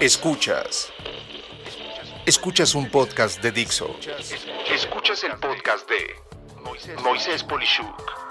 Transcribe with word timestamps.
Escuchas. 0.00 0.92
Escuchas 2.26 2.74
un 2.74 2.90
podcast 2.90 3.40
de 3.40 3.52
Dixo. 3.52 3.94
Escuchas 4.74 5.22
el 5.22 5.36
podcast 5.38 5.88
de 5.88 7.00
Moisés 7.00 7.44
Polishuk. 7.44 8.26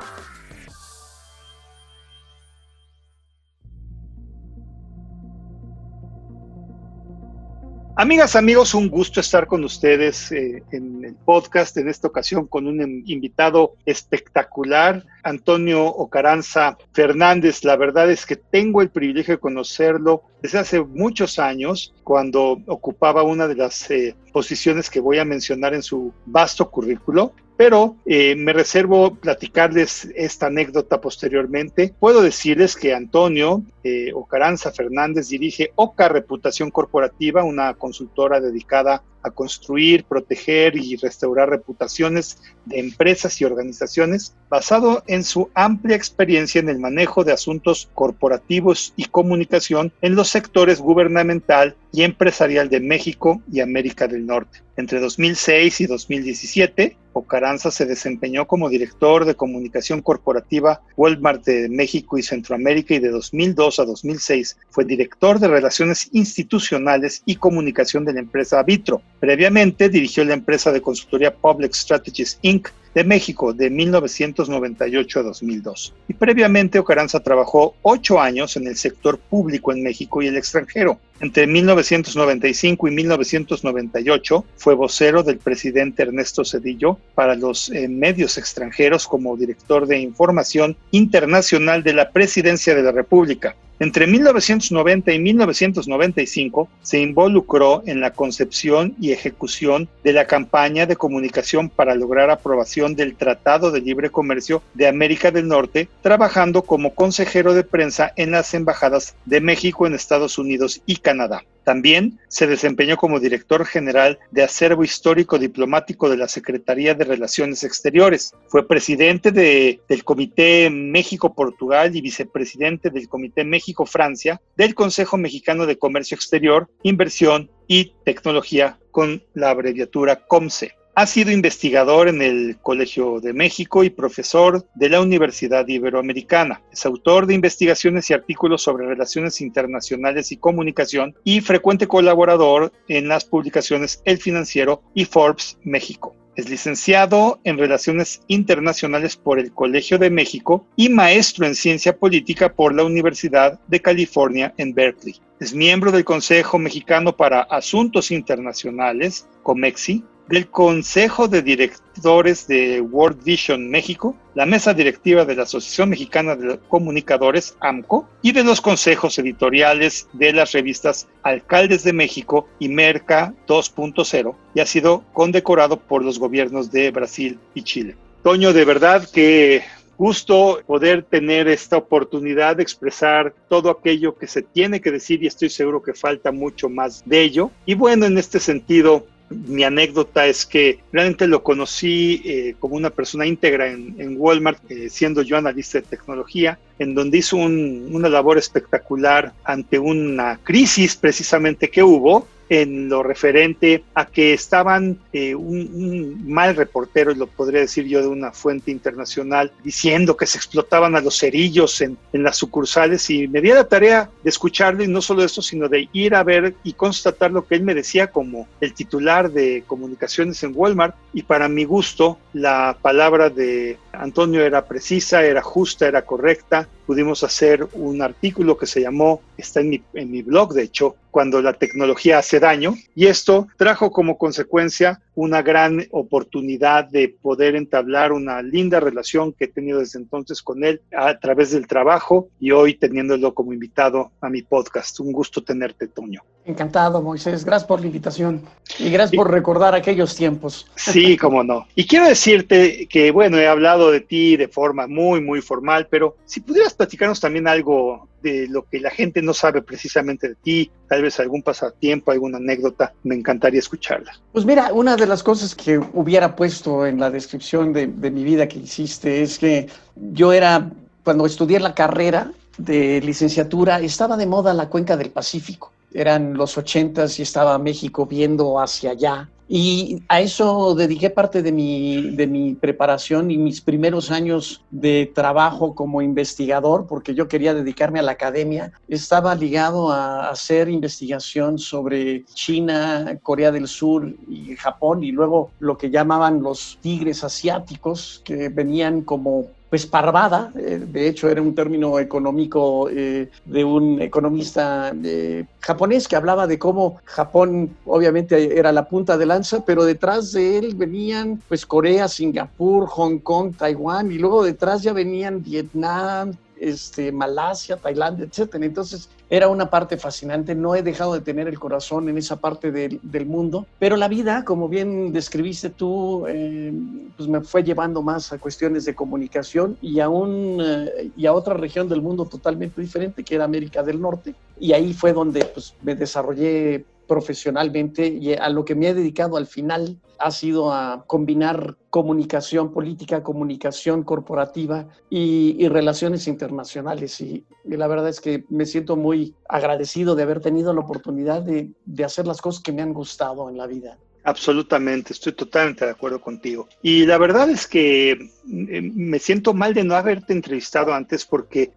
Amigas, 7.95 8.35
amigos, 8.35 8.73
un 8.73 8.89
gusto 8.89 9.21
estar 9.21 9.47
con 9.47 9.63
ustedes 9.63 10.33
eh, 10.33 10.63
en 10.73 11.05
el 11.05 11.15
podcast, 11.15 11.77
en 11.77 11.87
esta 11.87 12.09
ocasión 12.09 12.45
con 12.45 12.67
un 12.67 13.03
invitado 13.05 13.77
espectacular, 13.85 15.05
Antonio 15.25 15.85
Ocaranza 15.85 16.77
Fernández. 16.93 17.65
La 17.65 17.75
verdad 17.75 18.09
es 18.09 18.25
que 18.25 18.37
tengo 18.37 18.81
el 18.81 18.89
privilegio 18.89 19.33
de 19.33 19.39
conocerlo 19.39 20.23
desde 20.41 20.59
hace 20.59 20.81
muchos 20.81 21.39
años, 21.39 21.93
cuando 22.03 22.59
ocupaba 22.67 23.23
una 23.23 23.47
de 23.47 23.55
las 23.55 23.89
eh, 23.91 24.15
posiciones 24.31 24.89
que 24.89 25.01
voy 25.01 25.17
a 25.17 25.25
mencionar 25.25 25.73
en 25.73 25.81
su 25.81 26.13
vasto 26.25 26.69
currículo 26.69 27.33
pero 27.57 27.95
eh, 28.05 28.35
me 28.35 28.53
reservo 28.53 29.15
platicarles 29.15 30.09
esta 30.15 30.47
anécdota 30.47 30.99
posteriormente. 30.99 31.93
Puedo 31.99 32.21
decirles 32.21 32.75
que 32.75 32.93
Antonio 32.93 33.63
eh, 33.83 34.11
Ocaranza 34.13 34.71
Fernández 34.71 35.29
dirige 35.29 35.71
Oca 35.75 36.09
Reputación 36.09 36.69
Corporativa, 36.69 37.43
una 37.43 37.73
consultora 37.75 38.41
dedicada 38.41 39.03
a 39.25 39.31
construir, 39.31 40.03
proteger 40.03 40.77
y 40.77 40.95
restaurar 40.97 41.49
reputaciones 41.49 42.37
de 42.65 42.79
empresas 42.79 43.41
y 43.41 43.45
organizaciones, 43.45 44.35
basado 44.49 45.03
en 45.07 45.23
su 45.23 45.49
amplia 45.55 45.95
experiencia 45.95 46.59
en 46.59 46.69
el 46.69 46.79
manejo 46.79 47.23
de 47.23 47.33
asuntos 47.33 47.89
corporativos 47.95 48.93
y 48.95 49.05
comunicación 49.05 49.91
en 50.01 50.15
los 50.15 50.29
sectores 50.29 50.79
gubernamental 50.79 51.75
y 51.91 52.03
empresarial 52.03 52.69
de 52.69 52.79
México 52.79 53.41
y 53.51 53.61
América 53.61 54.07
del 54.07 54.27
Norte. 54.27 54.64
Entre 54.77 54.99
2006 54.99 55.81
y 55.81 55.85
2017, 55.85 56.97
Ocaranza 57.13 57.71
se 57.71 57.85
desempeñó 57.85 58.45
como 58.45 58.67
director 58.67 59.23
de 59.23 59.35
comunicación 59.35 60.01
corporativa 60.01 60.81
Walmart 60.97 61.45
de 61.45 61.69
México 61.69 62.17
y 62.17 62.23
Centroamérica 62.23 62.93
y 62.93 62.99
de 62.99 63.09
2002 63.09 63.79
a 63.79 63.85
2006 63.85 64.57
fue 64.69 64.83
director 64.83 65.39
de 65.39 65.47
relaciones 65.47 66.09
institucionales 66.11 67.23
y 67.25 67.37
comunicación 67.37 68.03
de 68.03 68.13
la 68.13 68.19
empresa 68.19 68.61
Vitro. 68.63 69.01
Previamente 69.21 69.87
dirigió 69.87 70.25
la 70.25 70.33
empresa 70.33 70.73
de 70.73 70.81
consultoría 70.81 71.33
Public 71.33 71.73
Strategies 71.73 72.37
Inc 72.41 72.67
de 72.93 73.03
México 73.03 73.53
de 73.53 73.69
1998 73.69 75.19
a 75.19 75.23
2002. 75.23 75.93
Y 76.07 76.13
previamente 76.13 76.79
Ocaranza 76.79 77.19
trabajó 77.19 77.75
ocho 77.81 78.19
años 78.21 78.55
en 78.55 78.67
el 78.67 78.77
sector 78.77 79.19
público 79.19 79.73
en 79.73 79.83
México 79.83 80.21
y 80.21 80.27
el 80.27 80.37
extranjero. 80.37 80.99
Entre 81.21 81.47
1995 81.47 82.87
y 82.89 82.91
1998 82.91 84.45
fue 84.57 84.75
vocero 84.75 85.23
del 85.23 85.37
presidente 85.37 86.03
Ernesto 86.03 86.43
Cedillo 86.43 86.99
para 87.15 87.35
los 87.35 87.69
eh, 87.69 87.87
medios 87.87 88.37
extranjeros 88.37 89.07
como 89.07 89.37
director 89.37 89.87
de 89.87 89.99
información 89.99 90.75
internacional 90.91 91.83
de 91.83 91.93
la 91.93 92.11
Presidencia 92.11 92.75
de 92.75 92.83
la 92.83 92.91
República. 92.91 93.55
Entre 93.77 94.07
1990 94.07 95.11
y 95.11 95.19
1995 95.19 96.69
se 96.81 96.99
involucró 97.01 97.83
en 97.85 97.99
la 97.99 98.11
concepción 98.11 98.95
y 99.01 99.11
ejecución 99.11 99.89
de 100.01 100.13
la 100.13 100.27
campaña 100.27 100.85
de 100.85 100.95
comunicación 100.95 101.67
para 101.67 101.93
lograr 101.93 102.29
aprobación 102.29 102.95
del 102.95 103.17
Tratado 103.17 103.71
de 103.71 103.81
Libre 103.81 104.09
Comercio 104.09 104.63
de 104.75 104.87
América 104.87 105.29
del 105.29 105.49
Norte, 105.49 105.89
trabajando 106.01 106.61
como 106.61 106.95
consejero 106.95 107.53
de 107.53 107.63
prensa 107.63 108.13
en 108.15 108.31
las 108.31 108.53
embajadas 108.53 109.13
de 109.25 109.41
México 109.41 109.85
en 109.85 109.93
Estados 109.93 110.37
Unidos 110.37 110.81
y 110.85 110.97
Canadá. 111.05 111.43
También 111.63 112.19
se 112.29 112.47
desempeñó 112.47 112.97
como 112.97 113.19
director 113.19 113.63
general 113.65 114.17
de 114.31 114.43
acervo 114.43 114.83
histórico 114.83 115.37
diplomático 115.37 116.09
de 116.09 116.17
la 116.17 116.27
Secretaría 116.27 116.95
de 116.95 117.05
Relaciones 117.05 117.63
Exteriores. 117.63 118.33
Fue 118.47 118.67
presidente 118.67 119.31
del 119.31 120.03
Comité 120.03 120.69
México-Portugal 120.71 121.95
y 121.95 122.01
vicepresidente 122.01 122.89
del 122.89 123.07
Comité 123.07 123.43
México-Francia 123.43 124.41
del 124.57 124.73
Consejo 124.73 125.17
Mexicano 125.17 125.65
de 125.65 125.77
Comercio 125.77 126.15
Exterior, 126.15 126.69
Inversión 126.83 127.51
y 127.67 127.93
Tecnología 128.03 128.79
con 128.91 129.23
la 129.33 129.51
abreviatura 129.51 130.25
COMSE. 130.27 130.73
Ha 130.97 131.07
sido 131.07 131.31
investigador 131.31 132.07
en 132.07 132.21
el 132.21 132.57
Colegio 132.61 133.19
de 133.19 133.33
México 133.33 133.83
y 133.83 133.89
profesor 133.89 134.65
de 134.75 134.87
la 134.87 135.01
Universidad 135.01 135.67
Iberoamericana. 135.67 136.61
Es 136.71 136.85
autor 136.85 137.27
de 137.27 137.33
investigaciones 137.33 138.09
y 138.09 138.13
artículos 138.13 138.61
sobre 138.61 138.87
relaciones 138.87 139.41
internacionales 139.41 140.31
y 140.31 140.37
comunicación 140.37 141.13
y 141.25 141.41
frecuente 141.41 141.85
colaborador 141.85 142.71
en 142.87 143.09
las 143.09 143.25
publicaciones 143.25 144.01
El 144.05 144.19
Financiero 144.19 144.83
y 144.93 145.03
Forbes 145.03 145.57
México. 145.63 146.15
Es 146.37 146.49
licenciado 146.49 147.41
en 147.43 147.57
Relaciones 147.57 148.21
Internacionales 148.27 149.17
por 149.17 149.37
el 149.37 149.51
Colegio 149.51 149.97
de 149.97 150.09
México 150.09 150.65
y 150.77 150.87
maestro 150.87 151.45
en 151.45 151.55
Ciencia 151.55 151.97
Política 151.97 152.53
por 152.53 152.73
la 152.73 152.85
Universidad 152.85 153.59
de 153.67 153.81
California 153.81 154.53
en 154.57 154.73
Berkeley. 154.73 155.15
Es 155.41 155.53
miembro 155.53 155.91
del 155.91 156.05
Consejo 156.05 156.57
Mexicano 156.57 157.17
para 157.17 157.41
Asuntos 157.41 158.11
Internacionales, 158.11 159.27
COMEXI, 159.43 160.05
del 160.27 160.47
Consejo 160.47 161.27
de 161.27 161.41
Directores 161.41 162.47
de 162.47 162.81
World 162.81 163.23
Vision 163.23 163.69
México, 163.69 164.15
la 164.33 164.45
mesa 164.45 164.73
directiva 164.73 165.25
de 165.25 165.35
la 165.35 165.43
Asociación 165.43 165.89
Mexicana 165.89 166.35
de 166.35 166.59
Comunicadores, 166.67 167.55
AMCO, 167.59 168.07
y 168.21 168.31
de 168.31 168.43
los 168.43 168.61
consejos 168.61 169.17
editoriales 169.19 170.07
de 170.13 170.33
las 170.33 170.51
revistas 170.51 171.07
Alcaldes 171.23 171.83
de 171.83 171.93
México 171.93 172.47
y 172.59 172.69
Merca 172.69 173.33
2.0, 173.47 174.35
y 174.53 174.59
ha 174.59 174.65
sido 174.65 175.03
condecorado 175.13 175.77
por 175.77 176.03
los 176.03 176.19
gobiernos 176.19 176.71
de 176.71 176.91
Brasil 176.91 177.39
y 177.53 177.63
Chile. 177.63 177.95
Toño, 178.23 178.53
de 178.53 178.65
verdad 178.65 179.07
que 179.07 179.63
gusto 179.97 180.59
poder 180.65 181.03
tener 181.03 181.47
esta 181.47 181.77
oportunidad 181.77 182.57
de 182.57 182.63
expresar 182.63 183.33
todo 183.47 183.69
aquello 183.69 184.15
que 184.15 184.27
se 184.27 184.41
tiene 184.41 184.81
que 184.81 184.91
decir 184.91 185.23
y 185.23 185.27
estoy 185.27 185.49
seguro 185.49 185.81
que 185.81 185.93
falta 185.93 186.31
mucho 186.31 186.69
más 186.69 187.03
de 187.05 187.21
ello. 187.21 187.51
Y 187.65 187.75
bueno, 187.75 188.05
en 188.05 188.17
este 188.17 188.39
sentido, 188.39 189.05
mi 189.29 189.63
anécdota 189.63 190.27
es 190.27 190.45
que 190.45 190.79
realmente 190.91 191.27
lo 191.27 191.41
conocí 191.41 192.21
eh, 192.25 192.55
como 192.59 192.75
una 192.75 192.89
persona 192.89 193.25
íntegra 193.25 193.67
en, 193.67 194.15
Walmart, 194.17 194.59
eh, 194.69 194.89
siendo 194.89 195.21
yo 195.21 195.37
analista 195.37 195.79
de 195.79 195.87
tecnología, 195.87 196.59
en 196.77 196.93
donde 196.93 197.17
hizo 197.19 197.37
una 197.37 198.09
labor 198.09 198.37
espectacular 198.37 199.33
ante 199.43 199.79
una 199.79 200.39
crisis 200.43 200.95
precisamente 200.95 201.69
que 201.69 201.83
hubo 201.83 202.27
en 202.49 202.89
lo 202.89 203.03
referente 203.03 203.83
a 203.93 204.05
que 204.05 204.33
estaban 204.33 204.99
eh, 205.13 205.35
un, 205.35 206.29
mal 206.29 206.55
reportero, 206.55 207.13
lo 207.13 207.27
podría 207.27 207.61
decir 207.61 207.85
yo 207.85 208.01
de 208.01 208.07
una 208.07 208.31
fuente 208.31 208.71
internacional, 208.71 209.51
diciendo 209.63 210.17
que 210.17 210.25
se 210.25 210.37
explotaban 210.37 210.95
a 210.95 211.01
los 211.01 211.17
cerillos 211.17 211.81
en, 211.81 211.97
en 212.13 212.23
las 212.23 212.37
sucursales 212.37 213.09
y 213.09 213.27
me 213.27 213.41
di 213.41 213.49
la 213.49 213.67
tarea 213.67 214.09
de 214.23 214.29
escucharle 214.29 214.85
y 214.85 214.87
no 214.87 215.01
solo 215.01 215.23
eso, 215.23 215.41
sino 215.41 215.67
de 215.69 215.89
ir 215.93 216.15
a 216.15 216.23
ver 216.23 216.55
y 216.63 216.73
constatar 216.73 217.31
lo 217.31 217.45
que 217.45 217.55
él 217.55 217.63
me 217.63 217.73
decía 217.73 218.07
como 218.07 218.47
el 218.61 218.73
titular 218.73 219.31
de 219.31 219.63
comunicaciones 219.65 220.43
en 220.43 220.53
Walmart 220.55 220.95
y 221.13 221.23
para 221.23 221.49
mi 221.49 221.63
gusto 221.63 222.17
la 222.33 222.77
palabra 222.81 223.29
de 223.29 223.77
Antonio 223.93 224.43
era 224.43 224.65
precisa, 224.65 225.23
era 225.23 225.41
justa, 225.41 225.87
era 225.87 226.03
correcta. 226.03 226.67
Pudimos 226.85 227.23
hacer 227.23 227.67
un 227.73 228.01
artículo 228.01 228.57
que 228.57 228.65
se 228.65 228.81
llamó, 228.81 229.21
está 229.37 229.61
en 229.61 229.69
mi, 229.69 229.83
en 229.93 230.11
mi 230.11 230.21
blog 230.21 230.53
de 230.53 230.63
hecho, 230.63 230.95
cuando 231.11 231.41
la 231.41 231.53
tecnología 231.53 232.19
hace 232.19 232.39
daño. 232.39 232.75
Y 232.95 233.07
esto 233.07 233.47
trajo 233.57 233.91
como 233.91 234.17
consecuencia 234.17 235.01
una 235.15 235.41
gran 235.41 235.85
oportunidad 235.91 236.85
de 236.85 237.09
poder 237.09 237.55
entablar 237.55 238.11
una 238.11 238.41
linda 238.41 238.79
relación 238.79 239.33
que 239.33 239.45
he 239.45 239.47
tenido 239.47 239.79
desde 239.79 239.99
entonces 239.99 240.41
con 240.41 240.63
él 240.63 240.81
a 240.95 241.17
través 241.19 241.51
del 241.51 241.67
trabajo 241.67 242.27
y 242.39 242.51
hoy 242.51 242.75
teniéndolo 242.75 243.33
como 243.33 243.53
invitado 243.53 244.11
a 244.21 244.29
mi 244.29 244.41
podcast. 244.41 244.99
Un 244.99 245.11
gusto 245.11 245.43
tenerte, 245.43 245.87
Toño. 245.87 246.21
Encantado, 246.45 247.01
Moisés. 247.01 247.43
Gracias 247.43 247.67
por 247.67 247.79
la 247.79 247.87
invitación 247.87 248.41
y 248.77 248.91
gracias 248.91 249.15
por 249.15 249.31
recordar 249.31 249.73
aquellos 249.73 250.15
tiempos. 250.15 250.67
Sí, 250.75 251.17
cómo 251.17 251.43
no. 251.43 251.65
Y 251.73 251.87
quiero 251.87 252.05
decirte 252.07 252.87
que, 252.87 253.11
bueno, 253.11 253.37
he 253.37 253.47
hablado 253.47 253.89
de 253.89 254.01
ti 254.01 254.37
de 254.37 254.47
forma 254.47 254.85
muy, 254.85 255.21
muy 255.21 255.41
formal, 255.41 255.87
pero 255.89 256.17
si 256.25 256.41
pudieras 256.41 256.73
platicarnos 256.73 257.19
también 257.19 257.47
algo 257.47 258.07
de 258.25 258.47
lo 258.47 258.63
que 258.63 258.79
la 258.79 258.89
gente 258.89 259.21
no 259.21 259.33
sabe 259.33 259.61
precisamente 259.61 260.29
de 260.29 260.35
ti, 260.35 260.71
tal 260.89 261.03
vez 261.03 261.19
algún 261.19 261.43
pasatiempo, 261.43 262.11
alguna 262.11 262.37
anécdota, 262.37 262.91
me 263.03 263.13
encantaría 263.13 263.59
escucharla. 263.59 264.19
Pues 264.33 264.45
mira, 264.45 264.73
una 264.73 264.95
de 264.95 265.05
las 265.05 265.21
cosas 265.21 265.53
que 265.53 265.77
hubiera 265.77 266.35
puesto 266.35 266.87
en 266.87 266.99
la 266.99 267.11
descripción 267.11 267.71
de, 267.71 267.87
mi 267.87 268.23
vida 268.23 268.47
que 268.47 268.57
hiciste 268.57 269.21
es 269.21 269.37
que 269.37 269.67
yo 269.95 270.33
era, 270.33 270.71
cuando 271.03 271.27
estudié 271.27 271.59
la 271.59 271.75
carrera 271.75 272.31
de 272.57 272.99
licenciatura, 273.01 273.79
estaba 273.79 274.17
de 274.17 274.25
moda 274.25 274.53
la 274.53 274.69
cuenca 274.69 274.97
del 274.97 275.11
Pacífico 275.11 275.71
eran 275.95 276.33
los 276.35 276.57
ochentas 276.57 277.17
y 277.19 277.23
estaba 277.23 277.57
México 277.57 278.05
viendo 278.05 278.59
hacia 278.59 278.91
allá. 278.91 279.29
Y 279.47 280.01
a 280.07 280.21
eso 280.21 280.73
dediqué 280.73 281.11
parte 281.11 281.43
de 281.43 281.51
mi, 281.51 282.09
de 282.15 282.25
mi 282.25 282.55
preparación 282.55 283.29
y 283.29 283.37
mis 283.37 283.61
primeros 283.61 284.09
años 284.09 284.63
de 284.71 285.11
trabajo 285.13 285.75
como 285.75 286.01
investigador, 286.01 286.87
porque 286.87 287.13
yo 287.13 287.27
quería 287.27 287.53
dedicarme 287.53 287.99
a 287.99 288.03
la 288.03 288.13
academia. 288.13 288.71
Estaba 288.87 289.35
ligado 289.35 289.91
a 289.91 290.29
hacer 290.29 290.67
investigación 290.67 291.59
sobre 291.59 292.25
China, 292.33 293.19
Corea 293.21 293.51
del 293.51 293.67
Sur 293.67 294.15
y 294.27 294.55
Japón, 294.55 295.03
y 295.03 295.11
luego 295.11 295.51
lo 295.59 295.77
que 295.77 295.91
llamaban 295.91 296.41
los 296.41 296.79
tigres 296.81 297.23
asiáticos, 297.23 298.23
que 298.25 298.49
venían 298.49 299.01
como 299.01 299.45
pues 299.75 299.85
parvada, 299.85 300.53
eh, 300.55 300.81
de 300.87 301.09
hecho 301.09 301.27
era 301.27 301.41
un 301.41 301.53
término 301.53 301.99
económico 301.99 302.89
eh, 302.89 303.29
de 303.43 303.63
un 303.65 304.01
economista 304.01 304.93
eh, 305.03 305.43
japonés 305.59 306.07
que 306.07 306.15
hablaba 306.15 306.47
de 306.47 306.57
cómo 306.57 307.01
Japón 307.03 307.75
obviamente 307.85 308.57
era 308.57 308.71
la 308.71 308.87
punta 308.87 309.17
de 309.17 309.25
lanza, 309.25 309.65
pero 309.65 309.83
detrás 309.83 310.31
de 310.31 310.59
él 310.59 310.75
venían 310.75 311.41
pues 311.49 311.65
Corea, 311.65 312.07
Singapur, 312.07 312.87
Hong 312.87 313.17
Kong, 313.19 313.53
Taiwán 313.57 314.13
y 314.13 314.17
luego 314.17 314.45
detrás 314.45 314.81
ya 314.81 314.93
venían 314.93 315.43
Vietnam, 315.43 316.31
este, 316.59 317.11
Malasia, 317.11 317.77
Tailandia, 317.77 318.25
etcétera. 318.25 318.65
Entonces 318.65 319.09
era 319.29 319.47
una 319.47 319.69
parte 319.69 319.97
fascinante. 319.97 320.55
No 320.55 320.75
he 320.75 320.83
dejado 320.83 321.13
de 321.13 321.21
tener 321.21 321.47
el 321.47 321.59
corazón 321.59 322.09
en 322.09 322.17
esa 322.17 322.37
parte 322.37 322.71
del, 322.71 322.99
mundo, 323.25 323.65
pero 323.79 323.95
la 323.95 324.07
vida, 324.07 324.43
como 324.45 324.69
bien 324.69 325.11
describiste 325.11 325.69
tú, 325.69 326.25
eh, 326.27 326.71
pues 327.17 327.27
me 327.27 327.41
fue 327.41 327.63
llevando 327.63 328.01
más 328.01 328.31
a 328.33 328.37
cuestiones 328.37 328.85
de 328.85 328.93
comunicación 328.93 329.77
y 329.81 329.99
a, 329.99 330.09
un, 330.09 330.61
eh, 330.61 331.11
y 331.17 331.25
a 331.25 331.33
otra 331.33 331.55
región 331.55 331.89
del 331.89 332.01
mundo 332.01 332.25
totalmente 332.25 332.81
diferente, 332.81 333.23
que 333.23 333.35
era 333.35 333.45
América 333.45 333.81
del 333.81 333.99
Norte. 333.99 334.35
Y 334.59 334.73
ahí 334.73 334.93
fue 334.93 335.11
donde 335.11 335.43
pues, 335.45 335.73
me 335.81 335.95
desarrollé 335.95 336.85
profesionalmente 337.07 338.07
y 338.07 338.33
a 338.33 338.49
lo 338.49 338.65
que 338.65 338.75
me 338.75 338.89
he 338.89 338.93
dedicado 338.93 339.37
al 339.37 339.47
final 339.47 339.99
ha 340.19 340.31
sido 340.31 340.71
a 340.71 341.03
combinar 341.07 341.77
comunicación 341.89 342.71
política, 342.71 343.23
comunicación 343.23 344.03
corporativa 344.03 344.87
y, 345.09 345.67
relaciones 345.67 346.27
internacionales. 346.27 347.19
Y, 347.21 347.45
la 347.65 347.87
verdad 347.87 348.09
es 348.09 348.21
que 348.21 348.45
me 348.49 348.65
siento 348.65 348.95
muy 348.95 349.35
agradecido 349.49 350.15
de 350.15 350.23
haber 350.23 350.39
tenido 350.39 350.73
la 350.73 350.81
oportunidad 350.81 351.41
de, 351.41 351.71
de 351.85 352.03
hacer 352.03 352.27
las 352.27 352.41
cosas 352.41 352.61
que 352.61 352.71
me 352.71 352.81
han 352.81 352.93
gustado 352.93 353.49
en 353.49 353.57
la 353.57 353.67
vida. 353.67 353.97
Absolutamente, 354.23 355.13
estoy 355.13 355.33
totalmente 355.33 355.85
de 355.85 355.91
acuerdo 355.91 356.19
contigo. 356.19 356.67
Y 356.81 357.05
la 357.05 357.19
verdad 357.19 357.47
es 357.47 357.67
que 357.67 358.11
eh, 358.13 358.81
me 358.93 359.19
siento 359.19 359.53
mal 359.53 359.75
de 359.75 359.83
no 359.83 359.95
haberte 359.95 360.33
entrevistado 360.33 360.93
antes 360.95 361.25
porque 361.25 361.71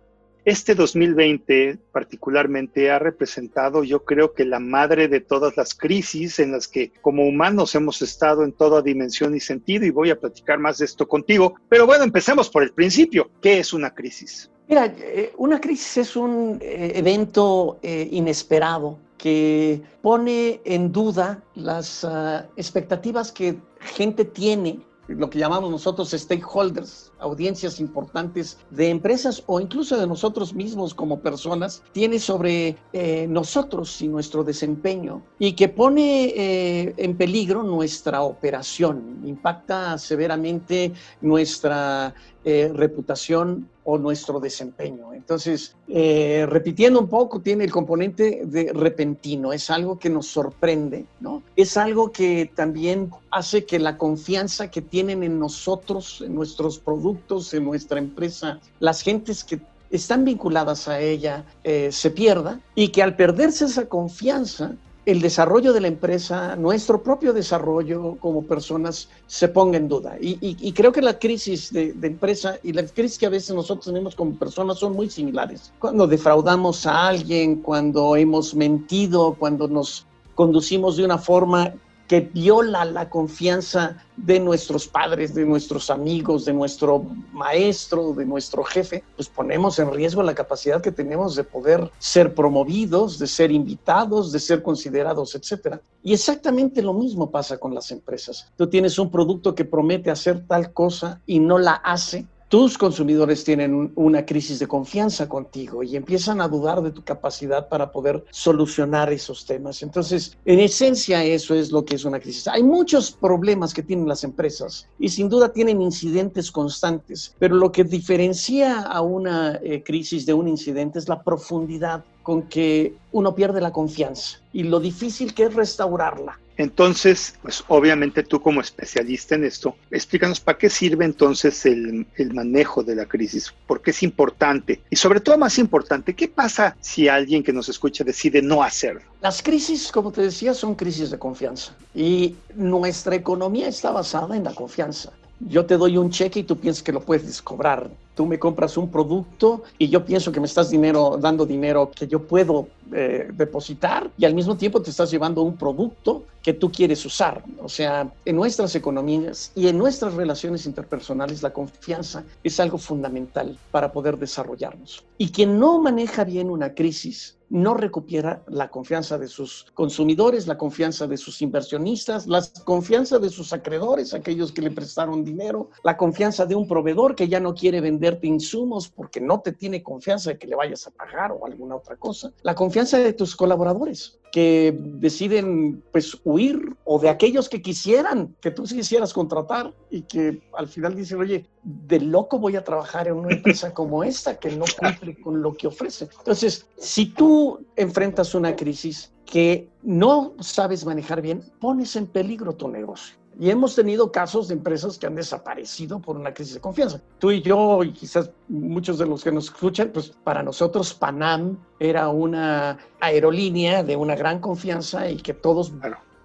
este 0.48 0.74
2020 0.74 1.78
particularmente 1.92 2.90
ha 2.90 2.98
representado, 2.98 3.84
yo 3.84 4.04
creo 4.04 4.32
que 4.32 4.46
la 4.46 4.58
madre 4.58 5.06
de 5.06 5.20
todas 5.20 5.58
las 5.58 5.74
crisis 5.74 6.38
en 6.38 6.52
las 6.52 6.66
que 6.66 6.90
como 7.02 7.26
humanos 7.26 7.74
hemos 7.74 8.00
estado 8.00 8.44
en 8.44 8.52
toda 8.52 8.80
dimensión 8.80 9.34
y 9.36 9.40
sentido 9.40 9.84
y 9.84 9.90
voy 9.90 10.08
a 10.08 10.18
platicar 10.18 10.58
más 10.58 10.78
de 10.78 10.86
esto 10.86 11.06
contigo. 11.06 11.54
Pero 11.68 11.86
bueno, 11.86 12.04
empecemos 12.04 12.48
por 12.48 12.62
el 12.62 12.72
principio. 12.72 13.30
¿Qué 13.42 13.58
es 13.58 13.74
una 13.74 13.94
crisis? 13.94 14.50
Mira, 14.68 14.86
eh, 14.98 15.32
una 15.36 15.60
crisis 15.60 15.98
es 15.98 16.16
un 16.16 16.58
eh, 16.62 16.92
evento 16.94 17.78
eh, 17.82 18.08
inesperado 18.10 18.98
que 19.18 19.82
pone 20.00 20.62
en 20.64 20.92
duda 20.92 21.42
las 21.56 22.04
ah, 22.04 22.46
expectativas 22.56 23.32
que 23.32 23.56
gente 23.80 24.24
tiene 24.24 24.80
lo 25.08 25.30
que 25.30 25.38
llamamos 25.38 25.70
nosotros 25.70 26.10
stakeholders, 26.10 27.12
audiencias 27.18 27.80
importantes 27.80 28.58
de 28.70 28.90
empresas 28.90 29.42
o 29.46 29.60
incluso 29.60 29.96
de 29.96 30.06
nosotros 30.06 30.54
mismos 30.54 30.94
como 30.94 31.20
personas, 31.20 31.82
tiene 31.92 32.18
sobre 32.18 32.76
eh, 32.92 33.26
nosotros 33.28 34.00
y 34.02 34.08
nuestro 34.08 34.44
desempeño 34.44 35.22
y 35.38 35.54
que 35.54 35.68
pone 35.68 36.26
eh, 36.36 36.94
en 36.96 37.16
peligro 37.16 37.62
nuestra 37.62 38.22
operación, 38.22 39.20
impacta 39.24 39.98
severamente 39.98 40.92
nuestra 41.20 42.14
eh, 42.44 42.70
reputación 42.72 43.68
o 43.84 43.98
nuestro 43.98 44.38
desempeño. 44.38 45.12
Entonces, 45.12 45.74
eh, 45.88 46.46
repitiendo 46.48 47.00
un 47.00 47.08
poco, 47.08 47.40
tiene 47.40 47.64
el 47.64 47.72
componente 47.72 48.42
de 48.44 48.72
repentino, 48.72 49.52
es 49.52 49.70
algo 49.70 49.98
que 49.98 50.08
nos 50.08 50.26
sorprende, 50.28 51.06
¿no? 51.20 51.42
Es 51.56 51.76
algo 51.76 52.12
que 52.12 52.50
también 52.54 53.10
hace 53.30 53.64
que 53.64 53.78
la 53.78 53.98
confianza 53.98 54.70
que 54.70 54.82
tienen 54.82 55.22
en 55.22 55.38
nosotros, 55.38 56.22
en 56.24 56.34
nuestros 56.34 56.78
productos, 56.78 57.52
en 57.54 57.64
nuestra 57.64 57.98
empresa, 57.98 58.60
las 58.78 59.02
gentes 59.02 59.42
que 59.42 59.60
están 59.90 60.24
vinculadas 60.24 60.86
a 60.86 61.00
ella, 61.00 61.44
eh, 61.64 61.90
se 61.90 62.10
pierda 62.10 62.60
y 62.74 62.88
que 62.88 63.02
al 63.02 63.16
perderse 63.16 63.64
esa 63.64 63.86
confianza, 63.88 64.76
el 65.08 65.22
desarrollo 65.22 65.72
de 65.72 65.80
la 65.80 65.88
empresa, 65.88 66.54
nuestro 66.54 67.02
propio 67.02 67.32
desarrollo 67.32 68.18
como 68.20 68.42
personas 68.42 69.08
se 69.26 69.48
ponga 69.48 69.78
en 69.78 69.88
duda. 69.88 70.18
Y, 70.20 70.70
creo 70.72 70.92
que 70.92 71.00
la 71.00 71.18
crisis 71.18 71.72
de, 71.72 71.94
de, 71.94 72.08
empresa 72.08 72.58
y 72.62 72.74
la 72.74 72.84
crisis 72.84 73.16
que 73.16 73.24
a 73.24 73.30
veces 73.30 73.54
nosotros 73.54 73.86
tenemos 73.86 74.14
como 74.14 74.38
personas 74.38 74.78
son 74.78 74.92
muy 74.92 75.08
similares. 75.08 75.72
Cuando 75.78 76.06
defraudamos 76.06 76.84
a 76.84 77.08
alguien, 77.08 77.62
cuando 77.62 78.16
hemos 78.16 78.54
mentido, 78.54 79.34
cuando 79.38 79.66
nos 79.66 80.04
conducimos 80.34 80.98
de 80.98 81.06
una 81.06 81.16
forma 81.16 81.72
que 82.08 82.20
viola 82.20 82.86
la 82.86 83.10
confianza 83.10 84.02
de 84.16 84.40
nuestros 84.40 84.88
padres, 84.88 85.34
de 85.34 85.44
nuestros 85.44 85.90
amigos, 85.90 86.46
de 86.46 86.54
nuestro 86.54 87.06
maestro, 87.32 88.14
de 88.14 88.24
nuestro 88.24 88.64
jefe, 88.64 89.04
pues 89.14 89.28
ponemos 89.28 89.78
en 89.78 89.92
riesgo 89.92 90.22
la 90.22 90.34
capacidad 90.34 90.80
que 90.80 90.90
tenemos 90.90 91.36
de 91.36 91.44
poder 91.44 91.90
ser 91.98 92.34
promovidos, 92.34 93.18
de 93.18 93.26
ser 93.26 93.52
invitados, 93.52 94.32
de 94.32 94.40
ser 94.40 94.62
considerados, 94.62 95.34
etc. 95.34 95.76
Y 96.02 96.14
exactamente 96.14 96.82
lo 96.82 96.94
mismo 96.94 97.30
pasa 97.30 97.58
con 97.58 97.74
las 97.74 97.90
empresas. 97.90 98.50
Tú 98.56 98.68
tienes 98.68 98.98
un 98.98 99.10
producto 99.10 99.54
que 99.54 99.66
promete 99.66 100.10
hacer 100.10 100.46
tal 100.46 100.72
cosa 100.72 101.20
y 101.26 101.40
no 101.40 101.58
la 101.58 101.74
hace, 101.74 102.26
tus 102.48 102.78
consumidores 102.78 103.44
tienen 103.44 103.92
una 103.94 104.24
crisis 104.24 104.58
de 104.58 104.66
confianza 104.66 105.28
contigo 105.28 105.82
y 105.82 105.96
empiezan 105.96 106.40
a 106.40 106.48
dudar 106.48 106.82
de 106.82 106.90
tu 106.90 107.04
capacidad 107.04 107.68
para 107.68 107.92
poder 107.92 108.24
solucionar 108.30 109.12
esos 109.12 109.44
temas. 109.44 109.82
Entonces, 109.82 110.36
en 110.44 110.60
esencia, 110.60 111.22
eso 111.22 111.54
es 111.54 111.70
lo 111.70 111.84
que 111.84 111.96
es 111.96 112.04
una 112.04 112.20
crisis. 112.20 112.48
Hay 112.48 112.62
muchos 112.62 113.12
problemas 113.12 113.74
que 113.74 113.82
tienen 113.82 114.08
las 114.08 114.24
empresas 114.24 114.88
y 114.98 115.10
sin 115.10 115.28
duda 115.28 115.52
tienen 115.52 115.82
incidentes 115.82 116.50
constantes, 116.50 117.34
pero 117.38 117.56
lo 117.56 117.70
que 117.70 117.84
diferencia 117.84 118.80
a 118.80 119.02
una 119.02 119.60
eh, 119.62 119.82
crisis 119.82 120.24
de 120.24 120.34
un 120.34 120.48
incidente 120.48 120.98
es 120.98 121.08
la 121.08 121.22
profundidad 121.22 122.04
con 122.28 122.42
que 122.42 122.94
uno 123.12 123.34
pierde 123.34 123.58
la 123.58 123.72
confianza 123.72 124.36
y 124.52 124.64
lo 124.64 124.80
difícil 124.80 125.32
que 125.32 125.44
es 125.44 125.54
restaurarla. 125.54 126.38
Entonces, 126.58 127.38
pues 127.40 127.64
obviamente 127.68 128.22
tú 128.22 128.42
como 128.42 128.60
especialista 128.60 129.34
en 129.34 129.44
esto, 129.44 129.74
explícanos 129.90 130.38
para 130.38 130.58
qué 130.58 130.68
sirve 130.68 131.06
entonces 131.06 131.64
el, 131.64 132.06
el, 132.16 132.34
manejo 132.34 132.82
de 132.82 132.96
la 132.96 133.06
crisis, 133.06 133.54
por 133.66 133.80
qué 133.80 133.92
es 133.92 134.02
importante 134.02 134.82
y 134.90 134.96
sobre 134.96 135.20
todo 135.20 135.38
más 135.38 135.58
importante, 135.58 136.14
¿qué 136.14 136.28
pasa 136.28 136.76
si 136.82 137.08
alguien 137.08 137.42
que 137.42 137.54
nos 137.54 137.70
escucha 137.70 138.04
decide 138.04 138.42
no 138.42 138.62
hacerlo? 138.62 139.00
Las 139.22 139.42
crisis, 139.42 139.90
como 139.90 140.12
te 140.12 140.20
decía, 140.20 140.52
son 140.52 140.74
crisis 140.74 141.10
de 141.10 141.18
confianza 141.18 141.74
y 141.94 142.36
nuestra 142.54 143.14
economía 143.14 143.68
está 143.68 143.90
basada 143.90 144.36
en 144.36 144.44
la 144.44 144.52
confianza. 144.54 145.12
Yo 145.40 145.64
te 145.64 145.78
doy 145.78 145.96
un 145.96 146.10
cheque 146.10 146.40
y 146.40 146.42
tú 146.42 146.58
piensas 146.58 146.82
que 146.82 146.92
lo 146.92 147.00
puedes 147.00 147.40
cobrar 147.40 147.88
tú 148.18 148.26
me 148.26 148.40
compras 148.40 148.76
un 148.76 148.90
producto 148.90 149.62
y 149.78 149.88
yo 149.88 150.04
pienso 150.04 150.32
que 150.32 150.40
me 150.40 150.46
estás 150.46 150.70
dinero, 150.70 151.16
dando 151.20 151.46
dinero 151.46 151.88
que 151.94 152.08
yo 152.08 152.26
puedo 152.26 152.66
eh, 152.92 153.28
depositar 153.32 154.10
y 154.18 154.24
al 154.24 154.34
mismo 154.34 154.56
tiempo 154.56 154.82
te 154.82 154.90
estás 154.90 155.08
llevando 155.12 155.42
un 155.42 155.56
producto 155.56 156.24
que 156.42 156.52
tú 156.52 156.72
quieres 156.72 157.06
usar. 157.06 157.44
O 157.62 157.68
sea, 157.68 158.10
en 158.24 158.34
nuestras 158.34 158.74
economías 158.74 159.52
y 159.54 159.68
en 159.68 159.78
nuestras 159.78 160.14
relaciones 160.14 160.66
interpersonales 160.66 161.44
la 161.44 161.52
confianza 161.52 162.24
es 162.42 162.58
algo 162.58 162.78
fundamental 162.78 163.56
para 163.70 163.92
poder 163.92 164.18
desarrollarnos. 164.18 165.04
Y 165.16 165.30
quien 165.30 165.60
no 165.60 165.78
maneja 165.78 166.24
bien 166.24 166.50
una 166.50 166.74
crisis 166.74 167.38
no 167.50 167.74
recupera 167.74 168.42
la 168.46 168.68
confianza 168.68 169.18
de 169.18 169.28
sus 169.28 169.66
consumidores, 169.74 170.46
la 170.46 170.58
confianza 170.58 171.06
de 171.06 171.16
sus 171.16 171.40
inversionistas, 171.42 172.26
la 172.26 172.42
confianza 172.64 173.18
de 173.18 173.30
sus 173.30 173.52
acreedores, 173.52 174.12
aquellos 174.12 174.52
que 174.52 174.62
le 174.62 174.70
prestaron 174.70 175.24
dinero, 175.24 175.70
la 175.82 175.96
confianza 175.96 176.46
de 176.46 176.54
un 176.54 176.68
proveedor 176.68 177.14
que 177.14 177.28
ya 177.28 177.40
no 177.40 177.54
quiere 177.54 177.80
vender 177.80 178.07
insumos 178.22 178.88
porque 178.88 179.20
no 179.20 179.40
te 179.40 179.52
tiene 179.52 179.82
confianza 179.82 180.30
de 180.30 180.38
que 180.38 180.46
le 180.46 180.56
vayas 180.56 180.86
a 180.86 180.90
pagar 180.90 181.32
o 181.32 181.46
alguna 181.46 181.76
otra 181.76 181.96
cosa. 181.96 182.32
La 182.42 182.54
confianza 182.54 182.98
de 182.98 183.12
tus 183.12 183.36
colaboradores 183.36 184.18
que 184.32 184.76
deciden 184.78 185.82
pues 185.92 186.18
huir 186.24 186.76
o 186.84 186.98
de 186.98 187.08
aquellos 187.08 187.48
que 187.48 187.62
quisieran 187.62 188.36
que 188.40 188.50
tú 188.50 188.64
quisieras 188.64 189.12
contratar 189.12 189.74
y 189.90 190.02
que 190.02 190.42
al 190.54 190.68
final 190.68 190.94
dicen, 190.94 191.20
oye, 191.20 191.46
de 191.62 192.00
loco 192.00 192.38
voy 192.38 192.56
a 192.56 192.64
trabajar 192.64 193.08
en 193.08 193.14
una 193.14 193.34
empresa 193.34 193.72
como 193.74 194.04
esta 194.04 194.38
que 194.38 194.50
no 194.50 194.64
cumple 194.78 195.20
con 195.20 195.42
lo 195.42 195.54
que 195.54 195.66
ofrece. 195.66 196.08
Entonces, 196.18 196.66
si 196.76 197.06
tú 197.06 197.64
enfrentas 197.76 198.34
una 198.34 198.54
crisis 198.54 199.12
que 199.24 199.68
no 199.82 200.34
sabes 200.40 200.84
manejar 200.84 201.20
bien, 201.20 201.42
pones 201.60 201.96
en 201.96 202.06
peligro 202.06 202.54
tu 202.54 202.68
negocio 202.68 203.17
Y 203.38 203.50
hemos 203.50 203.76
tenido 203.76 204.10
casos 204.10 204.48
de 204.48 204.54
empresas 204.54 204.98
que 204.98 205.06
han 205.06 205.14
desaparecido 205.14 206.00
por 206.00 206.16
una 206.16 206.34
crisis 206.34 206.54
de 206.54 206.60
confianza. 206.60 207.00
Tú 207.20 207.30
y 207.30 207.40
yo, 207.40 207.84
y 207.84 207.92
quizás 207.92 208.30
muchos 208.48 208.98
de 208.98 209.06
los 209.06 209.22
que 209.22 209.30
nos 209.30 209.44
escuchan, 209.44 209.90
pues 209.94 210.12
para 210.24 210.42
nosotros 210.42 210.92
Panam 210.92 211.56
era 211.78 212.08
una 212.08 212.78
aerolínea 212.98 213.84
de 213.84 213.94
una 213.94 214.16
gran 214.16 214.40
confianza 214.40 215.08
y 215.08 215.18
que 215.18 215.34
todos 215.34 215.72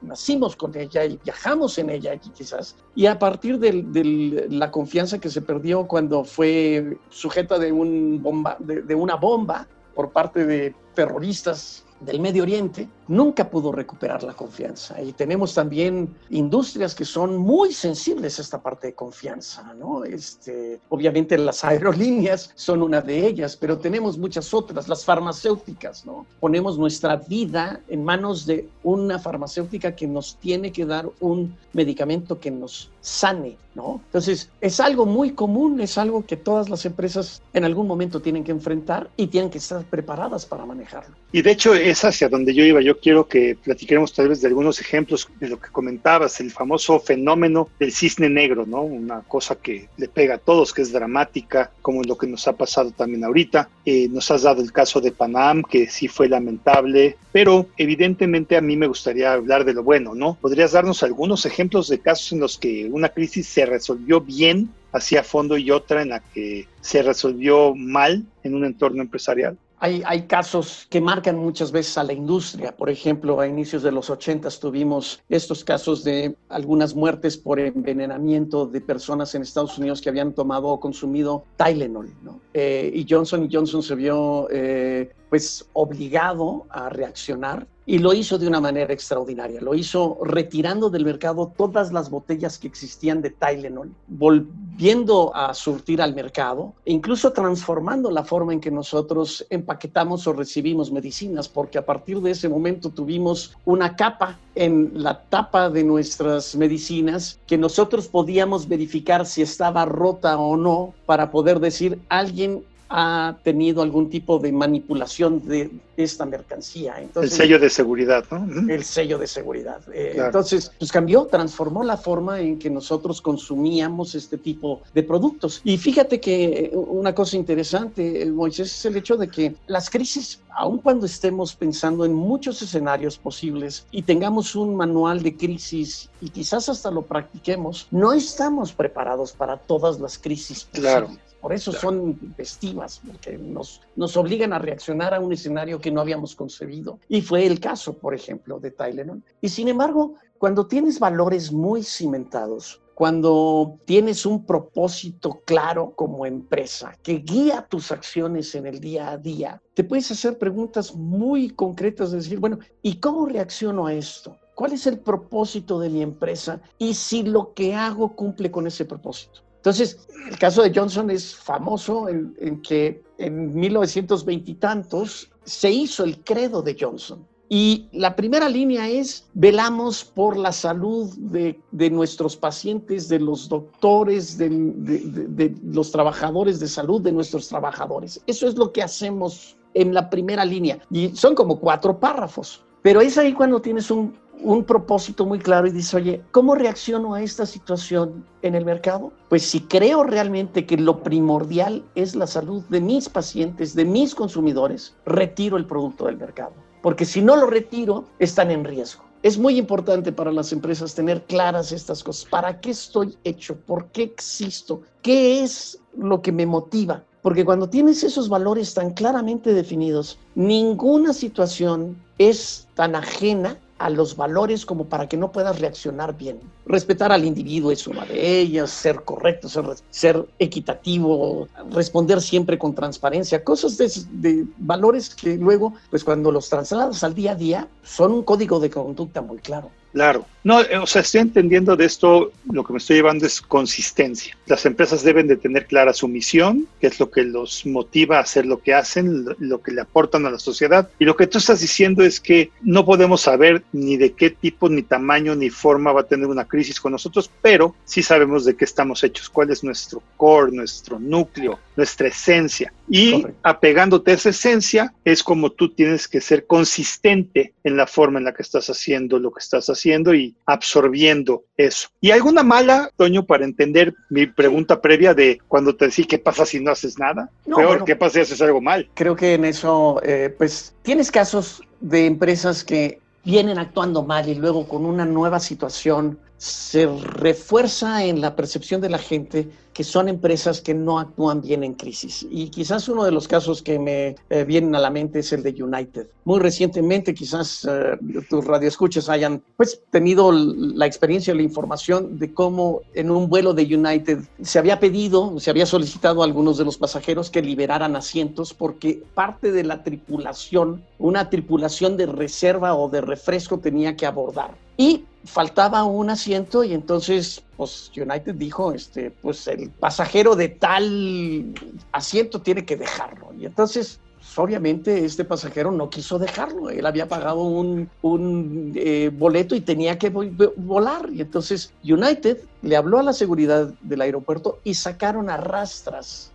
nacimos 0.01 0.55
con 0.55 0.75
ella 0.75 1.05
y 1.05 1.19
viajamos 1.23 1.77
en 1.77 1.91
ella 1.91 2.17
quizás. 2.17 2.75
Y 2.95 3.05
a 3.05 3.19
partir 3.19 3.59
de, 3.59 4.47
la 4.49 4.71
confianza 4.71 5.19
que 5.19 5.29
se 5.29 5.41
perdió 5.41 5.87
cuando 5.87 6.23
fue 6.23 6.97
sujeta 7.09 7.59
de, 7.59 7.71
un 7.71 8.23
bomba, 8.23 8.57
de 8.59 8.95
una 8.95 9.15
bomba 9.15 9.67
por 9.93 10.11
parte 10.11 10.45
de 10.47 10.75
terroristas 10.95 11.85
del 12.05 12.19
Medio 12.19 12.43
Oriente, 12.43 12.87
nunca 13.07 13.49
pudo 13.49 13.71
recuperar 13.71 14.23
la 14.23 14.33
confianza. 14.33 15.01
Y 15.01 15.13
tenemos 15.13 15.53
también 15.53 16.13
industrias 16.29 16.95
que 16.95 17.05
son 17.05 17.37
muy 17.37 17.73
sensibles 17.73 18.39
a 18.39 18.41
esta 18.41 18.61
parte 18.61 18.87
de 18.87 18.93
confianza, 18.93 19.73
¿no? 19.73 20.03
Este, 20.03 20.79
obviamente 20.89 21.37
las 21.37 21.63
aerolíneas 21.63 22.51
son 22.55 22.81
una 22.81 23.01
de 23.01 23.25
ellas, 23.25 23.57
pero 23.57 23.77
tenemos 23.77 24.17
muchas 24.17 24.53
otras, 24.53 24.87
las 24.87 25.05
farmacéuticas, 25.05 26.05
¿no? 26.05 26.25
Ponemos 26.39 26.77
nuestra 26.77 27.17
vida 27.17 27.81
en 27.87 28.03
manos 28.03 28.45
de 28.45 28.69
una 28.83 29.19
farmacéutica 29.19 29.95
que 29.95 30.07
nos 30.07 30.37
tiene 30.37 30.71
que 30.71 30.85
dar 30.85 31.09
un 31.19 31.55
medicamento 31.73 32.39
que 32.39 32.51
nos 32.51 32.89
sane, 33.01 33.57
¿no? 33.75 34.01
Entonces, 34.05 34.49
es 34.61 34.79
algo 34.79 35.05
muy 35.05 35.31
común, 35.31 35.81
es 35.81 35.97
algo 35.97 36.25
que 36.25 36.37
todas 36.37 36.69
las 36.69 36.85
empresas 36.85 37.41
en 37.53 37.65
algún 37.65 37.87
momento 37.87 38.21
tienen 38.21 38.43
que 38.43 38.51
enfrentar 38.51 39.09
y 39.17 39.27
tienen 39.27 39.49
que 39.49 39.57
estar 39.57 39.83
preparadas 39.83 40.45
para 40.45 40.65
manejarlo. 40.65 41.15
Y 41.31 41.41
de 41.41 41.51
hecho 41.51 41.73
hacia 42.01 42.29
donde 42.29 42.53
yo 42.53 42.63
iba. 42.63 42.81
Yo 42.81 42.99
quiero 42.99 43.27
que 43.27 43.55
platiquemos 43.55 44.13
tal 44.13 44.29
vez 44.29 44.41
de 44.41 44.47
algunos 44.47 44.79
ejemplos 44.79 45.27
de 45.39 45.49
lo 45.49 45.59
que 45.59 45.69
comentabas, 45.69 46.39
el 46.39 46.51
famoso 46.51 46.99
fenómeno 46.99 47.69
del 47.79 47.91
cisne 47.91 48.29
negro, 48.29 48.65
¿no? 48.65 48.81
Una 48.81 49.21
cosa 49.21 49.55
que 49.55 49.89
le 49.97 50.07
pega 50.07 50.35
a 50.35 50.37
todos, 50.37 50.73
que 50.73 50.81
es 50.81 50.91
dramática, 50.91 51.71
como 51.81 52.03
lo 52.03 52.17
que 52.17 52.27
nos 52.27 52.47
ha 52.47 52.53
pasado 52.53 52.91
también 52.91 53.23
ahorita. 53.23 53.69
Eh, 53.85 54.07
nos 54.09 54.31
has 54.31 54.43
dado 54.43 54.61
el 54.61 54.71
caso 54.71 55.01
de 55.01 55.11
Panam, 55.11 55.63
que 55.63 55.89
sí 55.89 56.07
fue 56.07 56.27
lamentable, 56.29 57.17
pero 57.31 57.67
evidentemente 57.77 58.57
a 58.57 58.61
mí 58.61 58.77
me 58.77 58.87
gustaría 58.87 59.33
hablar 59.33 59.65
de 59.65 59.73
lo 59.73 59.83
bueno, 59.83 60.15
¿no? 60.15 60.37
¿Podrías 60.39 60.71
darnos 60.71 61.03
algunos 61.03 61.45
ejemplos 61.45 61.87
de 61.89 61.99
casos 61.99 62.31
en 62.31 62.39
los 62.39 62.57
que 62.57 62.89
una 62.91 63.09
crisis 63.09 63.47
se 63.47 63.65
resolvió 63.65 64.21
bien 64.21 64.69
hacia 64.91 65.23
fondo 65.23 65.57
y 65.57 65.71
otra 65.71 66.01
en 66.01 66.09
la 66.09 66.19
que 66.19 66.67
se 66.81 67.01
resolvió 67.01 67.75
mal 67.75 68.23
en 68.43 68.55
un 68.55 68.65
entorno 68.65 69.01
empresarial? 69.01 69.57
Hay, 69.83 70.01
hay, 70.05 70.27
casos 70.27 70.87
que 70.89 71.01
marcan 71.01 71.37
muchas 71.37 71.73
veces 71.73 71.97
a 71.97 72.05
la 72.05 72.13
industria. 72.13 72.73
Por 72.73 72.89
ejemplo, 72.89 73.41
a 73.41 73.47
inicios 73.47 73.83
de 73.83 73.91
los 73.91 74.09
80 74.09 74.47
tuvimos 74.51 75.21
estos 75.27 75.65
casos 75.65 76.05
de 76.05 76.37
algunas 76.47 76.95
muertes 76.95 77.35
por 77.35 77.59
envenenamiento 77.59 78.65
de 78.65 78.79
personas 78.79 79.35
en 79.35 79.41
Estados 79.41 79.77
Unidos 79.77 80.01
que 80.01 80.07
habían 80.07 80.31
tomado 80.31 80.69
o 80.69 80.79
consumido 80.79 81.43
Tylenol. 81.57 82.13
¿no? 82.21 82.39
Eh, 82.53 82.91
y 82.93 83.05
Johnson 83.09 83.49
Johnson 83.51 83.83
se 83.83 83.95
vio 83.95 84.47
eh, 84.51 85.11
pues 85.33 85.65
obligado 85.73 86.67
a 86.69 86.89
reaccionar 86.89 87.65
y 87.87 87.97
lo 87.97 88.13
hizo 88.13 88.37
de 88.37 88.47
una 88.47 88.61
manera 88.61 88.93
extraordinaria. 88.93 89.61
Lo 89.61 89.73
hizo 89.73 90.19
retirando 90.23 90.91
del 90.91 91.05
mercado 91.05 91.51
todas 91.57 91.91
las 91.91 92.11
botellas 92.11 92.59
que 92.59 92.67
existían 92.67 93.19
de 93.23 93.31
Tylenol, 93.31 93.91
volviendo 94.07 95.35
a 95.35 95.55
surtir 95.55 96.03
al 96.03 96.13
mercado 96.13 96.73
e 96.85 96.93
incluso 96.93 97.33
transformando 97.33 98.11
la 98.11 98.23
forma 98.23 98.53
en 98.53 98.59
que 98.59 98.69
nosotros 98.69 99.43
empaquetamos 99.49 100.27
o 100.27 100.33
recibimos 100.33 100.91
medicinas, 100.91 101.49
porque 101.49 101.79
a 101.79 101.85
partir 101.85 102.21
de 102.21 102.29
ese 102.29 102.47
momento 102.47 102.91
tuvimos 102.91 103.55
una 103.65 103.95
capa 103.95 104.37
en 104.53 104.91
la 104.93 105.19
tapa 105.23 105.71
de 105.71 105.83
nuestras 105.83 106.55
medicinas 106.55 107.39
que 107.47 107.57
nosotros 107.57 108.07
podíamos 108.07 108.67
verificar 108.67 109.25
si 109.25 109.41
estaba 109.41 109.83
rota 109.85 110.37
o 110.37 110.55
no 110.57 110.93
para 111.07 111.31
poder 111.31 111.59
decir 111.59 111.99
alguien 112.07 112.63
ha 112.95 113.37
tenido 113.41 113.81
algún 113.81 114.07
tipo 114.07 114.37
de 114.37 114.51
manipulación 114.51 115.43
de 115.47 115.71
esta 115.97 116.27
mercancía. 116.27 117.03
el 117.15 117.31
sello 117.31 117.57
de 117.57 117.71
seguridad, 117.71 118.23
¿no? 118.29 118.71
El 118.71 118.83
sello 118.83 119.17
de 119.17 119.25
seguridad. 119.25 119.81
Eh, 119.91 120.13
entonces, 120.15 120.71
pues 120.77 120.91
cambió, 120.91 121.25
transformó 121.25 121.83
la 121.83 121.97
forma 121.97 122.39
en 122.39 122.59
que 122.59 122.69
nosotros 122.69 123.19
consumíamos 123.19 124.13
este 124.13 124.37
tipo 124.37 124.81
de 124.93 125.01
productos. 125.01 125.59
Y 125.63 125.79
fíjate 125.79 126.19
que 126.19 126.71
eh, 126.71 126.71
una 126.75 127.15
cosa 127.15 127.35
interesante, 127.35 128.21
eh, 128.21 128.25
Moisés, 128.27 128.71
es 128.71 128.85
el 128.85 128.95
hecho 128.95 129.17
de 129.17 129.27
que 129.27 129.55
las 129.65 129.89
crisis, 129.89 130.39
aun 130.55 130.77
cuando 130.77 131.07
estemos 131.07 131.55
pensando 131.55 132.05
en 132.05 132.13
muchos 132.13 132.61
escenarios 132.61 133.17
posibles 133.17 133.87
y 133.89 134.03
tengamos 134.03 134.55
un 134.55 134.75
manual 134.75 135.23
de 135.23 135.35
crisis 135.35 136.11
y 136.21 136.29
quizás 136.29 136.69
hasta 136.69 136.91
lo 136.91 137.01
practiquemos, 137.01 137.87
no 137.89 138.13
estamos 138.13 138.71
preparados 138.71 139.31
para 139.31 139.57
todas 139.57 139.99
las 139.99 140.19
crisis 140.19 140.65
posibles. 140.65 140.91
Claro. 140.91 141.32
Por 141.43 141.51
eso 141.51 141.73
son 141.73 142.17
festivas, 142.37 143.01
porque 143.05 143.37
nos, 143.37 143.81
nos 143.97 144.15
obligan 144.15 144.53
a 144.53 144.59
reaccionar 144.59 145.13
a 145.13 145.19
un 145.19 145.33
escenario 145.33 145.77
que 145.77 145.91
no 145.91 145.99
habíamos 145.99 146.37
concebido. 146.37 146.99
Y 147.09 147.21
fue 147.21 147.45
el 147.45 147.59
caso, 147.59 147.97
por 147.97 148.15
ejemplo, 148.15 148.61
de 148.61 148.71
Tylenol. 148.71 149.21
Y 149.41 149.49
sin 149.49 149.67
embargo, 149.67 150.13
cuando 150.37 150.67
tienes 150.67 151.01
valores 151.01 151.51
muy 151.51 151.83
cimentados, 151.83 152.81
cuando 152.93 153.77
tienes 153.83 154.25
un 154.25 154.45
propósito 154.45 155.41
claro 155.43 155.91
como 155.97 156.25
empresa 156.25 156.97
que 157.03 157.15
guía 157.15 157.67
tus 157.69 157.91
acciones 157.91 158.55
en 158.55 158.65
el 158.65 158.79
día 158.79 159.11
a 159.11 159.17
día, 159.17 159.61
te 159.73 159.83
puedes 159.83 160.09
hacer 160.11 160.37
preguntas 160.37 160.95
muy 160.95 161.49
concretas 161.49 162.11
de 162.11 162.19
decir, 162.19 162.39
bueno, 162.39 162.59
¿y 162.81 163.01
cómo 163.01 163.25
reacciono 163.25 163.85
a 163.85 163.93
esto? 163.93 164.37
¿Cuál 164.55 164.71
es 164.71 164.87
el 164.87 164.97
propósito 164.97 165.77
de 165.77 165.89
mi 165.89 166.01
empresa? 166.01 166.61
Y 166.77 166.93
si 166.93 167.23
lo 167.23 167.53
que 167.53 167.75
hago 167.75 168.15
cumple 168.15 168.49
con 168.49 168.65
ese 168.65 168.85
propósito. 168.85 169.41
Entonces, 169.63 169.97
el 170.29 170.37
caso 170.37 170.61
de 170.61 170.73
Johnson 170.75 171.09
es 171.09 171.33
famoso 171.33 172.09
en, 172.09 172.61
que 172.61 173.01
en 173.17 173.55
1920 173.55 174.51
y 174.51 174.55
tantos 174.55 175.31
se 175.45 175.71
hizo 175.71 176.03
el 176.03 176.21
credo 176.21 176.61
de 176.61 176.75
Johnson. 176.77 177.25
Y 177.47 177.87
la 177.93 178.13
primera 178.13 178.49
línea 178.49 178.89
es, 178.89 179.29
velamos 179.33 180.03
por 180.03 180.35
la 180.35 180.51
salud 180.51 181.13
de, 181.15 181.55
nuestros 181.91 182.35
pacientes, 182.35 183.07
de 183.07 183.19
los 183.21 183.47
doctores, 183.47 184.37
de, 184.37 184.49
de, 184.49 185.55
los 185.63 185.93
trabajadores 185.93 186.59
de 186.59 186.67
salud, 186.67 187.01
de 187.01 187.13
nuestros 187.13 187.47
trabajadores. 187.47 188.21
Eso 188.27 188.49
es 188.49 188.57
lo 188.57 188.73
que 188.73 188.83
hacemos 188.83 189.55
en 189.75 189.93
la 189.93 190.09
primera 190.09 190.43
línea. 190.43 190.79
Y 190.91 191.15
son 191.15 191.35
como 191.35 191.57
cuatro 191.57 192.01
párrafos. 192.01 192.65
Pero 192.81 192.99
es 192.99 193.17
ahí 193.17 193.31
cuando 193.31 193.61
tienes 193.61 193.89
un, 193.89 194.13
un 194.41 194.63
propósito 194.63 195.25
muy 195.25 195.39
claro 195.39 195.67
y 195.67 195.71
dice, 195.71 195.97
oye, 195.97 196.21
¿cómo 196.31 196.55
reacciono 196.55 197.13
a 197.13 197.21
esta 197.21 197.45
situación 197.45 198.25
en 198.41 198.55
el 198.55 198.65
mercado? 198.65 199.11
Pues 199.29 199.43
si 199.43 199.61
creo 199.61 200.03
realmente 200.03 200.65
que 200.65 200.77
lo 200.77 201.01
primordial 201.01 201.83
es 201.95 202.15
la 202.15 202.27
salud 202.27 202.63
de 202.69 202.81
mis 202.81 203.09
pacientes, 203.09 203.73
de 203.73 203.85
mis 203.85 204.13
consumidores, 204.15 204.95
retiro 205.05 205.57
el 205.57 205.65
producto 205.65 206.05
del 206.05 206.17
mercado. 206.17 206.53
Porque 206.81 207.05
si 207.05 207.21
no 207.21 207.35
lo 207.37 207.47
retiro, 207.47 208.05
están 208.19 208.51
en 208.51 208.65
riesgo. 208.65 209.03
Es 209.21 209.37
muy 209.37 209.57
importante 209.57 210.11
para 210.11 210.33
las 210.33 210.51
empresas 210.51 210.93
tener 210.93 211.23
claras 211.23 211.71
estas 211.71 212.03
cosas. 212.03 212.29
¿Para 212.29 212.59
qué 212.59 212.71
estoy 212.71 213.17
hecho? 213.23 213.55
¿Por 213.55 213.87
qué 213.87 214.03
existo? 214.03 214.81
¿Qué 215.01 215.41
es 215.41 215.79
lo 215.97 216.21
que 216.21 216.33
me 216.33 216.45
motiva? 216.45 217.03
Porque 217.21 217.45
cuando 217.45 217.69
tienes 217.69 218.03
esos 218.03 218.27
valores 218.27 218.73
tan 218.73 218.91
claramente 218.91 219.53
definidos, 219.53 220.19
ninguna 220.35 221.13
situación 221.13 221.95
es 222.17 222.67
tan 222.75 222.95
ajena 222.95 223.57
a 223.77 223.89
los 223.89 224.15
valores 224.15 224.65
como 224.65 224.85
para 224.85 225.07
que 225.07 225.17
no 225.17 225.31
puedas 225.31 225.59
reaccionar 225.59 226.17
bien. 226.17 226.39
Respetar 226.65 227.11
al 227.11 227.25
individuo 227.25 227.71
es 227.71 227.87
una 227.87 228.05
de 228.05 228.39
ellas, 228.39 228.69
ser 228.71 229.03
correcto, 229.03 229.49
ser, 229.89 230.25
equitativo, 230.39 231.47
responder 231.71 232.21
siempre 232.21 232.57
con 232.57 232.73
transparencia, 232.73 233.43
cosas 233.43 233.77
de, 233.77 233.91
de, 234.11 234.45
valores 234.57 235.13
que 235.13 235.35
luego, 235.35 235.73
pues 235.89 236.03
cuando 236.03 236.31
los 236.31 236.49
trasladas 236.49 237.03
al 237.03 237.13
día 237.13 237.31
a 237.31 237.35
día, 237.35 237.67
son 237.83 238.11
un 238.13 238.23
código 238.23 238.59
de 238.59 238.69
conducta 238.69 239.21
muy 239.21 239.37
claro. 239.37 239.69
Claro. 239.93 240.25
No, 240.43 240.59
eh, 240.61 240.77
o 240.77 240.87
sea, 240.87 241.03
estoy 241.03 241.21
entendiendo 241.21 241.77
de 241.77 241.85
esto, 241.85 242.31
lo 242.51 242.65
que 242.65 242.73
me 242.73 242.79
estoy 242.79 242.97
llevando 242.97 243.25
es 243.25 243.39
consistencia. 243.39 244.35
Las 244.47 244.65
empresas 244.65 245.03
deben 245.03 245.27
de 245.27 245.37
tener 245.37 245.67
clara 245.67 245.93
su 245.93 246.07
misión, 246.07 246.67
que 246.81 246.87
es 246.87 246.99
lo 246.99 247.11
que 247.11 247.23
los 247.23 247.65
motiva 247.65 248.17
a 248.17 248.21
hacer 248.21 248.45
lo 248.45 248.61
que 248.61 248.73
hacen, 248.73 249.23
lo 249.37 249.61
que 249.61 249.71
le 249.71 249.81
aportan 249.81 250.25
a 250.25 250.31
la 250.31 250.39
sociedad. 250.39 250.89
Y 250.99 251.05
lo 251.05 251.15
que 251.15 251.27
tú 251.27 251.37
estás 251.37 251.61
diciendo 251.61 252.03
es 252.03 252.19
que 252.19 252.51
no 252.61 252.85
podemos 252.85 253.21
saber 253.21 253.63
ni 253.71 253.95
de 253.95 254.13
qué 254.13 254.31
tipo, 254.31 254.67
ni 254.67 254.81
tamaño, 254.81 255.35
ni 255.35 255.49
forma 255.49 255.93
va 255.93 256.01
a 256.01 256.07
tener 256.07 256.27
una 256.27 256.45
crisis 256.53 256.79
con 256.79 256.91
nosotros, 256.91 257.31
pero 257.41 257.73
sí 257.83 258.03
sabemos 258.03 258.45
de 258.45 258.55
qué 258.55 258.63
estamos 258.63 259.03
hechos, 259.03 259.27
cuál 259.27 259.49
es 259.49 259.63
nuestro 259.63 260.03
core, 260.17 260.51
nuestro 260.51 260.99
núcleo, 260.99 261.57
nuestra 261.75 262.09
esencia. 262.09 262.71
Y 262.87 263.25
apegándote 263.41 264.11
a 264.11 264.13
esa 264.13 264.29
esencia 264.29 264.93
es 265.03 265.23
como 265.23 265.51
tú 265.51 265.73
tienes 265.73 266.07
que 266.07 266.21
ser 266.21 266.45
consistente 266.45 267.55
en 267.63 267.75
la 267.75 267.87
forma 267.87 268.19
en 268.19 268.25
la 268.25 268.35
que 268.35 268.43
estás 268.43 268.69
haciendo 268.69 269.17
lo 269.17 269.31
que 269.31 269.39
estás 269.39 269.67
haciendo 269.67 270.13
y 270.13 270.35
absorbiendo 270.45 271.43
eso. 271.57 271.87
¿Y 271.99 272.11
alguna 272.11 272.43
mala, 272.43 272.91
Toño, 272.97 273.25
para 273.25 273.45
entender 273.45 273.95
mi 274.11 274.27
pregunta 274.27 274.79
previa 274.79 275.15
de 275.15 275.39
cuando 275.47 275.75
te 275.75 275.85
decía 275.85 276.05
qué 276.07 276.19
pasa 276.19 276.45
si 276.45 276.59
no 276.59 276.69
haces 276.69 276.99
nada? 276.99 277.31
Peor, 277.45 277.83
¿qué 277.83 277.95
pasa 277.95 278.13
si 278.13 278.19
haces 278.19 278.41
algo 278.43 278.61
mal? 278.61 278.87
Creo 278.93 279.15
que 279.15 279.33
en 279.33 279.45
eso, 279.45 279.99
eh, 280.03 280.31
pues, 280.37 280.75
tienes 280.83 281.09
casos 281.09 281.63
de 281.81 282.05
empresas 282.05 282.63
que 282.63 282.99
vienen 283.23 283.57
actuando 283.57 284.03
mal 284.03 284.27
y 284.27 284.35
luego 284.35 284.67
con 284.67 284.85
una 284.85 285.05
nueva 285.05 285.39
situación 285.39 286.19
se 286.43 286.87
refuerza 286.87 288.03
en 288.03 288.19
la 288.19 288.35
percepción 288.35 288.81
de 288.81 288.89
la 288.89 288.97
gente 288.97 289.49
que 289.71 289.85
son 289.85 290.09
empresas 290.09 290.59
que 290.59 290.73
no 290.73 290.99
actúan 290.99 291.41
bien 291.41 291.63
en 291.63 291.73
crisis. 291.73 292.27
Y 292.29 292.49
quizás 292.49 292.89
uno 292.89 293.05
de 293.05 293.11
los 293.11 293.29
casos 293.29 293.61
que 293.61 293.79
me 293.79 294.17
eh, 294.29 294.43
vienen 294.43 294.75
a 294.75 294.79
la 294.79 294.89
mente 294.89 295.19
es 295.19 295.31
el 295.31 295.41
de 295.41 295.63
United. 295.63 296.07
Muy 296.25 296.41
recientemente, 296.41 297.13
quizás 297.13 297.63
uh, 297.63 297.97
tus 298.29 298.45
radioescuchas 298.45 299.07
hayan 299.07 299.41
pues, 299.55 299.81
tenido 299.89 300.33
la 300.33 300.85
experiencia, 300.85 301.33
la 301.33 301.43
información 301.43 302.19
de 302.19 302.33
cómo 302.33 302.81
en 302.93 303.09
un 303.09 303.29
vuelo 303.29 303.53
de 303.53 303.63
United 303.63 304.19
se 304.41 304.59
había 304.59 304.81
pedido, 304.81 305.39
se 305.39 305.49
había 305.49 305.65
solicitado 305.65 306.23
a 306.23 306.25
algunos 306.25 306.57
de 306.57 306.65
los 306.65 306.77
pasajeros 306.77 307.29
que 307.29 307.41
liberaran 307.41 307.95
asientos 307.95 308.53
porque 308.53 309.01
parte 309.13 309.53
de 309.53 309.63
la 309.63 309.81
tripulación, 309.81 310.83
una 310.99 311.29
tripulación 311.29 311.95
de 311.95 312.05
reserva 312.05 312.75
o 312.75 312.89
de 312.89 312.99
refresco 312.99 313.59
tenía 313.59 313.95
que 313.95 314.05
abordar. 314.05 314.55
Y 314.75 315.05
faltaba 315.25 315.83
un 315.83 316.09
asiento 316.09 316.63
y 316.63 316.73
entonces 316.73 317.43
pues 317.55 317.91
United 317.95 318.35
dijo, 318.35 318.73
este, 318.73 319.11
pues 319.11 319.47
el 319.47 319.69
pasajero 319.69 320.35
de 320.35 320.49
tal 320.49 321.53
asiento 321.91 322.41
tiene 322.41 322.65
que 322.65 322.75
dejarlo. 322.75 323.33
Y 323.37 323.45
entonces 323.45 323.99
pues, 324.17 324.37
obviamente 324.37 325.05
este 325.05 325.23
pasajero 325.23 325.71
no 325.71 325.89
quiso 325.89 326.19
dejarlo, 326.19 326.69
él 326.69 326.85
había 326.85 327.07
pagado 327.07 327.43
un, 327.43 327.89
un 328.01 328.73
eh, 328.75 329.11
boleto 329.13 329.55
y 329.55 329.61
tenía 329.61 329.97
que 329.97 330.09
volar. 330.09 331.09
Y 331.11 331.21
entonces 331.21 331.73
United 331.83 332.39
le 332.61 332.75
habló 332.75 332.99
a 332.99 333.03
la 333.03 333.13
seguridad 333.13 333.73
del 333.81 334.01
aeropuerto 334.01 334.59
y 334.63 334.73
sacaron 334.73 335.29
a 335.29 335.37
rastras 335.37 336.32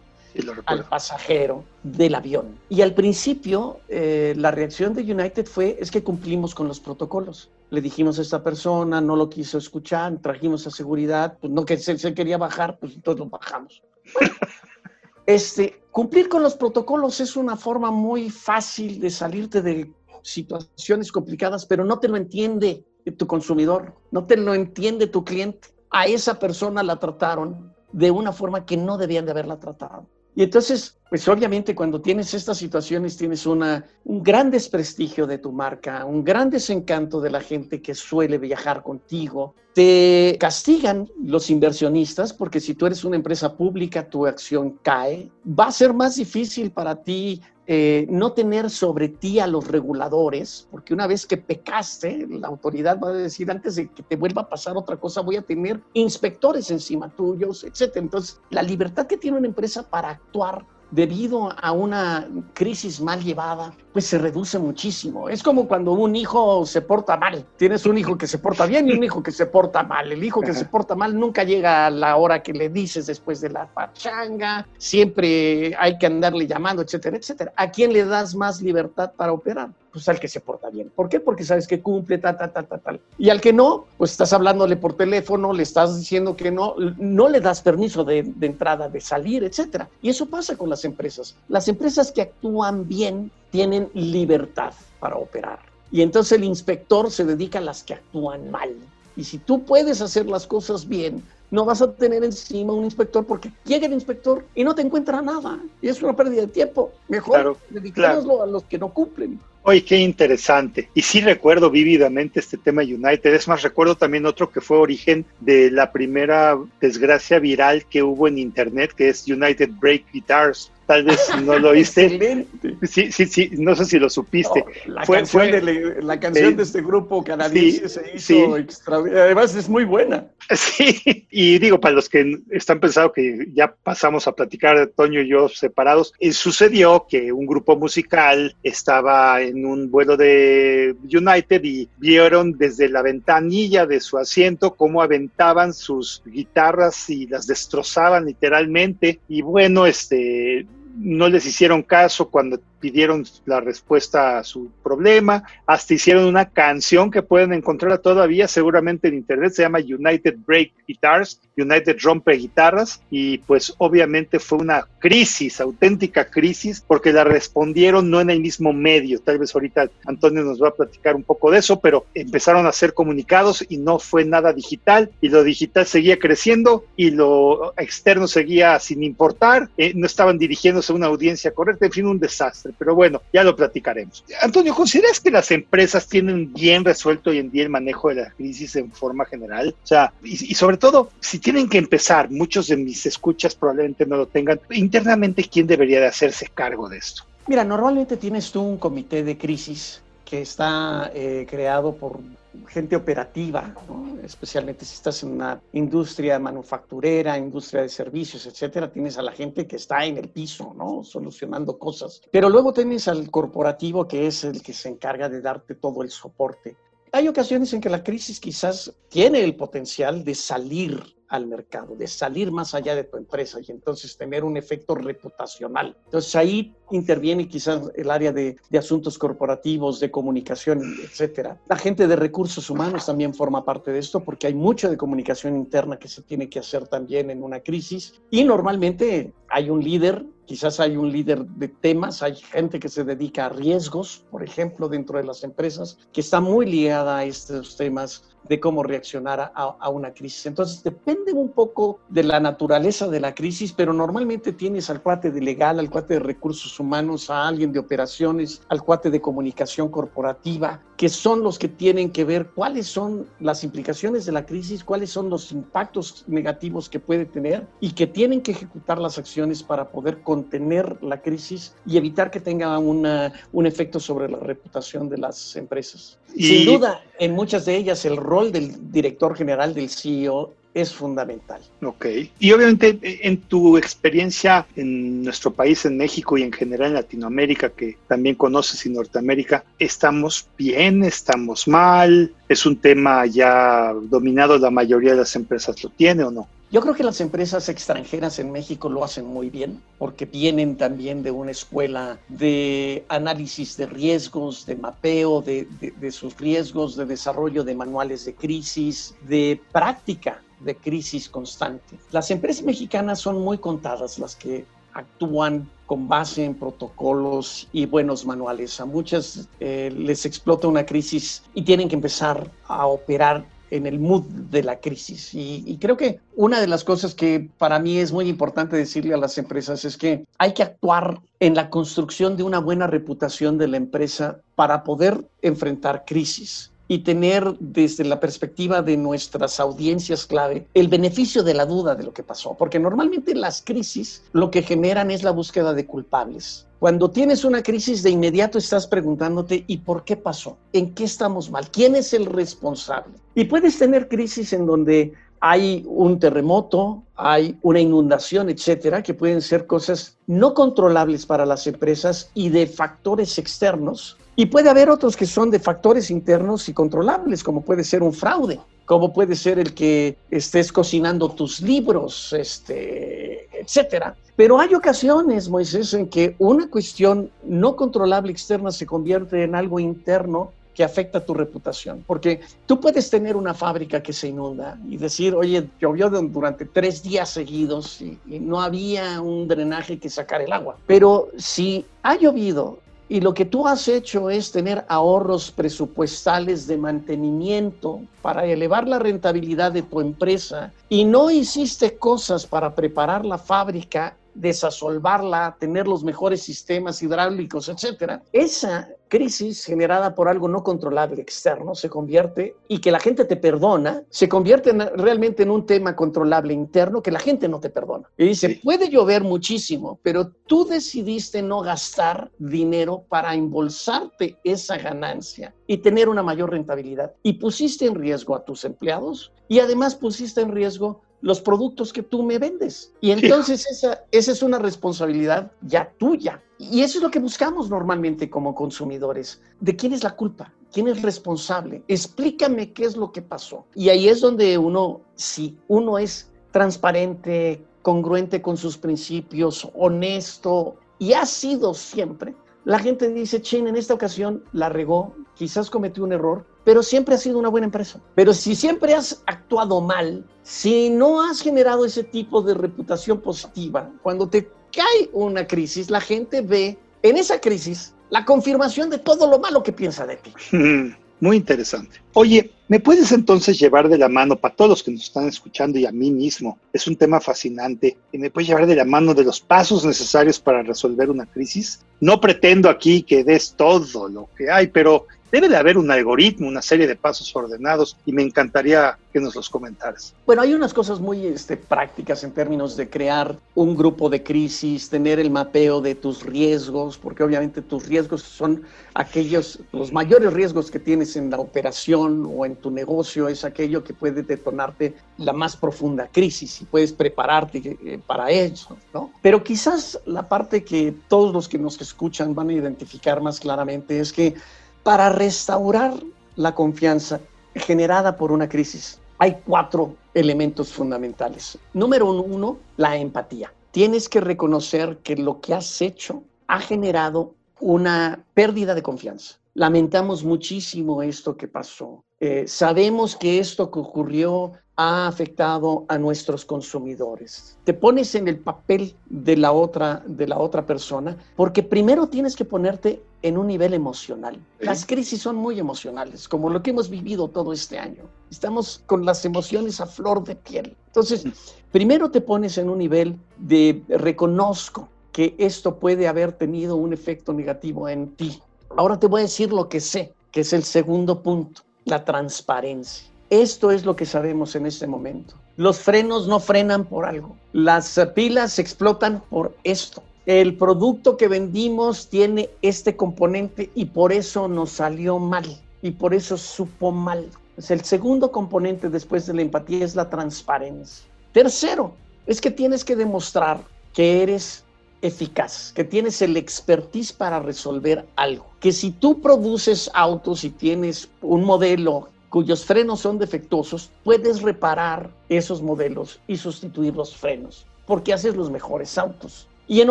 al 0.67 0.85
pasajero 0.85 1.65
del 1.83 2.15
avión. 2.15 2.59
Y 2.69 2.83
al 2.83 2.95
principio 2.95 3.81
eh, 3.89 4.35
la 4.37 4.51
reacción 4.51 4.95
de 4.95 5.03
United 5.03 5.47
fue, 5.47 5.77
es 5.81 5.91
que 5.91 6.03
cumplimos 6.03 6.55
con 6.55 6.69
los 6.69 6.81
protocolos. 6.81 7.51
Le 7.71 7.81
dijimos 7.81 8.19
a 8.19 8.23
esta 8.23 8.43
persona, 8.43 9.01
no 9.01 9.17
lo 9.17 9.29
quiso 9.29 9.59
escuchar, 9.59 10.19
trajimos 10.19 10.67
a 10.67 10.71
seguridad, 10.71 11.39
pues 11.41 11.53
no 11.53 11.65
que 11.65 11.77
se, 11.77 11.99
se 11.99 12.15
quería 12.15 12.39
bajar, 12.39 12.79
pues 12.79 12.95
entonces 12.95 13.21
lo 13.21 13.27
bajamos. 13.31 13.83
este, 15.27 15.83
cumplir 15.91 16.29
con 16.29 16.43
los 16.43 16.55
protocolos 16.55 17.21
es 17.21 17.37
una 17.37 17.57
forma 17.57 17.91
muy 17.91 18.31
fácil 18.31 19.01
de 19.01 19.11
salirte 19.11 19.63
de 19.63 19.93
situaciones 20.23 21.11
complicadas, 21.11 21.67
pero 21.67 21.85
no 21.85 21.99
te 21.99 22.09
lo 22.09 22.17
entiende 22.17 22.85
tu 23.17 23.27
consumidor, 23.27 23.95
no 24.11 24.27
te 24.27 24.37
lo 24.37 24.55
entiende 24.55 25.07
tu 25.07 25.25
cliente. 25.25 25.69
A 25.91 26.07
esa 26.07 26.39
persona 26.39 26.83
la 26.83 26.99
trataron 26.99 27.75
de 27.93 28.11
una 28.11 28.33
forma 28.33 28.67
que 28.67 28.77
no 28.77 28.99
debían 28.99 29.25
de 29.25 29.31
haberla 29.31 29.59
tratado. 29.59 30.07
Y 30.39 30.45
entonces, 30.45 30.97
pues 31.09 31.27
obviamente 31.29 31.75
cuando 31.75 32.01
tienes 32.01 32.35
estas 32.35 32.59
situaciones 32.59 33.17
tienes 33.17 33.47
una, 33.47 33.87
un 34.05 34.23
gran 34.23 34.51
desprestigio 34.51 35.27
de 35.27 35.39
tu 35.39 35.53
marca, 35.53 36.05
un 36.05 36.23
gran 36.25 36.51
desencanto 36.51 37.21
de 37.21 37.31
la 37.31 37.41
gente 37.41 37.81
que 37.81 37.95
suele 37.95 38.39
viajar 38.39 38.83
contigo. 38.83 39.55
Te 39.75 40.37
castigan 40.39 41.09
los 41.23 41.51
inversionistas 41.51 42.33
porque 42.33 42.61
si 42.61 42.75
tú 42.75 42.87
eres 42.87 43.05
una 43.05 43.17
empresa 43.17 43.57
pública, 43.57 44.09
tu 44.09 44.27
acción 44.27 44.79
cae. 44.83 45.31
Va 45.47 45.67
a 45.67 45.73
ser 45.73 45.95
más 45.95 46.17
difícil 46.17 46.71
para 46.71 47.03
ti 47.03 47.41
eh, 47.71 48.07
no 48.09 48.33
tener 48.33 48.71
sobre 48.71 49.11
ti 49.11 49.41
a 49.41 49.47
los 49.47 49.69
reguladores, 49.69 50.67
porque 50.71 50.95
una 50.95 51.07
vez 51.07 51.27
que 51.27 51.37
pecaste, 51.37 52.27
la 52.27 52.49
autoridad 52.49 52.99
va 52.99 53.11
a 53.11 53.13
decir, 53.13 53.51
antes 53.51 53.77
de 53.77 53.89
que 53.89 54.03
te 54.03 54.17
vuelva 54.17 54.41
a 54.41 54.49
pasar 54.49 54.75
otra 54.79 54.97
cosa, 54.97 55.21
voy 55.21 55.37
a 55.37 55.43
tener 55.43 55.83
inspectores 55.93 56.71
encima 56.71 57.15
tuyos, 57.15 57.65
etc. 57.65 57.97
Entonces, 57.97 58.41
la 58.49 58.63
libertad 58.63 59.07
que 59.07 59.19
tiene 59.19 59.37
una 59.37 59.49
empresa 59.49 59.83
para 59.83 60.09
actuar 60.09 60.65
debido 60.91 61.51
a 61.61 61.73
una 61.73 62.29
crisis 62.55 63.01
mal 63.01 63.23
llevada, 63.23 63.73
pues 63.93 64.07
se 64.07 64.19
reduce 64.19 64.59
muchísimo. 64.59 65.29
Es 65.29 65.43
como 65.43 65.67
cuando 65.67 65.93
un 65.93 66.15
hijo 66.17 66.65
se 66.67 66.83
porta 66.83 67.17
mal. 67.17 67.45
Tienes 67.57 67.87
un 67.87 67.99
hijo 67.99 68.17
que 68.17 68.27
se 68.27 68.39
porta 68.39 68.67
bien 68.67 68.89
y 68.89 68.93
un 68.93 69.05
hijo 69.05 69.23
que 69.23 69.33
se 69.33 69.47
porta 69.47 69.83
mal. 69.83 70.13
El 70.13 70.23
hijo 70.23 70.41
que 70.41 70.55
se 70.55 70.65
porta 70.65 70.95
mal 70.95 71.19
nunca 71.19 71.45
llega 71.45 71.87
a 71.87 71.91
la 71.91 72.17
hora 72.17 72.43
que 72.43 72.53
le 72.53 72.69
dices 72.69 73.07
después 73.07 73.41
de 73.41 73.51
la 73.51 73.67
pachanga. 73.67 74.67
Siempre 74.79 75.75
hay 75.79 75.99
que 75.99 76.07
andarle 76.07 76.47
llamando, 76.47 76.83
etcétera, 76.83 77.17
etcétera. 77.17 77.53
¿A 77.57 77.71
quién 77.71 77.93
le 77.93 78.05
das 78.05 78.35
más 78.35 78.63
libertad 78.63 79.13
para 79.17 79.33
operar? 79.33 79.71
Pues 79.99 80.09
al 80.09 80.21
que 80.21 80.29
se 80.29 80.41
porta 80.41 80.71
bien. 80.71 80.91
¿Por 80.95 81.09
qué? 81.09 81.19
Porque 81.19 81.45
sabes 81.45 81.67
que 81.67 81.81
cumple, 81.81 82.19
tal, 82.19 82.39
tal, 82.39 82.53
tal, 82.53 82.67
tal, 82.67 82.81
tal. 82.81 83.01
Y 83.19 83.31
al 83.31 83.41
que 83.41 83.53
no, 83.53 83.87
pues 83.97 84.13
estás 84.13 84.33
hablándole 84.33 84.77
por 84.77 84.97
teléfono, 84.97 85.53
le 85.53 85.65
estás 85.65 85.99
diciendo 85.99 86.37
que 86.37 86.51
no, 86.51 86.77
no 86.99 87.29
le 87.29 87.41
das 87.41 87.61
permiso 87.61 88.05
de, 88.05 88.23
de 88.23 88.47
entrada, 88.47 88.89
de 88.89 89.01
salir, 89.01 89.43
etcétera. 89.43 89.89
Y 90.01 90.11
eso 90.11 90.27
pasa 90.27 90.57
con 90.57 90.71
las 90.71 90.85
empresas. 90.85 91.35
Las 91.49 91.67
empresas 91.67 92.13
que 92.13 92.23
actúan 92.23 92.87
bien 92.87 93.31
tienen 93.51 93.91
libertad 93.95 94.73
para 95.01 95.17
operar. 95.17 95.59
Y 95.91 96.03
entonces 96.03 96.39
el 96.39 96.45
inspector 96.45 97.11
se 97.11 97.25
dedica 97.25 97.59
a 97.59 97.63
las 97.63 97.83
que 97.83 97.95
actúan 97.95 98.51
mal. 98.51 98.71
Y 99.17 99.25
si 99.25 99.39
tú 99.39 99.65
puedes 99.65 100.01
hacer 100.01 100.27
las 100.27 100.47
cosas 100.47 100.87
bien, 100.87 101.25
no 101.51 101.65
vas 101.65 101.83
a 101.83 101.93
tener 101.93 102.25
encima 102.25 102.73
un 102.73 102.85
inspector 102.85 103.25
porque 103.25 103.51
llega 103.65 103.87
el 103.87 103.93
inspector 103.93 104.45
y 104.55 104.65
no 104.65 104.75
te 104.75 104.83
encuentra 104.83 105.23
nada. 105.23 105.59
Y 105.81 105.89
es 105.89 106.03
una 106.03 106.15
pérdida 106.15 106.43
de 106.43 106.49
tiempo. 106.49 106.93
Mejor 107.09 107.57
claro, 107.95 108.43
a 108.43 108.47
los 108.47 108.65
que 108.65 108.79
no 108.79 108.93
cumplen. 108.93 109.41
Oye, 109.63 109.85
qué 109.85 109.99
interesante. 109.99 110.89
Y 110.95 111.03
sí 111.03 111.21
recuerdo 111.21 111.71
vívidamente 111.71 112.41
este 112.41 112.57
tema 112.57 112.83
United. 112.83 113.35
Es 113.35 113.49
más, 113.49 113.63
recuerdo 113.63 113.97
también 113.97 114.25
otro 114.25 114.51
que 114.51 114.61
fue 114.61 114.79
origen 114.79 115.27
de 115.41 115.71
la 115.71 115.93
primera 115.93 116.59
desgracia 116.81 117.39
viral 117.39 117.85
que 117.85 118.03
hubo 118.03 118.29
en 118.29 118.39
Internet, 118.39 118.93
que 118.97 119.11
es 119.11 119.27
United 119.29 119.71
Break 119.79 120.11
Guitars 120.13 120.71
tal 120.89 121.05
vez 121.05 121.31
no 121.45 121.59
lo 121.59 121.71
oíste. 121.73 122.07
Excelente. 122.07 122.77
Sí, 122.83 123.13
sí, 123.13 123.27
sí, 123.27 123.51
no 123.59 123.77
sé 123.77 123.85
si 123.85 123.99
lo 123.99 124.09
supiste. 124.09 124.65
la, 124.87 125.05
canción, 125.05 125.51
de, 125.51 125.99
la 126.03 126.19
canción 126.19 126.57
de 126.57 126.63
este 126.63 126.81
grupo 126.81 127.23
canadiense 127.23 127.89
se 127.91 128.13
hizo 128.17 128.57
extraordinaria. 128.57 129.25
Además 129.25 129.55
es 129.55 129.69
muy 129.69 129.85
buena. 129.85 130.27
Sí, 130.51 131.27
y 131.31 131.59
digo, 131.59 131.79
para 131.79 131.95
los 131.95 132.09
que 132.09 132.39
están 132.51 132.81
pensando 132.81 133.13
que 133.13 133.49
ya 133.53 133.75
pasamos 133.75 134.27
a 134.27 134.33
platicar 134.33 134.79
de 134.79 134.87
Toño 134.87 135.21
y 135.21 135.29
yo 135.29 135.51
separados, 135.51 136.15
eh, 136.19 136.33
sucedió 136.33 137.05
que 137.07 137.33
un 137.33 137.45
grupo 137.45 137.77
musical 137.77 138.57
estaba 138.63 139.43
en 139.43 139.67
un 139.67 139.91
vuelo 139.91 140.17
de 140.17 140.97
United 141.03 141.63
y 141.65 141.91
vieron 141.99 142.57
desde 142.57 142.89
la 142.89 143.03
ventanilla 143.03 143.85
de 143.85 144.01
su 144.01 144.17
asiento 144.17 144.75
cómo 144.75 145.03
aventaban 145.03 145.75
sus 145.75 146.23
guitarras 146.25 147.11
y 147.11 147.27
las 147.27 147.47
destrozaban 147.47 148.25
literalmente. 148.25 149.21
Y 149.29 149.43
bueno, 149.43 149.85
este 149.85 150.67
no 150.99 151.29
les 151.29 151.47
hicieron 151.47 151.83
caso 151.83 152.31
cuando 152.31 152.61
pidieron 152.81 153.25
la 153.47 153.61
respuesta 153.61 154.39
a 154.39 154.45
su 154.45 154.71
problema, 154.83 155.45
hasta 155.67 155.95
hicieron 155.95 156.25
una 156.25 156.47
canción 156.47 157.11
que 157.11 157.23
pueden 157.23 157.53
encontrar 157.53 157.99
todavía 157.99 158.49
seguramente 158.49 159.09
en 159.09 159.15
internet, 159.15 159.53
se 159.53 159.63
llama 159.63 159.79
United 159.79 160.37
Break 160.47 160.73
Guitars, 160.87 161.41
United 161.57 161.97
Rompe 162.01 162.33
Guitarras, 162.33 163.03
y 163.11 163.39
pues 163.39 163.75
obviamente 163.79 164.39
fue 164.39 164.59
una 164.59 164.87
crisis, 164.99 165.61
auténtica 165.61 166.31
crisis, 166.31 166.83
porque 166.87 167.13
la 167.13 167.25
respondieron 167.25 168.11
no 168.11 168.21
en 168.21 168.31
el 168.31 168.41
mismo 168.41 168.73
medio, 168.73 169.21
tal 169.21 169.39
vez 169.39 169.55
ahorita 169.55 169.91
Antonio 170.07 170.45
nos 170.45 170.63
va 170.63 170.69
a 170.69 170.75
platicar 170.75 171.17
un 171.17 171.25
poco 171.25 171.51
de 171.51 171.59
eso, 171.59 171.81
pero 171.81 172.07
empezaron 172.15 172.67
a 172.67 172.71
hacer 172.71 172.95
comunicados 172.95 173.65
y 173.69 173.79
no 173.79 173.99
fue 173.99 174.25
nada 174.25 174.53
digital, 174.53 175.11
y 175.21 175.29
lo 175.29 175.43
digital 175.43 175.87
seguía 175.87 176.19
creciendo 176.19 176.85
y 176.97 177.11
lo 177.11 177.75
externo 177.77 178.27
seguía 178.27 178.79
sin 178.79 179.03
importar, 179.03 179.69
eh, 179.77 179.93
no 179.95 180.07
estaban 180.07 180.39
dirigiéndose 180.39 180.93
a 180.93 180.97
una 180.97 181.07
audiencia 181.07 181.53
correcta, 181.53 181.87
en 181.87 181.93
fin, 181.93 182.07
un 182.07 182.19
desastre 182.19 182.68
pero 182.77 182.95
bueno, 182.95 183.23
ya 183.33 183.45
lo 183.45 183.55
platicaremos. 183.55 184.25
Antonio, 184.41 184.75
¿consideras 184.75 185.21
que 185.21 185.31
las 185.31 185.51
empresas 185.51 186.07
tienen 186.07 186.53
bien 186.53 186.85
resuelto 186.85 187.31
hoy 187.31 187.39
en 187.39 187.51
día 187.51 187.65
el 187.65 187.71
manejo 187.71 188.09
de 188.09 188.17
la 188.17 188.31
crisis 188.31 188.77
en 188.77 188.91
forma 188.93 189.25
general? 189.25 189.75
O 189.83 189.87
sea, 189.87 190.13
y, 190.23 190.55
sobre 190.55 190.77
todo, 190.77 191.11
si 191.21 191.39
tienen 191.39 191.69
que 191.69 191.79
empezar, 191.79 192.31
muchos 192.31 192.69
de 192.69 192.77
mis 192.77 193.07
escuchas 193.07 193.55
probablemente 193.55 194.07
no 194.07 194.17
lo 194.17 194.27
tengan, 194.27 194.61
internamente, 194.71 195.45
¿quién 195.45 195.67
debería 195.67 196.01
de 196.01 196.07
hacerse 196.07 196.47
cargo 196.53 196.89
de 196.89 196.99
esto? 196.99 197.25
Mira, 197.47 197.65
normalmente 197.65 198.17
tienes 198.17 198.51
tú 198.51 198.63
un 198.63 198.77
comité 198.77 199.23
de 199.23 199.39
crisis 199.39 200.03
que 200.25 200.43
está 200.43 201.11
eh, 201.15 201.47
creado 201.49 201.95
por 201.95 202.21
gente 202.67 202.97
operativa, 202.97 203.75
especialmente 204.23 204.85
si 204.85 204.95
estás 204.95 205.23
en 205.23 205.33
una 205.33 205.61
industria 205.73 206.39
manufacturera, 206.39 207.39
industria 207.39 207.83
de 207.83 207.89
servicios, 207.89 208.47
etcétera, 208.47 208.91
tienes 208.91 209.19
a 209.19 209.23
la 209.23 209.33
gente 209.33 209.67
que 209.67 209.77
está 209.77 210.05
en 210.05 210.19
el 210.19 210.29
piso, 210.29 210.75
¿no? 210.77 211.03
Solucionando 211.05 211.79
cosas. 211.79 212.23
Pero 212.31 212.49
luego 212.49 212.73
tienes 212.73 213.09
al 213.09 213.31
corporativo 213.31 214.07
que 214.07 214.27
es 214.27 214.45
el 214.45 214.63
que 214.63 214.73
se 214.73 214.89
encarga 214.89 215.29
de 215.29 215.41
darte 215.41 215.75
todo 215.75 216.03
el 216.03 216.11
soporte. 216.11 216.77
Hay 217.13 217.27
ocasiones 217.27 217.73
en 217.73 217.81
que 217.81 217.89
la 217.89 218.05
crisis 218.05 218.39
quizás 218.39 218.93
tiene 219.09 219.43
el 219.43 219.57
potencial 219.57 220.25
de 220.25 220.35
salir 220.35 221.18
al 221.29 221.47
mercado, 221.47 221.95
de 221.95 222.07
salir 222.07 222.51
más 222.51 222.75
allá 222.75 222.95
de 222.95 223.05
tu 223.05 223.17
empresa 223.17 223.59
y 223.61 223.71
entonces 223.71 224.17
tener 224.17 224.45
un 224.45 224.57
efecto 224.57 224.95
reputacional. 224.95 225.97
Entonces 226.07 226.35
ahí 226.37 226.75
interviene 226.91 227.49
quizás 227.49 227.91
el 227.95 228.11
área 228.11 228.33
de, 228.33 228.57
asuntos 228.79 229.19
corporativos, 229.19 230.01
de 230.01 230.11
comunicación, 230.11 230.81
etcétera. 231.03 231.61
La 231.69 231.77
gente 231.77 232.07
de 232.07 232.17
recursos 232.17 232.71
humanos 232.71 233.07
también 233.07 233.35
forma 233.35 233.65
parte 233.65 233.91
de 233.91 233.99
esto 233.99 234.25
porque 234.25 234.47
hay 234.47 234.55
mucho 234.55 234.89
de 234.89 234.97
comunicación 234.97 235.57
interna 235.57 235.99
que 235.99 236.09
se 236.09 236.23
tiene 236.23 236.49
que 236.49 236.61
hacer 236.61 236.87
también 236.87 237.31
en 237.31 237.43
una 237.43 237.61
crisis 237.61 238.15
y 238.31 238.45
normalmente 238.45 239.33
hay 239.49 239.71
un 239.71 239.83
líder 239.83 240.25
quizás 240.49 240.81
hay 240.81 240.97
un 240.97 241.13
líder 241.13 241.45
de 241.45 241.69
temas, 241.69 242.23
hay 242.23 242.35
gente 242.35 242.81
que 242.81 242.89
se 242.89 243.05
dedica 243.05 243.47
a 243.47 243.49
riesgos, 243.51 244.25
por 244.31 244.43
ejemplo, 244.43 244.89
dentro 244.89 245.19
de 245.19 245.25
las 245.25 245.45
empresas, 245.45 245.99
que 246.11 246.23
está 246.23 246.41
muy 246.41 246.65
ligada 246.65 247.19
a 247.19 247.25
estos 247.25 247.77
temas 247.77 248.25
de 248.49 248.59
cómo 248.59 248.83
reaccionar 248.83 249.53
a, 249.55 249.89
una 249.91 250.13
crisis. 250.13 250.47
Entonces, 250.47 250.83
depende 250.83 251.33
un 251.33 251.51
poco 251.51 252.01
de 252.09 252.23
la 252.23 252.41
naturaleza 252.41 253.09
de 253.09 253.21
la 253.21 253.35
crisis, 253.35 253.73
pero 253.73 253.93
normalmente 253.93 254.53
tienes 254.53 254.91
al 254.91 255.03
cuate 255.03 255.31
de 255.31 255.41
legal, 255.41 255.79
al 255.79 255.91
cuate 255.91 256.15
de 256.15 256.21
recursos 256.21 256.81
humanos, 256.81 257.31
a 257.31 257.47
alguien 257.47 257.73
de 257.73 257.79
operaciones, 257.79 258.63
al 258.69 258.83
cuate 258.83 259.11
de 259.11 259.21
comunicación 259.21 259.89
corporativa, 259.91 260.81
que 260.97 261.09
son 261.09 261.43
los 261.43 261.59
que 261.59 261.69
tienen 261.69 262.11
que 262.11 262.25
ver 262.25 262.51
cuáles 262.55 262.87
son 262.87 263.27
las 263.39 263.65
implicaciones 263.65 264.25
de 264.27 264.33
la 264.33 264.47
crisis, 264.47 264.83
cuáles 264.83 265.11
son 265.11 265.31
los 265.31 265.53
impactos 265.53 266.25
negativos 266.27 266.89
que 266.89 267.01
puede 267.01 267.27
tener 267.27 267.67
y 267.81 267.93
que 267.93 268.07
tienen 268.07 268.41
que 268.41 268.53
ejecutar 268.53 268.99
las 268.99 269.19
acciones 269.19 269.63
para 269.63 269.91
poder 269.91 270.23
contener 270.39 270.97
la 271.03 271.21
crisis 271.21 271.75
y 271.85 271.97
evitar 271.97 272.31
que 272.31 272.41
tenga 272.41 272.79
una, 272.79 273.33
un 273.53 273.67
efecto 273.67 273.99
sobre 273.99 274.29
la 274.29 274.39
reputación 274.39 275.09
de 275.09 275.19
las 275.19 275.57
empresas. 275.57 276.19
Sin 276.37 276.65
duda, 276.65 277.03
en 277.19 277.33
muchas 277.33 277.65
de 277.67 277.77
ellas 277.77 278.05
el 278.05 278.17
rol 278.17 278.53
del 278.53 278.93
director 278.93 279.37
general, 279.37 279.75
del 279.75 279.91
CEO, 279.91 280.53
es 280.75 280.93
fundamental. 280.93 281.61
Ok. 281.83 282.07
Y 282.39 282.53
obviamente 282.53 282.99
en 283.27 283.39
tu 283.39 283.77
experiencia 283.77 284.65
en 284.77 285.25
nuestro 285.25 285.51
país, 285.53 285.85
en 285.87 285.97
México 285.97 286.39
y 286.39 286.43
en 286.43 286.53
general 286.53 286.89
en 286.89 286.95
Latinoamérica, 286.95 287.71
que 287.71 287.97
también 288.07 288.37
conoces 288.37 288.87
y 288.87 288.91
Norteamérica, 288.91 289.65
¿estamos 289.79 290.47
bien? 290.57 291.03
¿Estamos 291.03 291.67
mal? 291.67 292.33
¿Es 292.49 292.65
un 292.65 292.77
tema 292.77 293.27
ya 293.27 293.93
dominado? 294.03 294.57
¿La 294.59 294.71
mayoría 294.71 295.13
de 295.13 295.21
las 295.21 295.35
empresas 295.35 295.83
lo 295.83 295.91
tiene 295.91 296.23
o 296.23 296.31
no? 296.31 296.47
Yo 296.71 296.83
creo 296.83 296.95
que 296.95 297.03
las 297.03 297.23
empresas 297.23 297.71
extranjeras 297.71 298.39
en 298.39 298.53
México 298.53 298.91
lo 298.91 299.03
hacen 299.03 299.25
muy 299.25 299.49
bien 299.49 299.83
porque 299.99 300.27
vienen 300.27 300.77
también 300.77 301.23
de 301.23 301.31
una 301.31 301.51
escuela 301.51 302.19
de 302.29 303.07
análisis 303.09 303.79
de 303.79 303.87
riesgos, 303.87 304.67
de 304.67 304.77
mapeo 304.77 305.41
de, 305.41 305.67
sus 306.13 306.37
riesgos, 306.37 306.95
de 306.95 307.07
desarrollo 307.07 307.65
de 307.65 307.75
manuales 307.75 308.27
de 308.27 308.35
crisis, 308.35 309.15
de 309.27 309.59
práctica 309.73 310.43
de 310.61 310.77
crisis 310.77 311.31
constante. 311.31 311.97
Las 312.13 312.31
empresas 312.31 312.63
mexicanas 312.65 313.19
son 313.19 313.41
muy 313.41 313.57
contadas 313.57 314.19
las 314.19 314.37
que 314.37 314.67
actúan 314.93 315.71
con 315.87 316.07
base 316.07 316.45
en 316.45 316.55
protocolos 316.55 317.67
y 317.73 317.87
buenos 317.87 318.27
manuales. 318.27 318.79
A 318.79 318.85
muchas 318.85 319.49
eh, 319.59 319.91
les 319.97 320.27
explota 320.27 320.69
una 320.69 320.85
crisis 320.85 321.45
y 321.55 321.63
tienen 321.63 321.89
que 321.89 321.95
empezar 321.95 322.51
a 322.67 322.87
operar 322.87 323.47
en 323.71 323.87
el 323.87 323.99
mood 323.99 324.23
de 324.23 324.63
la 324.63 324.81
crisis. 324.81 325.31
Y, 325.35 325.77
creo 325.81 325.97
que 325.97 326.21
una 326.37 326.61
de 326.61 326.67
las 326.67 326.85
cosas 326.85 327.15
que 327.15 327.49
para 327.59 327.79
mí 327.79 327.99
es 327.99 328.13
muy 328.13 328.29
importante 328.29 328.77
decirle 328.77 329.15
a 329.15 329.19
las 329.19 329.39
empresas 329.39 329.85
es 329.85 329.97
que 329.97 330.25
hay 330.39 330.55
que 330.55 330.63
actuar 330.63 331.21
en 331.41 331.55
la 331.55 331.71
construcción 331.71 332.37
de 332.37 332.43
una 332.43 332.59
buena 332.59 332.87
reputación 332.87 333.59
de 333.59 333.69
la 333.69 333.77
empresa 333.77 334.41
para 334.55 334.85
poder 334.85 335.25
enfrentar 335.43 336.05
crisis 336.07 336.71
y 336.89 337.01
tener 337.01 337.55
desde 337.61 338.05
la 338.05 338.19
perspectiva 338.19 338.83
de 338.83 338.97
nuestras 338.97 339.61
audiencias 339.61 340.27
clave 340.27 340.67
el 340.75 340.89
beneficio 340.89 341.43
de 341.43 341.55
la 341.55 341.67
duda 341.67 341.95
de 341.95 342.05
lo 342.05 342.13
que 342.13 342.23
pasó, 342.23 342.55
porque 342.59 342.79
normalmente 342.79 343.35
las 343.35 343.63
crisis 343.63 344.23
lo 344.33 344.51
que 344.51 344.63
generan 344.63 345.11
es 345.11 345.23
la 345.23 345.31
búsqueda 345.31 345.75
de 345.75 345.87
culpables. 345.87 346.67
Cuando 346.79 347.11
tienes 347.11 347.45
una 347.45 347.63
crisis, 347.63 348.03
de 348.03 348.11
inmediato 348.11 348.57
estás 348.57 348.87
preguntándote, 348.87 349.65
¿y 349.67 349.79
por 349.79 350.05
qué 350.05 350.17
pasó? 350.17 350.57
¿En 350.73 350.95
qué 350.95 351.05
estamos 351.05 351.51
mal? 351.51 351.69
¿Quién 351.71 351.97
es 351.97 352.15
el 352.15 352.27
responsable? 352.27 353.15
Y 353.35 353.45
puedes 353.45 353.79
tener 353.79 354.09
crisis 354.09 354.53
en 354.53 354.65
donde 354.65 355.13
hay 355.41 355.85
un 355.87 356.19
terremoto, 356.19 357.03
hay 357.17 357.59
una 357.63 357.81
inundación, 357.81 358.49
etcétera, 358.49 359.03
que 359.03 359.15
pueden 359.15 359.43
ser 359.43 359.67
cosas 359.67 360.19
no 360.27 360.55
controlables 360.55 361.27
para 361.27 361.47
las 361.47 361.67
empresas 361.67 362.31
y 362.35 362.49
de 362.49 362.67
factores 362.67 363.39
externos 363.39 364.17
y 364.39 364.47
puede 364.47 364.71
haber 364.71 364.89
otros 364.89 365.17
que 365.17 365.27
son 365.27 365.51
de 365.51 365.59
factores 365.59 366.13
internos 366.13 366.69
y 366.69 366.73
controlables, 366.73 367.43
como 367.43 367.63
puede 367.63 367.83
ser 367.83 368.05
un 368.05 368.13
fraude, 368.13 368.61
como 368.85 369.13
puede 369.13 369.35
ser 369.35 369.59
el 369.59 369.75
que 369.75 370.17
estés 370.31 370.71
cocinando 370.71 371.29
tus 371.31 371.61
libros, 371.61 372.33
este, 372.33 373.49
etcétera. 373.61 374.15
Pero 374.37 374.61
hay 374.61 374.77
ocasiones, 374.77 375.49
Moisés, 375.49 375.93
en 375.93 376.09
que 376.09 376.37
una 376.39 376.71
cuestión 376.71 377.33
no 377.43 377.75
controlable 377.75 378.31
externa 378.31 378.71
se 378.71 378.87
convierte 378.87 379.43
en 379.43 379.57
algo 379.57 379.81
interno 379.81 380.53
que 380.73 380.85
afecta 380.85 381.27
tu 381.27 381.35
reputación. 381.35 382.05
Porque 382.07 382.39
tú 382.67 382.79
puedes 382.79 383.11
tener 383.11 383.35
una 383.35 383.55
fábrica 383.55 384.01
que 384.01 384.13
se 384.13 384.29
inunda 384.29 384.79
y 384.89 384.99
decir, 384.99 385.35
oye, 385.35 385.69
llovió 385.81 386.09
durante 386.09 386.65
tres 386.65 387.03
días 387.03 387.29
seguidos 387.29 388.01
y, 388.01 388.17
y, 388.29 388.39
no 388.39 388.61
había 388.61 389.21
un 389.21 389.49
drenaje 389.49 389.99
que 389.99 390.09
sacar 390.09 390.43
el 390.43 390.53
agua. 390.53 390.77
Pero 390.87 391.31
si 391.37 391.85
ha 392.05 392.15
llovido 392.15 392.79
y 393.09 393.21
lo 393.21 393.33
que 393.33 393.45
tú 393.45 393.67
has 393.67 393.89
hecho 393.89 394.29
es 394.29 394.53
tener 394.53 394.85
ahorros 394.89 395.51
presupuestales 395.51 396.67
de 396.67 396.77
mantenimiento 396.77 398.03
para 398.21 398.45
elevar 398.45 398.87
la 398.87 398.99
rentabilidad 398.99 399.73
de 399.73 399.83
tu 399.83 400.01
empresa 400.01 400.73
y 400.89 401.05
no 401.05 401.31
hiciste 401.31 401.97
cosas 401.97 402.47
para 402.47 402.75
preparar 402.75 403.25
la 403.25 403.39
fábrica 403.39 404.17
desasolvarla, 404.41 405.57
tener 405.59 405.87
los 405.89 406.05
mejores 406.05 406.43
sistemas 406.43 407.03
hidráulicos, 407.03 407.69
etcétera. 407.69 408.23
Esa 408.33 408.89
crisis 409.09 409.65
generada 409.65 410.15
por 410.15 410.29
algo 410.29 410.49
no 410.49 410.63
controlable 410.63 411.21
externo 411.21 411.75
se 411.75 411.89
convierte, 411.89 412.57
y 412.69 412.79
que 412.79 412.91
la 412.91 413.01
gente 413.01 413.25
te 413.25 413.37
perdona, 413.37 414.03
se 414.11 414.29
convierte 414.29 414.73
realmente 414.73 415.43
en 415.43 415.51
un 415.51 415.67
tema 415.67 415.97
controlable 415.97 416.53
interno 416.53 417.03
que 417.03 417.11
la 417.11 417.19
gente 417.19 417.49
no 417.49 417.59
te 417.59 417.71
perdona. 417.71 418.09
Y 418.17 418.27
dice, 418.27 418.61
puede 418.63 418.89
llover 418.91 419.25
muchísimo, 419.25 419.99
pero 420.03 420.29
tú 420.47 420.67
decidiste 420.67 421.43
no 421.43 421.63
gastar 421.63 422.31
dinero 422.39 423.05
para 423.09 423.35
embolsarte 423.35 424.37
esa 424.45 424.77
ganancia 424.77 425.55
y 425.67 425.79
tener 425.79 426.09
una 426.09 426.23
mayor 426.23 426.51
rentabilidad. 426.51 427.15
Y 427.23 427.35
pusiste 427.35 427.87
en 427.87 427.95
riesgo 427.95 428.37
a 428.37 428.45
tus 428.45 428.65
empleados 428.65 429.33
y 429.49 429.61
además 429.61 429.95
pusiste 429.95 430.43
en 430.43 430.53
riesgo 430.53 431.01
los 431.21 431.41
productos 431.41 431.93
que 431.93 432.03
tú 432.03 432.23
me 432.23 432.39
vendes. 432.39 432.93
Y 433.01 433.11
entonces 433.11 433.67
esa, 433.71 434.05
esa 434.13 434.33
es 434.33 434.43
una 434.43 434.59
responsabilidad 434.59 435.53
ya 435.63 435.93
tuya. 435.99 436.43
Y 436.59 436.83
eso 436.83 436.99
es 436.99 437.03
lo 437.03 437.11
que 437.11 437.19
buscamos 437.21 437.71
normalmente 437.71 438.29
como 438.29 438.55
consumidores. 438.55 439.41
¿De 439.61 439.77
quién 439.77 439.93
es 439.93 440.03
la 440.03 440.17
culpa? 440.17 440.53
¿Quién 440.73 440.89
es 440.89 441.03
responsable? 441.03 441.83
Explícame 441.89 442.73
qué 442.73 442.85
es 442.85 442.97
lo 442.97 443.13
que 443.13 443.23
pasó. 443.23 443.65
Y 443.75 443.89
ahí 443.89 444.09
es 444.09 444.21
donde 444.21 444.59
uno, 444.59 445.01
si 445.15 445.57
uno 445.69 445.99
es 445.99 446.31
transparente, 446.51 447.65
congruente 447.83 448.43
con 448.43 448.57
sus 448.57 448.77
principios, 448.77 449.69
honesto, 449.75 450.77
y 450.99 451.13
ha 451.13 451.25
sido 451.27 451.75
siempre, 451.75 452.35
la 452.65 452.79
gente 452.79 453.09
dice, 453.09 453.41
Chin, 453.41 453.67
en 453.67 453.77
esta 453.77 453.95
ocasión 453.95 454.45
la 454.53 454.69
regó, 454.69 455.15
quizás 455.35 455.71
cometió 455.71 456.05
un 456.05 456.13
error, 456.13 456.45
pero 456.69 456.83
siempre 456.83 457.15
ha 457.15 457.19
sido 457.19 457.39
una 457.39 457.49
buena 457.49 457.65
empresa. 457.65 457.99
Pero 458.15 458.35
si 458.35 458.55
siempre 458.55 458.93
has 458.93 459.23
actuado 459.25 459.81
mal, 459.81 460.23
si 460.43 460.91
no 460.91 461.23
has 461.23 461.41
generado 461.41 461.87
ese 461.87 462.05
tipo 462.05 462.43
de 462.43 462.53
reputación 462.53 463.23
positiva, 463.23 463.91
cuando 464.03 464.29
te 464.29 464.51
cae 464.71 465.09
una 465.15 465.47
crisis, 465.47 465.89
la 465.89 466.03
gente 466.03 466.43
ve 466.43 466.77
en 467.03 467.17
esa 467.17 467.41
crisis 467.41 467.95
la 468.11 468.27
confirmación 468.27 468.91
de 468.91 468.99
todo 468.99 469.27
lo 469.31 469.39
malo 469.39 469.63
que 469.63 469.73
piensa 469.73 470.05
de 470.07 470.17
ti. 470.17 470.35
Muy 471.21 471.39
interesante. 471.39 472.01
Oye, 472.13 472.53
¿me 472.69 472.79
puedes 472.79 473.11
entonces 473.13 473.59
llevar 473.59 473.89
de 473.89 473.99
la 473.99 474.09
mano, 474.09 474.37
para 474.37 474.55
todos 474.55 474.69
los 474.69 474.83
que 474.83 474.93
nos 474.93 475.03
están 475.03 475.27
escuchando 475.27 475.79
y 475.79 475.87
a 475.87 475.91
mí 475.91 476.11
mismo, 476.11 476.59
es 476.73 476.87
un 476.87 476.97
tema 476.97 477.19
fascinante, 477.19 477.97
y 478.13 478.19
me 478.19 478.31
puedes 478.31 478.47
llevar 478.47 478.67
de 478.67 478.77
la 478.77 478.85
mano 478.85 479.15
de 479.15 479.25
los 479.25 479.41
pasos 479.41 479.85
necesarios 479.85 480.39
para 480.39 480.63
resolver 480.63 481.11
una 481.11 481.27
crisis? 481.27 481.81
No 482.01 482.21
pretendo 482.21 482.69
aquí 482.69 483.03
que 483.03 483.25
des 483.25 483.55
todo 483.57 484.09
lo 484.09 484.29
que 484.37 484.51
hay, 484.51 484.69
pero 484.69 485.07
debe 485.31 485.49
de 485.49 485.57
haber 485.57 485.79
un 485.79 485.91
algoritmo, 485.91 486.49
una 486.49 486.63
serie 486.63 486.87
de 486.87 486.97
pasos 486.97 487.35
ordenados 487.35 487.97
y 488.07 488.13
me 488.13 488.23
encantaría 488.23 488.99
que 489.13 489.21
nos 489.21 489.35
los 489.35 489.49
comentaras. 489.49 490.15
Bueno, 490.27 490.43
hay 490.43 490.55
unas 490.55 490.73
cosas 490.75 491.01
muy 491.01 491.27
este, 491.27 491.57
prácticas 491.57 492.25
en 492.25 492.33
términos 492.33 492.77
de 492.77 492.89
crear 492.89 493.37
un 493.55 493.77
grupo 493.77 494.09
de 494.09 494.23
crisis, 494.23 494.89
tener 494.89 495.19
el 495.19 495.31
mapeo 495.31 495.81
de 495.81 495.95
tus 495.95 496.23
riesgos, 496.23 496.99
porque 496.99 497.23
obviamente 497.23 497.63
tus 497.63 497.87
riesgos 497.87 498.23
son 498.23 498.63
aquellos, 498.95 499.61
los 499.73 499.93
mayores 499.93 500.33
riesgos 500.33 500.71
que 500.71 500.79
tienes 500.79 501.17
en 501.17 501.31
la 501.31 501.39
operación 501.39 502.29
o 502.35 502.45
en 502.45 502.57
tu 502.57 502.71
negocio, 502.71 503.29
es 503.29 503.45
aquello 503.45 503.85
que 503.85 503.95
puede 503.95 504.23
detonarte 504.23 504.95
la 505.19 505.33
más 505.33 505.57
profunda 505.57 506.09
crisis 506.11 506.61
y 506.63 506.65
puedes 506.65 506.93
prepararte 506.93 507.79
eh, 507.85 508.01
para 508.07 508.31
eso, 508.31 508.77
¿no? 508.93 509.13
Pero 509.23 509.43
quizás 509.43 510.01
la 510.07 510.29
parte 510.29 510.65
que 510.65 510.95
todos 511.09 511.33
los 511.33 511.49
que 511.49 511.59
nos 511.59 511.81
escuchan 511.81 512.35
van 512.35 512.51
a 512.51 512.55
identificar 512.55 513.21
más 513.21 513.41
claramente 513.41 514.01
es 514.01 514.13
que 514.13 514.35
para 514.83 515.11
restaurar 515.11 515.95
la 516.37 516.55
confianza 516.55 517.21
generada 517.55 518.17
por 518.17 518.33
una 518.33 518.49
crisis, 518.49 519.01
hay 519.19 519.39
cuatro 519.45 519.97
elementos 520.15 520.73
fundamentales. 520.73 521.59
Número 521.75 522.11
uno, 522.11 522.59
la 522.77 522.97
empatía. 522.97 523.53
Tienes 523.71 524.09
que 524.09 524.21
reconocer 524.21 524.99
que 524.99 525.17
lo 525.17 525.41
que 525.41 525.55
has 525.55 525.83
hecho 525.83 526.23
ha 526.47 526.61
generado 526.61 527.35
una 527.61 528.25
pérdida 528.35 528.75
de 528.75 528.83
confianza. 528.83 529.37
Lamentamos 529.55 530.25
muchísimo 530.25 531.03
esto 531.03 531.37
que 531.37 531.49
pasó. 531.49 532.05
Eh, 532.21 532.45
sabemos 532.47 533.17
que 533.17 533.39
esto 533.41 533.71
que 533.71 533.81
ocurrió 533.81 534.53
ha 534.79 535.09
afectado 535.09 535.85
a 535.89 535.99
nuestros 535.99 536.45
consumidores. 536.45 537.59
Te 537.65 537.75
pones 537.75 538.15
en 538.15 538.29
el 538.29 538.39
papel 538.39 538.95
de 539.07 539.37
la 539.37 539.51
otra, 539.51 540.05
de 540.07 540.29
la 540.29 540.39
otra 540.39 540.65
persona 540.65 541.17
porque 541.35 541.65
primero 541.65 542.07
tienes 542.07 542.37
que 542.37 542.45
ponerte 542.45 543.03
en 543.23 543.37
un 543.37 543.49
nivel 543.49 543.75
emocional. 543.75 544.39
Las 544.61 544.87
crisis 544.87 545.21
son 545.21 545.35
muy 545.35 545.59
emocionales, 545.59 546.29
como 546.29 546.49
lo 546.49 546.63
que 546.63 546.71
hemos 546.71 546.89
vivido 546.89 547.27
todo 547.27 547.53
este 547.53 547.77
año. 547.77 548.05
Estamos 548.31 548.81
con 548.87 549.05
las 549.05 549.25
emociones 549.25 549.81
a 549.81 549.87
flor 549.87 550.23
de 550.23 550.37
piel. 550.37 550.77
Entonces, 550.87 551.25
primero 551.73 552.13
te 552.13 552.21
pones 552.21 552.57
en 552.57 552.71
un 552.71 552.79
nivel 552.79 553.19
de 553.37 553.83
reconozco 553.89 554.89
que 555.11 555.35
esto 555.39 555.81
puede 555.81 556.07
haber 556.07 556.31
tenido 556.31 556.77
un 556.77 556.93
efecto 556.93 557.33
negativo 557.33 557.89
en 557.89 558.15
ti. 558.15 558.41
Ahora 558.77 559.01
te 559.01 559.09
voy 559.09 559.23
a 559.23 559.25
decir 559.25 559.53
lo 559.53 559.69
que 559.69 559.81
sé, 559.81 560.15
que 560.31 560.43
es 560.43 560.53
el 560.53 560.63
segundo 560.63 561.21
punto, 561.21 561.63
la 561.85 562.05
transparencia. 562.05 563.09
Esto 563.31 563.71
es 563.71 563.85
lo 563.85 563.95
que 563.95 564.07
sabemos 564.07 564.57
en 564.57 564.65
este 564.65 564.87
momento. 564.87 565.35
Los 565.57 565.81
frenos 565.81 566.27
no 566.29 566.41
frenan 566.41 566.87
por 566.87 567.05
algo. 567.05 567.37
Las 567.53 568.01
pilas 568.15 568.59
explotan 568.59 569.23
por 569.29 569.55
esto. 569.65 570.03
El 570.25 570.57
producto 570.57 571.17
que 571.17 571.29
vendimos 571.29 572.09
tiene 572.09 572.49
este 572.63 572.97
componente 572.97 573.71
y 573.75 573.87
por 573.87 574.13
eso 574.13 574.49
nos 574.49 574.71
salió 574.71 575.19
mal 575.19 575.45
y 575.83 575.91
por 575.91 576.15
eso 576.15 576.39
supo 576.39 576.91
mal. 576.91 577.29
Es 577.57 577.71
el 577.71 577.83
segundo 577.83 578.33
componente 578.33 578.89
después 578.89 579.27
de 579.27 579.35
la 579.35 579.43
empatía 579.43 579.85
es 579.85 579.95
la 579.95 580.09
transparencia. 580.09 581.05
Tercero, 581.33 581.93
es 582.27 582.41
que 582.41 582.51
tienes 582.51 582.85
que 582.85 582.97
demostrar 582.97 583.61
que 583.93 584.23
eres 584.23 584.65
eficaz, 585.03 585.73
que 585.73 585.85
tienes 585.85 586.23
el 586.23 586.37
expertise 586.37 587.13
para 587.13 587.41
resolver 587.41 588.07
algo. 588.17 588.47
Que 588.61 588.73
si 588.73 588.91
tú 588.91 589.21
produces 589.21 589.91
autos 589.95 590.45
y 590.45 590.51
tienes 590.51 591.09
un 591.21 591.45
modelo 591.45 592.09
cuyos 592.29 592.65
frenos 592.65 593.01
son 593.01 593.19
defectuosos, 593.19 593.91
puedes 594.05 594.43
reparar 594.43 595.11
esos 595.29 595.63
modelos 595.63 596.21
y 596.27 596.37
sustituir 596.37 596.95
los 596.95 597.17
frenos, 597.17 597.67
porque 597.87 598.13
haces 598.13 598.37
los 598.37 598.51
mejores 598.51 598.99
autos. 598.99 599.49
Y 599.67 599.81
en 599.81 599.91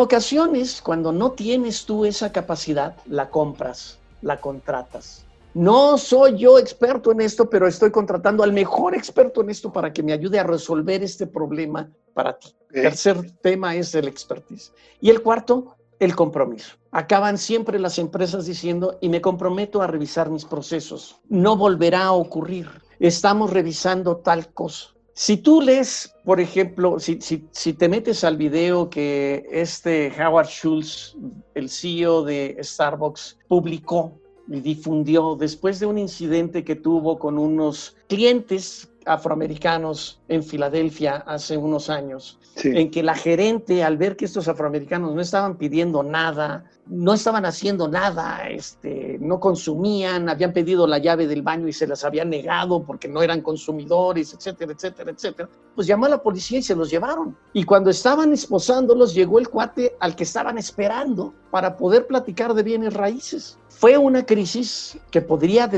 ocasiones, 0.00 0.82
cuando 0.82 1.12
no 1.12 1.32
tienes 1.32 1.84
tú 1.84 2.04
esa 2.04 2.32
capacidad, 2.32 2.96
la 3.06 3.30
compras, 3.30 3.98
la 4.22 4.40
contratas. 4.40 5.24
No 5.54 5.98
soy 5.98 6.36
yo 6.36 6.58
experto 6.58 7.10
en 7.12 7.20
esto, 7.20 7.48
pero 7.48 7.66
estoy 7.66 7.90
contratando 7.90 8.42
al 8.42 8.52
mejor 8.52 8.94
experto 8.94 9.40
en 9.40 9.50
esto 9.50 9.72
para 9.72 9.92
que 9.92 10.02
me 10.02 10.12
ayude 10.12 10.38
a 10.38 10.44
resolver 10.44 11.02
este 11.02 11.26
problema 11.26 11.88
para 12.12 12.38
ti. 12.38 12.54
El 12.72 12.82
tercer 12.82 13.32
tema 13.40 13.74
es 13.74 13.94
el 13.94 14.08
expertise. 14.08 14.72
Y 15.00 15.10
el 15.10 15.22
cuarto, 15.22 15.76
el 16.00 16.14
compromiso. 16.14 16.76
Acaban 16.90 17.38
siempre 17.38 17.78
las 17.78 17.98
empresas 17.98 18.46
diciendo, 18.46 18.98
y 19.00 19.08
me 19.08 19.20
comprometo 19.20 19.82
a 19.82 19.86
revisar 19.86 20.30
mis 20.30 20.44
procesos. 20.44 21.20
No 21.28 21.56
volverá 21.56 22.04
a 22.04 22.12
ocurrir. 22.12 22.68
Estamos 22.98 23.52
revisando 23.52 24.16
tal 24.16 24.52
cosa. 24.52 24.88
Si 25.12 25.36
tú 25.36 25.60
lees, 25.60 26.14
por 26.24 26.38
ejemplo, 26.38 27.00
si, 27.00 27.18
si, 27.20 27.72
te 27.72 27.88
metes 27.88 28.22
al 28.22 28.36
video 28.36 28.88
que 28.88 29.44
este 29.50 30.12
Howard 30.16 30.46
Schultz, 30.46 31.16
el 31.54 31.68
CEO 31.68 32.22
de 32.22 32.56
Starbucks, 32.62 33.36
publicó 33.48 34.12
y 34.46 34.60
difundió 34.60 35.34
después 35.34 35.80
de 35.80 35.86
un 35.86 35.98
incidente 35.98 36.62
que 36.62 36.76
tuvo 36.76 37.18
con 37.18 37.36
unos 37.36 37.96
clientes 38.06 38.92
afroamericanos 39.08 40.20
en 40.28 40.42
Filadelfia 40.42 41.16
hace 41.26 41.56
unos 41.56 41.90
años, 41.90 42.38
en 42.62 42.90
que 42.90 43.02
la 43.02 43.14
gerente, 43.14 43.82
al 43.82 43.96
ver 43.96 44.16
que 44.16 44.24
estos 44.24 44.48
afroamericanos 44.48 45.14
no 45.14 45.20
estaban 45.20 45.56
pidiendo 45.56 46.02
nada, 46.02 46.64
no 46.86 47.14
estaban 47.14 47.44
haciendo 47.44 47.88
nada, 47.88 48.48
este, 48.48 49.18
no 49.20 49.38
consumían, 49.40 50.28
habían 50.28 50.52
pedido 50.52 50.86
la 50.86 50.98
llave 50.98 51.26
del 51.26 51.42
baño 51.42 51.68
y 51.68 51.72
se 51.72 51.86
las 51.86 52.04
habían 52.04 52.30
negado 52.30 52.82
porque 52.82 53.08
no 53.08 53.22
eran 53.22 53.42
consumidores, 53.42 54.34
etcétera, 54.34 54.72
etcétera, 54.72 55.10
etcétera, 55.10 55.48
pues 55.74 55.86
llamó 55.86 56.06
a 56.06 56.10
la 56.10 56.22
policía 56.22 56.58
y 56.58 56.62
se 56.62 56.74
los 56.74 56.90
llevaron. 56.90 57.36
Y 57.52 57.64
cuando 57.64 57.90
estaban 57.90 58.32
esposándolos, 58.32 59.14
llegó 59.14 59.38
el 59.38 59.48
cuate 59.48 59.96
al 60.00 60.16
que 60.16 60.24
estaban 60.24 60.58
esperando 60.58 61.34
para 61.50 61.76
poder 61.76 62.06
platicar 62.06 62.54
de 62.54 62.62
bienes 62.62 62.94
raíces. 62.94 63.58
Fue 63.78 63.96
una 63.96 64.26
crisis 64.26 64.98
que 65.12 65.20
podría 65.20 65.70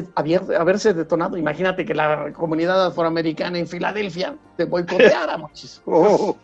haberse 0.56 0.94
detonado. 0.94 1.36
Imagínate 1.36 1.84
que 1.84 1.94
la 1.94 2.32
comunidad 2.32 2.86
afroamericana 2.86 3.58
en 3.58 3.68
Filadelfia 3.68 4.38
te 4.56 4.64
boicoteara, 4.64 5.38
oh. 5.84 6.34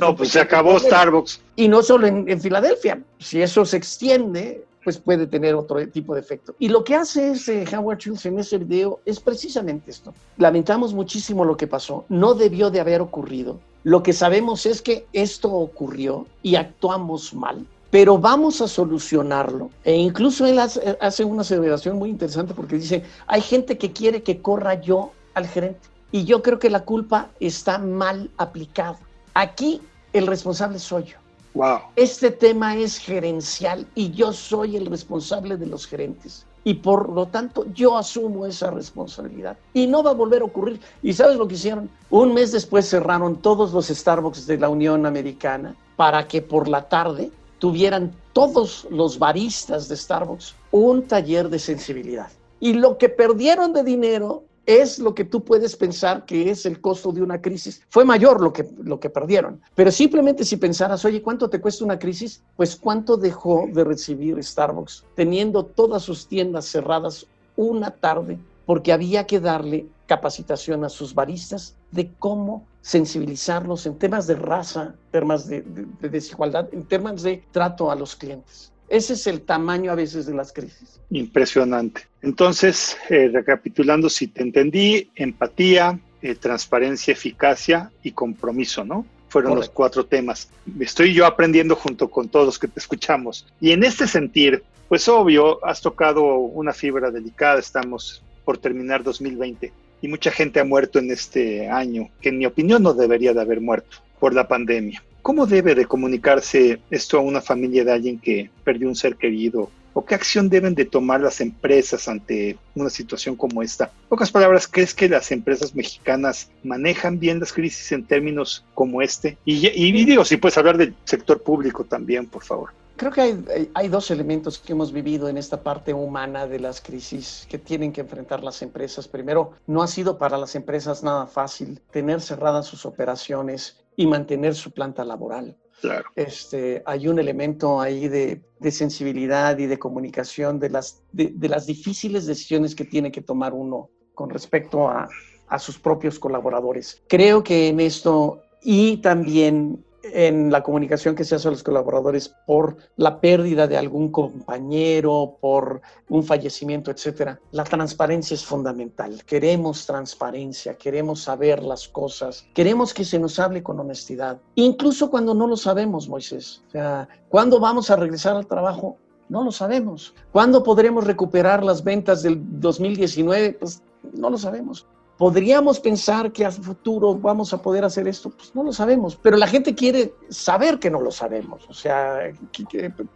No, 0.00 0.16
pues 0.16 0.30
se 0.30 0.40
acabó 0.40 0.76
Starbucks. 0.76 1.40
Y 1.54 1.68
no 1.68 1.82
solo 1.82 2.08
en, 2.08 2.40
Filadelfia, 2.40 3.00
si 3.20 3.40
eso 3.40 3.64
se 3.64 3.76
extiende, 3.76 4.64
pues 4.82 4.98
puede 4.98 5.28
tener 5.28 5.54
otro 5.54 5.86
tipo 5.86 6.14
de 6.14 6.20
efecto. 6.20 6.56
Y 6.58 6.68
lo 6.68 6.82
que 6.82 6.96
hace 6.96 7.30
ese 7.30 7.64
Howard 7.76 7.98
Schultz 7.98 8.26
en 8.26 8.40
ese 8.40 8.58
video 8.58 8.98
es 9.04 9.20
precisamente 9.20 9.92
esto. 9.92 10.12
Lamentamos 10.36 10.94
muchísimo 10.94 11.44
lo 11.44 11.56
que 11.56 11.68
pasó, 11.68 12.06
no 12.08 12.34
debió 12.34 12.70
de 12.70 12.80
haber 12.80 13.02
ocurrido. 13.02 13.60
Lo 13.84 14.02
que 14.02 14.12
sabemos 14.12 14.66
es 14.66 14.82
que 14.82 15.06
esto 15.12 15.52
ocurrió 15.52 16.26
y 16.42 16.56
actuamos 16.56 17.34
mal, 17.34 17.64
pero 17.90 18.18
vamos 18.18 18.60
a 18.60 18.68
solucionarlo. 18.68 19.70
E 19.84 19.94
incluso 19.94 20.46
él 20.46 20.58
hace, 20.58 20.96
hace 21.00 21.24
una 21.24 21.42
aseveración 21.42 21.98
muy 21.98 22.10
interesante 22.10 22.54
porque 22.54 22.76
dice, 22.76 23.02
hay 23.26 23.40
gente 23.40 23.78
que 23.78 23.92
quiere 23.92 24.22
que 24.22 24.40
corra 24.42 24.74
yo 24.80 25.12
al 25.34 25.46
gerente. 25.46 25.88
Y 26.10 26.24
yo 26.24 26.42
creo 26.42 26.58
que 26.58 26.70
la 26.70 26.84
culpa 26.84 27.28
está 27.40 27.78
mal 27.78 28.30
aplicada. 28.36 28.98
Aquí 29.34 29.80
el 30.12 30.26
responsable 30.26 30.78
soy 30.78 31.04
yo. 31.04 31.16
Wow. 31.54 31.80
Este 31.96 32.30
tema 32.30 32.76
es 32.76 32.98
gerencial 32.98 33.86
y 33.94 34.10
yo 34.10 34.32
soy 34.32 34.76
el 34.76 34.86
responsable 34.86 35.56
de 35.56 35.66
los 35.66 35.86
gerentes. 35.86 36.46
Y 36.64 36.74
por 36.74 37.08
lo 37.08 37.26
tanto, 37.26 37.64
yo 37.72 37.96
asumo 37.96 38.44
esa 38.44 38.70
responsabilidad. 38.70 39.56
Y 39.72 39.86
no 39.86 40.02
va 40.02 40.10
a 40.10 40.14
volver 40.14 40.42
a 40.42 40.44
ocurrir. 40.44 40.80
¿Y 41.02 41.14
sabes 41.14 41.36
lo 41.36 41.48
que 41.48 41.54
hicieron? 41.54 41.88
Un 42.10 42.34
mes 42.34 42.52
después 42.52 42.88
cerraron 42.88 43.36
todos 43.36 43.72
los 43.72 43.88
Starbucks 43.88 44.46
de 44.46 44.58
la 44.58 44.68
Unión 44.68 45.06
Americana 45.06 45.74
para 45.96 46.28
que 46.28 46.42
por 46.42 46.68
la 46.68 46.88
tarde 46.88 47.30
tuvieran 47.58 48.12
todos 48.32 48.86
los 48.90 49.18
baristas 49.18 49.88
de 49.88 49.96
Starbucks 49.96 50.54
un 50.70 51.06
taller 51.06 51.48
de 51.48 51.58
sensibilidad. 51.58 52.28
Y 52.60 52.74
lo 52.74 52.98
que 52.98 53.08
perdieron 53.08 53.72
de 53.72 53.84
dinero 53.84 54.44
es 54.66 54.98
lo 54.98 55.14
que 55.14 55.24
tú 55.24 55.42
puedes 55.42 55.76
pensar 55.76 56.26
que 56.26 56.50
es 56.50 56.66
el 56.66 56.80
costo 56.80 57.10
de 57.10 57.22
una 57.22 57.40
crisis. 57.40 57.80
Fue 57.88 58.04
mayor 58.04 58.42
lo 58.42 58.52
que, 58.52 58.68
lo 58.82 59.00
que 59.00 59.08
perdieron. 59.08 59.62
Pero 59.74 59.90
simplemente 59.90 60.44
si 60.44 60.58
pensaras, 60.58 61.04
oye, 61.06 61.22
¿cuánto 61.22 61.48
te 61.48 61.58
cuesta 61.58 61.84
una 61.84 61.98
crisis? 61.98 62.42
Pues 62.54 62.76
cuánto 62.76 63.16
dejó 63.16 63.66
de 63.72 63.84
recibir 63.84 64.42
Starbucks 64.44 65.04
teniendo 65.14 65.64
todas 65.64 66.02
sus 66.02 66.26
tiendas 66.26 66.66
cerradas 66.66 67.26
una 67.56 67.90
tarde 67.90 68.38
porque 68.66 68.92
había 68.92 69.26
que 69.26 69.40
darle 69.40 69.86
capacitación 70.06 70.84
a 70.84 70.90
sus 70.90 71.14
baristas 71.14 71.74
de 71.90 72.12
cómo 72.18 72.66
sensibilizarlos 72.88 73.84
en 73.84 73.98
temas 73.98 74.26
de 74.26 74.34
raza, 74.34 74.94
temas 75.10 75.46
de 75.46 75.62
desigualdad, 76.00 76.70
en 76.72 76.84
temas 76.84 77.22
de 77.22 77.44
trato 77.52 77.90
a 77.90 77.94
los 77.94 78.16
clientes. 78.16 78.72
Ese 78.88 79.12
es 79.12 79.26
el 79.26 79.42
tamaño 79.42 79.92
a 79.92 79.94
veces 79.94 80.24
de 80.24 80.32
las 80.32 80.54
crisis. 80.54 80.98
Impresionante. 81.10 82.06
Entonces, 82.22 82.96
eh, 83.10 83.28
recapitulando, 83.30 84.08
si 84.08 84.28
te 84.28 84.42
entendí, 84.42 85.10
empatía, 85.16 86.00
eh, 86.22 86.34
transparencia, 86.34 87.12
eficacia 87.12 87.92
y 88.02 88.12
compromiso, 88.12 88.82
¿no? 88.86 89.04
Fueron 89.28 89.56
los 89.56 89.68
cuatro 89.68 90.06
temas. 90.06 90.48
Estoy 90.80 91.12
yo 91.12 91.26
aprendiendo 91.26 91.76
junto 91.76 92.08
con 92.08 92.30
todos 92.30 92.46
los 92.46 92.58
que 92.58 92.68
te 92.68 92.80
escuchamos. 92.80 93.46
Y 93.60 93.72
en 93.72 93.84
este 93.84 94.06
sentir, 94.06 94.64
pues 94.88 95.06
obvio, 95.08 95.62
has 95.62 95.82
tocado 95.82 96.24
una 96.36 96.72
fibra 96.72 97.10
delicada. 97.10 97.60
Estamos 97.60 98.22
por 98.46 98.56
terminar 98.56 99.02
2020 99.02 99.74
y 100.00 100.08
mucha 100.08 100.30
gente 100.30 100.60
ha 100.60 100.64
muerto 100.64 100.98
en 100.98 101.10
este 101.10 101.68
año, 101.68 102.10
que 102.20 102.30
en 102.30 102.38
mi 102.38 102.46
opinión 102.46 102.82
no 102.82 102.94
debería 102.94 103.34
de 103.34 103.40
haber 103.40 103.60
muerto 103.60 103.98
por 104.18 104.34
la 104.34 104.48
pandemia. 104.48 105.02
¿Cómo 105.22 105.46
debe 105.46 105.74
de 105.74 105.86
comunicarse 105.86 106.80
esto 106.90 107.18
a 107.18 107.22
una 107.22 107.40
familia 107.40 107.84
de 107.84 107.92
alguien 107.92 108.18
que 108.18 108.50
perdió 108.64 108.88
un 108.88 108.96
ser 108.96 109.16
querido? 109.16 109.70
¿O 109.92 110.04
qué 110.04 110.14
acción 110.14 110.48
deben 110.48 110.74
de 110.74 110.84
tomar 110.84 111.20
las 111.20 111.40
empresas 111.40 112.08
ante 112.08 112.56
una 112.74 112.88
situación 112.88 113.34
como 113.34 113.62
esta? 113.62 113.90
Pocas 114.08 114.30
palabras, 114.30 114.68
¿crees 114.68 114.94
que 114.94 115.08
las 115.08 115.32
empresas 115.32 115.74
mexicanas 115.74 116.50
manejan 116.62 117.18
bien 117.18 117.40
las 117.40 117.52
crisis 117.52 117.90
en 117.92 118.04
términos 118.04 118.64
como 118.74 119.02
este? 119.02 119.36
Y, 119.44 119.66
y 119.66 120.04
digo, 120.04 120.24
si 120.24 120.36
puedes 120.36 120.56
hablar 120.56 120.78
del 120.78 120.94
sector 121.04 121.42
público 121.42 121.84
también, 121.84 122.26
por 122.26 122.44
favor. 122.44 122.70
Creo 122.98 123.12
que 123.12 123.20
hay, 123.20 123.70
hay, 123.74 123.88
dos 123.88 124.10
elementos 124.10 124.58
que 124.58 124.72
hemos 124.72 124.92
vivido 124.92 125.28
en 125.28 125.38
esta 125.38 125.62
parte 125.62 125.94
humana 125.94 126.48
de 126.48 126.58
las 126.58 126.80
crisis 126.80 127.46
que 127.48 127.56
tienen 127.56 127.92
que 127.92 128.00
enfrentar 128.00 128.42
las 128.42 128.60
empresas. 128.60 129.06
Primero, 129.06 129.52
no 129.68 129.82
ha 129.82 129.86
sido 129.86 130.18
para 130.18 130.36
las 130.36 130.56
empresas 130.56 131.04
nada 131.04 131.28
fácil 131.28 131.80
tener 131.92 132.20
cerradas 132.20 132.66
sus 132.66 132.84
operaciones 132.84 133.84
y 133.96 134.08
mantener 134.08 134.56
su 134.56 134.72
planta 134.72 135.04
laboral. 135.04 135.56
Claro. 135.80 136.10
Este, 136.16 136.82
hay 136.86 137.06
un 137.06 137.20
elemento 137.20 137.80
ahí 137.80 138.08
de, 138.08 138.42
de 138.58 138.70
sensibilidad 138.72 139.56
y 139.58 139.66
de 139.66 139.78
comunicación 139.78 140.58
de 140.58 140.70
las, 140.70 141.00
de, 141.12 141.32
de, 141.36 141.48
las 141.48 141.66
difíciles 141.66 142.26
decisiones 142.26 142.74
que 142.74 142.84
tiene 142.84 143.12
que 143.12 143.20
tomar 143.20 143.54
uno 143.54 143.90
con 144.12 144.28
respecto 144.28 144.88
a, 144.88 145.08
a 145.46 145.58
sus 145.60 145.78
propios 145.78 146.18
colaboradores. 146.18 147.00
Creo 147.06 147.44
que 147.44 147.68
en 147.68 147.78
esto 147.78 148.42
y 148.60 148.96
también 148.98 149.84
en 150.12 150.50
la 150.50 150.62
comunicación 150.62 151.14
que 151.14 151.24
se 151.24 151.34
hace 151.34 151.48
a 151.48 151.50
los 151.50 151.62
colaboradores 151.62 152.34
por 152.46 152.76
la 152.96 153.20
pérdida 153.20 153.66
de 153.66 153.76
algún 153.76 154.10
compañero, 154.10 155.36
por 155.40 155.80
un 156.08 156.22
fallecimiento, 156.22 156.90
etcétera. 156.90 157.40
La 157.52 157.64
transparencia 157.64 158.34
es 158.34 158.44
fundamental. 158.44 159.24
Queremos 159.24 159.86
transparencia, 159.86 160.76
queremos 160.76 161.22
saber 161.22 161.62
las 161.62 161.88
cosas, 161.88 162.46
queremos 162.54 162.94
que 162.94 163.04
se 163.04 163.18
nos 163.18 163.38
hable 163.38 163.62
con 163.62 163.78
honestidad, 163.80 164.38
incluso 164.54 165.10
cuando 165.10 165.34
no 165.34 165.46
lo 165.46 165.56
sabemos, 165.56 166.08
Moisés. 166.08 166.62
O 166.68 166.70
sea, 166.70 167.08
¿cuándo 167.28 167.60
vamos 167.60 167.90
a 167.90 167.96
regresar 167.96 168.36
al 168.36 168.46
trabajo? 168.46 168.96
No 169.28 169.44
lo 169.44 169.52
sabemos. 169.52 170.14
¿Cuándo 170.32 170.62
podremos 170.62 171.04
recuperar 171.04 171.62
las 171.62 171.84
ventas 171.84 172.22
del 172.22 172.40
2019? 172.60 173.58
Pues 173.60 173.82
no 174.14 174.30
lo 174.30 174.38
sabemos. 174.38 174.86
¿Podríamos 175.18 175.80
pensar 175.80 176.30
que 176.30 176.46
a 176.46 176.52
futuro 176.52 177.12
vamos 177.16 177.52
a 177.52 177.60
poder 177.60 177.84
hacer 177.84 178.06
esto? 178.06 178.30
Pues 178.30 178.54
no 178.54 178.62
lo 178.62 178.72
sabemos, 178.72 179.16
pero 179.20 179.36
la 179.36 179.48
gente 179.48 179.74
quiere 179.74 180.14
saber 180.28 180.78
que 180.78 180.90
no 180.90 181.00
lo 181.00 181.10
sabemos, 181.10 181.68
o 181.68 181.74
sea, 181.74 182.20